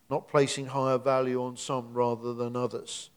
not 0.08 0.28
placing 0.28 0.66
higher 0.66 0.98
value 0.98 1.42
on 1.42 1.56
some 1.56 1.92
rather 1.92 2.32
than 2.34 2.56
others. 2.56 3.10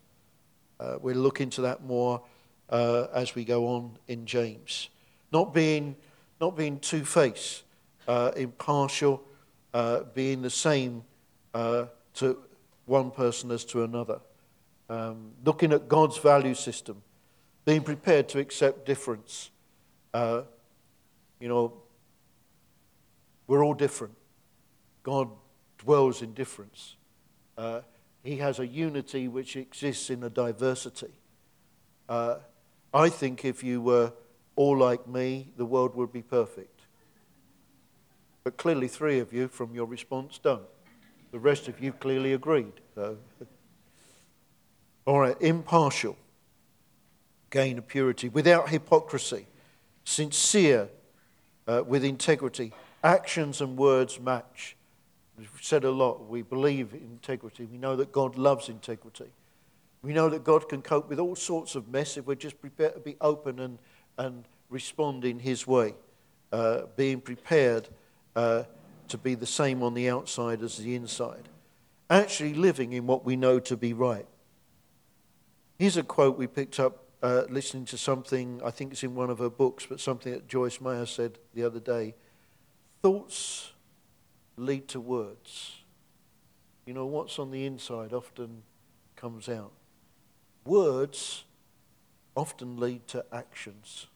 Uh, 0.79 0.97
we'll 1.01 1.17
look 1.17 1.41
into 1.41 1.61
that 1.61 1.83
more 1.83 2.21
uh, 2.69 3.07
as 3.13 3.35
we 3.35 3.43
go 3.43 3.67
on 3.67 3.97
in 4.07 4.25
James. 4.25 4.89
Not 5.31 5.53
being 5.53 5.95
not 6.39 6.55
being 6.55 6.79
two 6.79 7.03
faced, 7.03 7.63
uh, 8.07 8.31
impartial, 8.37 9.21
uh, 9.73 10.01
being 10.13 10.41
the 10.41 10.49
same 10.49 11.03
uh, 11.53 11.85
to 12.15 12.39
one 12.85 13.11
person 13.11 13.51
as 13.51 13.65
to 13.65 13.83
another. 13.83 14.19
Um, 14.89 15.31
looking 15.43 15.73
at 15.73 15.87
God's 15.87 16.17
value 16.17 16.55
system, 16.55 17.01
being 17.65 17.81
prepared 17.81 18.29
to 18.29 18.39
accept 18.39 18.85
difference. 18.85 19.51
Uh, 20.13 20.43
you 21.39 21.47
know, 21.47 21.73
we're 23.47 23.63
all 23.63 23.73
different. 23.73 24.15
God 25.03 25.29
dwells 25.77 26.21
in 26.21 26.33
difference. 26.33 26.95
Uh, 27.57 27.81
he 28.23 28.37
has 28.37 28.59
a 28.59 28.67
unity 28.67 29.27
which 29.27 29.55
exists 29.55 30.09
in 30.09 30.23
a 30.23 30.29
diversity. 30.29 31.13
Uh, 32.07 32.35
I 32.93 33.09
think 33.09 33.45
if 33.45 33.63
you 33.63 33.81
were 33.81 34.13
all 34.55 34.77
like 34.77 35.07
me, 35.07 35.49
the 35.57 35.65
world 35.65 35.95
would 35.95 36.11
be 36.11 36.21
perfect. 36.21 36.81
But 38.43 38.57
clearly, 38.57 38.87
three 38.87 39.19
of 39.19 39.31
you, 39.31 39.47
from 39.47 39.73
your 39.73 39.85
response, 39.85 40.39
don't. 40.41 40.63
The 41.31 41.39
rest 41.39 41.67
of 41.67 41.79
you 41.79 41.93
clearly 41.93 42.33
agreed. 42.33 42.73
So. 42.95 43.17
All 45.05 45.19
right, 45.19 45.35
impartial, 45.41 46.17
gain 47.49 47.77
of 47.77 47.87
purity, 47.87 48.29
without 48.29 48.69
hypocrisy, 48.69 49.47
sincere, 50.03 50.89
uh, 51.67 51.83
with 51.85 52.03
integrity. 52.03 52.73
Actions 53.03 53.61
and 53.61 53.77
words 53.77 54.19
match. 54.19 54.75
We've 55.37 55.49
said 55.61 55.83
a 55.85 55.91
lot. 55.91 56.27
We 56.27 56.41
believe 56.41 56.93
in 56.93 57.01
integrity. 57.01 57.65
We 57.65 57.77
know 57.77 57.95
that 57.95 58.11
God 58.11 58.37
loves 58.37 58.67
integrity. 58.67 59.31
We 60.01 60.13
know 60.13 60.29
that 60.29 60.43
God 60.43 60.67
can 60.67 60.81
cope 60.81 61.09
with 61.09 61.19
all 61.19 61.35
sorts 61.35 61.75
of 61.75 61.87
mess 61.87 62.17
if 62.17 62.25
we're 62.25 62.35
just 62.35 62.59
prepared 62.59 62.95
to 62.95 62.99
be 62.99 63.15
open 63.21 63.59
and 63.59 63.77
and 64.19 64.43
respond 64.69 65.25
in 65.25 65.39
His 65.39 65.65
way, 65.65 65.95
uh, 66.51 66.81
being 66.95 67.21
prepared 67.21 67.87
uh, 68.35 68.63
to 69.07 69.17
be 69.17 69.33
the 69.33 69.47
same 69.47 69.81
on 69.81 69.95
the 69.95 70.09
outside 70.09 70.61
as 70.61 70.77
the 70.77 70.93
inside, 70.93 71.49
actually 72.09 72.53
living 72.53 72.93
in 72.93 73.07
what 73.07 73.25
we 73.25 73.35
know 73.35 73.59
to 73.59 73.75
be 73.75 73.93
right. 73.93 74.27
Here's 75.79 75.97
a 75.97 76.03
quote 76.03 76.37
we 76.37 76.45
picked 76.45 76.79
up 76.79 77.05
uh, 77.21 77.43
listening 77.49 77.85
to 77.85 77.97
something, 77.97 78.61
I 78.63 78.71
think 78.71 78.93
it's 78.93 79.03
in 79.03 79.15
one 79.15 79.29
of 79.29 79.39
her 79.39 79.49
books, 79.49 79.85
but 79.85 79.99
something 79.99 80.31
that 80.31 80.47
Joyce 80.47 80.79
Meyer 80.79 81.05
said 81.05 81.37
the 81.53 81.63
other 81.63 81.79
day. 81.79 82.15
Thoughts 83.01 83.73
lead 84.57 84.87
to 84.89 84.99
words. 84.99 85.83
You 86.85 86.93
know, 86.93 87.05
what's 87.05 87.37
on 87.39 87.51
the 87.51 87.65
inside 87.65 88.13
often 88.13 88.63
comes 89.15 89.49
out. 89.49 89.71
Words 90.65 91.43
often 92.35 92.77
lead 92.77 93.07
to 93.07 93.25
actions. 93.31 94.07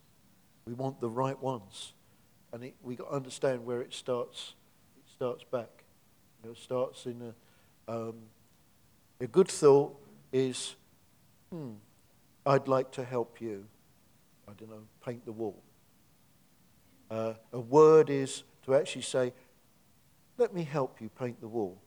We 0.66 0.74
want 0.74 1.02
the 1.02 1.10
right 1.10 1.42
ones. 1.42 1.94
And 2.52 2.64
it, 2.64 2.76
we 2.82 2.96
got 2.96 3.10
to 3.10 3.16
understand 3.16 3.66
where 3.66 3.82
it 3.82 3.94
starts. 3.94 4.54
It 4.98 5.12
starts 5.12 5.44
back. 5.44 5.84
You 6.42 6.50
know, 6.50 6.54
it 6.54 6.58
starts 6.58 7.06
in 7.06 7.34
a, 7.88 7.92
um, 7.92 8.16
a 9.20 9.28
good 9.28 9.48
thought 9.48 9.96
is, 10.32 10.76
hmm, 11.52 11.74
I'd 12.46 12.68
like 12.68 12.92
to 12.94 13.04
help 13.04 13.40
you, 13.40 13.66
I 14.48 14.54
don't 14.54 14.70
know, 14.70 14.84
paint 15.06 15.26
the 15.26 15.32
wall. 15.32 15.62
Uh, 17.10 17.34
a 17.52 17.60
word 17.60 18.10
is 18.10 18.44
to 18.66 18.76
actually 18.76 19.04
say, 19.04 19.34
let 20.38 20.54
me 20.54 20.64
help 20.64 21.00
you 21.00 21.10
paint 21.10 21.40
the 21.40 21.48
wall. 21.48 21.78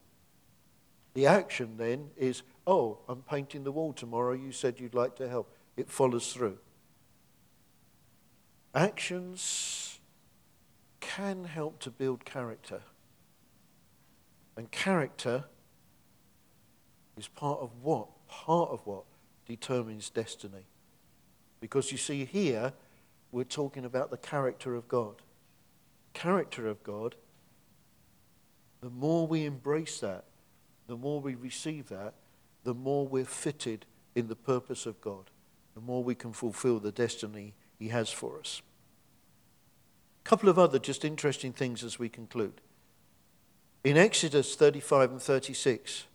The 1.14 1.26
action 1.26 1.76
then 1.76 2.10
is, 2.16 2.42
oh, 2.66 2.98
I'm 3.08 3.22
painting 3.22 3.64
the 3.64 3.72
wall 3.72 3.92
tomorrow. 3.92 4.34
You 4.34 4.52
said 4.52 4.78
you'd 4.78 4.94
like 4.94 5.16
to 5.16 5.28
help. 5.28 5.52
It 5.76 5.90
follows 5.90 6.32
through. 6.32 6.58
Actions 8.74 9.98
can 11.00 11.44
help 11.44 11.80
to 11.80 11.90
build 11.90 12.24
character. 12.24 12.82
And 14.56 14.70
character 14.70 15.44
is 17.16 17.28
part 17.28 17.60
of 17.60 17.70
what? 17.82 18.08
Part 18.28 18.70
of 18.70 18.86
what 18.86 19.04
determines 19.46 20.10
destiny. 20.10 20.66
Because 21.60 21.90
you 21.90 21.98
see, 21.98 22.24
here 22.24 22.72
we're 23.32 23.44
talking 23.44 23.84
about 23.84 24.10
the 24.10 24.16
character 24.16 24.74
of 24.74 24.88
God. 24.88 25.16
Character 26.12 26.66
of 26.66 26.82
God, 26.82 27.14
the 28.80 28.90
more 28.90 29.26
we 29.26 29.44
embrace 29.44 30.00
that, 30.00 30.24
the 30.86 30.96
more 30.96 31.20
we 31.20 31.34
receive 31.34 31.88
that, 31.88 32.14
the 32.64 32.74
more 32.74 33.06
we're 33.06 33.24
fitted 33.24 33.86
in 34.14 34.28
the 34.28 34.36
purpose 34.36 34.86
of 34.86 35.00
God, 35.00 35.30
the 35.74 35.80
more 35.80 36.02
we 36.02 36.14
can 36.14 36.32
fulfill 36.32 36.78
the 36.78 36.92
destiny 36.92 37.54
He 37.78 37.88
has 37.88 38.10
for 38.10 38.38
us. 38.38 38.62
A 40.24 40.28
couple 40.28 40.48
of 40.48 40.58
other 40.58 40.78
just 40.78 41.04
interesting 41.04 41.52
things 41.52 41.84
as 41.84 41.98
we 41.98 42.08
conclude. 42.08 42.60
In 43.84 43.96
Exodus 43.96 44.56
35 44.56 45.12
and 45.12 45.22
36, 45.22 46.06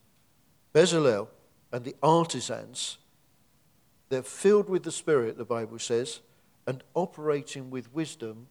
Bezalel 0.73 1.27
and 1.71 1.85
the 1.85 1.95
artisans, 2.03 2.97
they're 4.11 4.21
filled 4.21 4.69
with 4.69 4.83
the 4.83 4.91
Spirit, 4.91 5.37
the 5.37 5.45
Bible 5.45 5.79
says, 5.79 6.19
and 6.67 6.83
operating 6.93 7.69
with 7.71 7.93
wisdom 7.93 8.47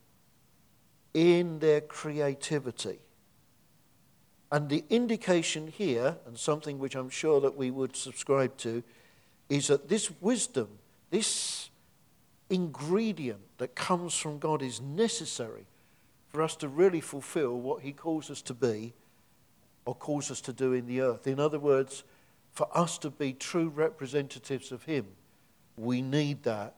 in 1.12 1.58
their 1.58 1.80
creativity. 1.80 2.98
And 4.50 4.68
the 4.68 4.84
indication 4.88 5.68
here, 5.68 6.16
and 6.26 6.38
something 6.38 6.78
which 6.78 6.94
I'm 6.96 7.10
sure 7.10 7.40
that 7.42 7.56
we 7.56 7.70
would 7.70 7.94
subscribe 7.94 8.56
to, 8.58 8.82
is 9.48 9.68
that 9.68 9.88
this 9.88 10.10
wisdom, 10.20 10.68
this 11.10 11.68
ingredient 12.48 13.40
that 13.58 13.74
comes 13.74 14.16
from 14.16 14.38
God 14.38 14.62
is 14.62 14.80
necessary 14.80 15.66
for 16.28 16.42
us 16.42 16.56
to 16.56 16.68
really 16.68 17.00
fulfill 17.00 17.60
what 17.60 17.82
He 17.82 17.92
calls 17.92 18.30
us 18.30 18.40
to 18.42 18.54
be 18.54 18.94
or 19.84 19.94
calls 19.94 20.30
us 20.30 20.40
to 20.42 20.52
do 20.52 20.72
in 20.72 20.86
the 20.86 21.00
earth. 21.00 21.26
In 21.26 21.38
other 21.38 21.58
words, 21.58 22.02
for 22.52 22.66
us 22.76 22.96
to 22.98 23.10
be 23.10 23.32
true 23.32 23.68
representatives 23.68 24.72
of 24.72 24.84
Him, 24.84 25.06
we 25.80 26.02
need 26.02 26.42
that 26.42 26.74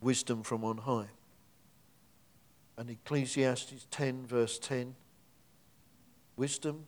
wisdom 0.00 0.42
from 0.42 0.64
on 0.64 0.78
high. 0.78 1.08
And 2.76 2.90
Ecclesiastes 2.90 3.86
10, 3.90 4.26
verse 4.26 4.58
10 4.58 4.94
wisdom, 6.36 6.86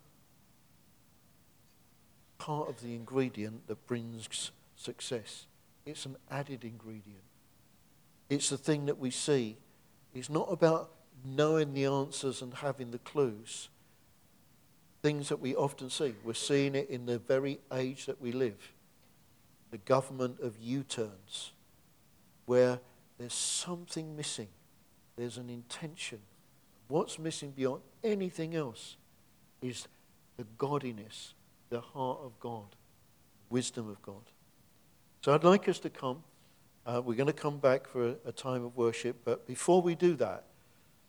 part 2.39 2.69
of 2.69 2.81
the 2.81 2.95
ingredient 2.95 3.67
that 3.69 3.87
brings 3.87 4.51
success. 4.77 5.47
It's 5.85 6.07
an 6.07 6.17
added 6.31 6.65
ingredient. 6.65 7.25
It's 8.31 8.49
the 8.49 8.57
thing 8.57 8.87
that 8.87 8.99
we 8.99 9.11
see. 9.11 9.59
It's 10.15 10.31
not 10.31 10.49
about 10.51 10.91
knowing 11.25 11.75
the 11.75 11.85
answers 11.85 12.41
and 12.41 12.55
having 12.55 12.91
the 12.91 12.99
clues 12.99 13.69
things 15.03 15.29
that 15.29 15.41
we 15.41 15.55
often 15.55 15.91
see. 15.91 16.15
We're 16.25 16.35
seeing 16.35 16.75
it 16.75 16.89
in 16.89 17.07
the 17.07 17.19
very 17.19 17.59
age 17.73 18.07
that 18.07 18.21
we 18.21 18.33
live 18.33 18.72
the 19.73 19.79
government 19.79 20.39
of 20.41 20.57
U 20.61 20.85
turns, 20.85 21.53
where 22.45 22.79
there's 23.19 23.33
something 23.33 24.15
missing, 24.15 24.49
there's 25.17 25.39
an 25.39 25.49
intention. 25.49 26.19
What's 26.89 27.19
missing 27.19 27.53
beyond 27.53 27.81
anything 28.05 28.55
else 28.55 28.97
is 29.63 29.89
the 30.37 30.45
godliness, 30.59 31.33
the 31.71 31.81
heart 31.81 32.19
of 32.23 32.39
God, 32.39 32.77
wisdom 33.49 33.89
of 33.89 34.01
God. 34.03 34.23
So 35.23 35.35
I'd 35.35 35.43
like 35.43 35.69
us 35.69 35.79
to 35.81 35.91
come. 35.91 36.23
Uh, 36.85 37.01
we're 37.03 37.17
going 37.17 37.29
to 37.29 37.33
come 37.33 37.59
back 37.59 37.89
for 37.89 38.09
a, 38.09 38.15
a 38.27 38.33
time 38.33 38.65
of 38.65 38.77
worship, 38.77 39.17
but 39.25 39.47
before 39.47 39.81
we 39.81 39.95
do 39.95 40.15
that, 40.17 40.45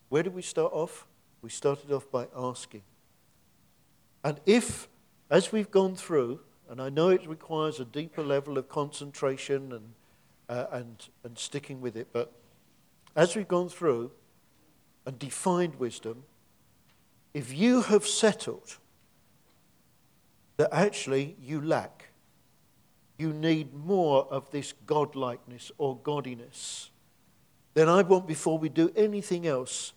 where 0.08 0.24
did 0.24 0.34
we 0.34 0.42
start 0.42 0.72
off? 0.72 1.06
We 1.42 1.50
started 1.50 1.92
off 1.92 2.10
by 2.10 2.28
asking. 2.34 2.84
And 4.24 4.40
if, 4.46 4.88
as 5.30 5.52
we've 5.52 5.72
gone 5.72 5.96
through, 5.96 6.40
and 6.70 6.82
I 6.82 6.90
know 6.90 7.10
it 7.10 7.28
requires 7.28 7.80
a 7.80 7.86
deeper 7.86 8.24
level 8.24 8.58
of 8.58 8.70
concentration 8.70 9.72
and, 9.72 9.94
uh, 10.50 10.66
and, 10.72 11.08
and 11.24 11.38
sticking 11.38 11.82
with 11.82 11.96
it, 11.96 12.08
but 12.12 12.34
as 13.16 13.36
we've 13.36 13.48
gone 13.48 13.70
through 13.70 14.12
and 15.06 15.20
defined 15.20 15.76
wisdom, 15.76 16.24
if 17.34 17.54
you 17.54 17.82
have 17.82 18.06
settled 18.06 18.78
that 20.58 20.70
actually 20.72 21.36
you 21.42 21.62
lack, 21.62 22.10
you 23.18 23.34
need 23.34 23.74
more 23.74 24.28
of 24.32 24.50
this 24.52 24.74
godlikeness 24.86 25.72
or 25.78 25.98
godliness, 25.98 26.90
then 27.74 27.90
I 27.90 28.02
want, 28.04 28.28
before 28.28 28.58
we 28.58 28.70
do 28.70 28.92
anything 28.96 29.48
else, 29.48 29.94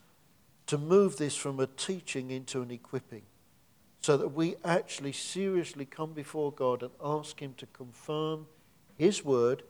to 0.67 0.79
move 0.79 1.17
this 1.17 1.37
from 1.37 1.61
a 1.61 1.67
teaching 1.67 2.31
into 2.31 2.63
an 2.63 2.71
equipping 2.71 3.23
so 4.07 4.17
that 4.17 4.29
we 4.29 4.55
actually 4.65 5.11
seriously 5.11 5.85
come 5.85 6.13
before 6.13 6.53
God 6.53 6.85
and 6.85 6.93
ask 7.03 7.43
Him 7.43 7.55
to 7.57 7.67
confirm 7.67 8.47
His 8.97 9.25
word 9.25 9.65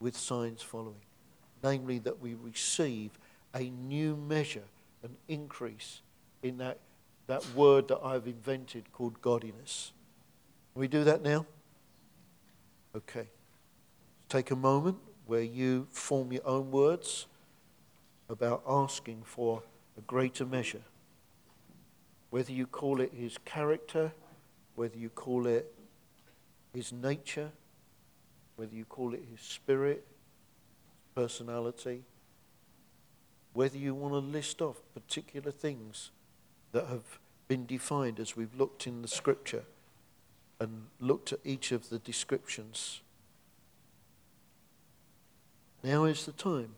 with 0.00 0.16
signs 0.16 0.62
following. 0.62 1.02
Namely, 1.62 1.98
that 1.98 2.18
we 2.18 2.32
receive 2.32 3.10
a 3.54 3.64
new 3.64 4.16
measure, 4.16 4.62
an 5.02 5.14
increase 5.28 6.00
in 6.42 6.56
that, 6.56 6.78
that 7.26 7.44
word 7.54 7.88
that 7.88 7.98
I've 8.02 8.26
invented 8.26 8.90
called 8.92 9.20
godlikeness. 9.20 9.90
Can 10.72 10.80
we 10.80 10.88
do 10.88 11.04
that 11.04 11.20
now? 11.22 11.44
Okay. 12.96 13.28
Take 14.30 14.52
a 14.52 14.56
moment 14.56 14.96
where 15.26 15.42
you 15.42 15.86
form 15.90 16.32
your 16.32 16.46
own 16.46 16.70
words 16.70 17.26
about 18.30 18.62
asking 18.66 19.20
for 19.26 19.62
a 19.98 20.00
greater 20.00 20.46
measure 20.46 20.80
whether 22.30 22.52
you 22.52 22.66
call 22.66 23.00
it 23.00 23.12
his 23.14 23.38
character, 23.44 24.12
whether 24.74 24.96
you 24.96 25.08
call 25.08 25.46
it 25.46 25.72
his 26.74 26.92
nature, 26.92 27.50
whether 28.56 28.74
you 28.74 28.84
call 28.84 29.14
it 29.14 29.24
his 29.30 29.40
spirit, 29.40 30.06
personality, 31.14 32.02
whether 33.52 33.78
you 33.78 33.94
want 33.94 34.12
to 34.12 34.18
list 34.18 34.60
off 34.60 34.82
particular 34.92 35.50
things 35.50 36.10
that 36.72 36.86
have 36.88 37.18
been 37.48 37.64
defined 37.64 38.20
as 38.20 38.36
we've 38.36 38.54
looked 38.54 38.86
in 38.86 39.02
the 39.02 39.08
scripture 39.08 39.64
and 40.60 40.86
looked 41.00 41.32
at 41.32 41.38
each 41.44 41.72
of 41.72 41.88
the 41.88 41.98
descriptions. 41.98 43.00
Now 45.82 46.04
is 46.04 46.26
the 46.26 46.32
time 46.32 46.74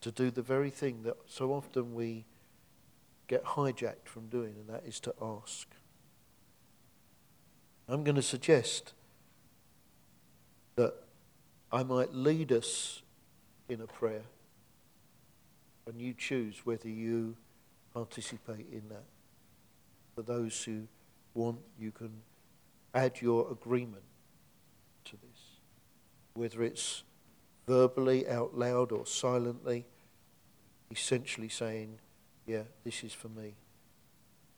to 0.00 0.10
do 0.10 0.30
the 0.30 0.42
very 0.42 0.70
thing 0.70 1.02
that 1.04 1.16
so 1.26 1.52
often 1.52 1.94
we 1.94 2.24
get 3.26 3.44
hijacked 3.44 4.06
from 4.06 4.28
doing, 4.28 4.54
and 4.58 4.68
that 4.68 4.84
is 4.86 5.00
to 5.00 5.14
ask. 5.20 5.68
I'm 7.88 8.04
going 8.04 8.16
to 8.16 8.22
suggest 8.22 8.92
that 10.76 10.94
I 11.70 11.82
might 11.82 12.14
lead 12.14 12.52
us 12.52 13.02
in 13.68 13.80
a 13.80 13.86
prayer, 13.86 14.24
and 15.86 16.00
you 16.00 16.14
choose 16.14 16.64
whether 16.64 16.88
you 16.88 17.36
participate 17.92 18.66
in 18.72 18.88
that. 18.88 19.04
For 20.14 20.22
those 20.22 20.62
who 20.64 20.86
want, 21.34 21.58
you 21.78 21.90
can 21.90 22.22
add 22.94 23.20
your 23.20 23.50
agreement 23.50 24.04
to 25.06 25.12
this, 25.12 25.40
whether 26.34 26.62
it's 26.62 27.02
verbally, 27.66 28.28
out 28.28 28.56
loud, 28.56 28.92
or 28.92 29.04
silently, 29.06 29.86
essentially 30.90 31.48
saying, 31.48 31.98
yeah, 32.46 32.62
this 32.84 33.04
is 33.04 33.12
for 33.12 33.28
me. 33.28 33.54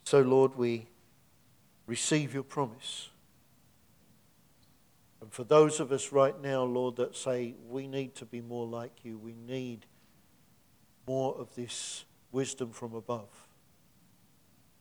So, 0.04 0.20
Lord, 0.20 0.56
we 0.56 0.86
receive 1.86 2.34
your 2.34 2.42
promise. 2.42 3.10
And 5.20 5.32
for 5.32 5.44
those 5.44 5.80
of 5.80 5.92
us 5.92 6.12
right 6.12 6.40
now, 6.40 6.62
Lord, 6.62 6.96
that 6.96 7.16
say 7.16 7.54
we 7.68 7.86
need 7.86 8.14
to 8.16 8.24
be 8.24 8.40
more 8.40 8.66
like 8.66 8.92
you, 9.02 9.18
we 9.18 9.34
need 9.34 9.86
more 11.06 11.34
of 11.38 11.54
this 11.54 12.04
wisdom 12.32 12.70
from 12.70 12.94
above, 12.94 13.48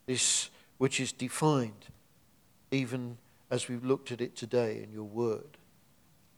this 0.06 0.49
which 0.78 0.99
is 0.99 1.12
defined 1.12 1.86
even 2.72 3.18
as 3.49 3.70
we've 3.70 3.86
looked 3.86 4.12
at 4.12 4.22
it 4.22 4.36
today 4.36 4.82
in 4.84 4.91
your 4.91 5.03
word 5.03 5.58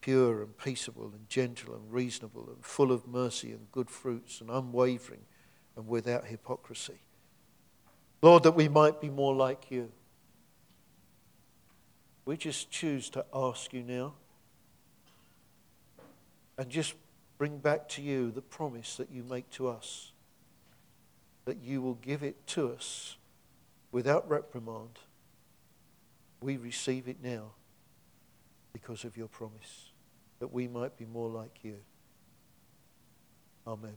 pure 0.02 0.42
and 0.42 0.58
peaceable 0.58 1.12
and 1.14 1.28
gentle 1.28 1.74
and 1.74 1.92
reasonable 1.92 2.48
and 2.48 2.64
full 2.64 2.92
of 2.92 3.08
mercy 3.08 3.52
and 3.52 3.72
good 3.72 3.90
fruits 3.90 4.40
and 4.40 4.50
unwavering 4.50 5.26
and 5.78 5.88
without 5.88 6.26
hypocrisy. 6.26 7.00
Lord, 8.22 8.44
that 8.44 8.52
we 8.52 8.68
might 8.68 9.00
be 9.00 9.10
more 9.10 9.34
like 9.34 9.72
you. 9.72 9.92
We 12.26 12.36
just 12.36 12.70
choose 12.70 13.10
to 13.12 13.26
ask 13.34 13.72
you 13.72 13.84
now 13.84 14.16
and 16.58 16.70
just 16.70 16.96
bring 17.38 17.60
back 17.60 17.88
to 17.90 18.02
you 18.02 18.32
the 18.32 18.42
promise 18.42 18.98
that 18.98 19.10
you 19.12 19.24
make 19.24 19.50
to 19.52 19.70
us 19.70 20.12
that 21.48 21.64
you 21.64 21.82
will 21.82 21.94
give 21.94 22.24
it 22.24 22.46
to 22.46 22.70
us 22.74 23.16
without 23.94 24.28
reprimand. 24.30 25.00
We 26.42 26.58
receive 26.58 27.08
it 27.08 27.24
now 27.24 27.52
because 28.74 29.06
of 29.06 29.16
your 29.16 29.30
promise, 29.30 29.92
that 30.40 30.52
we 30.52 30.68
might 30.68 30.98
be 30.98 31.06
more 31.06 31.30
like 31.30 31.60
you. 31.64 31.78
Amen. 33.66 33.96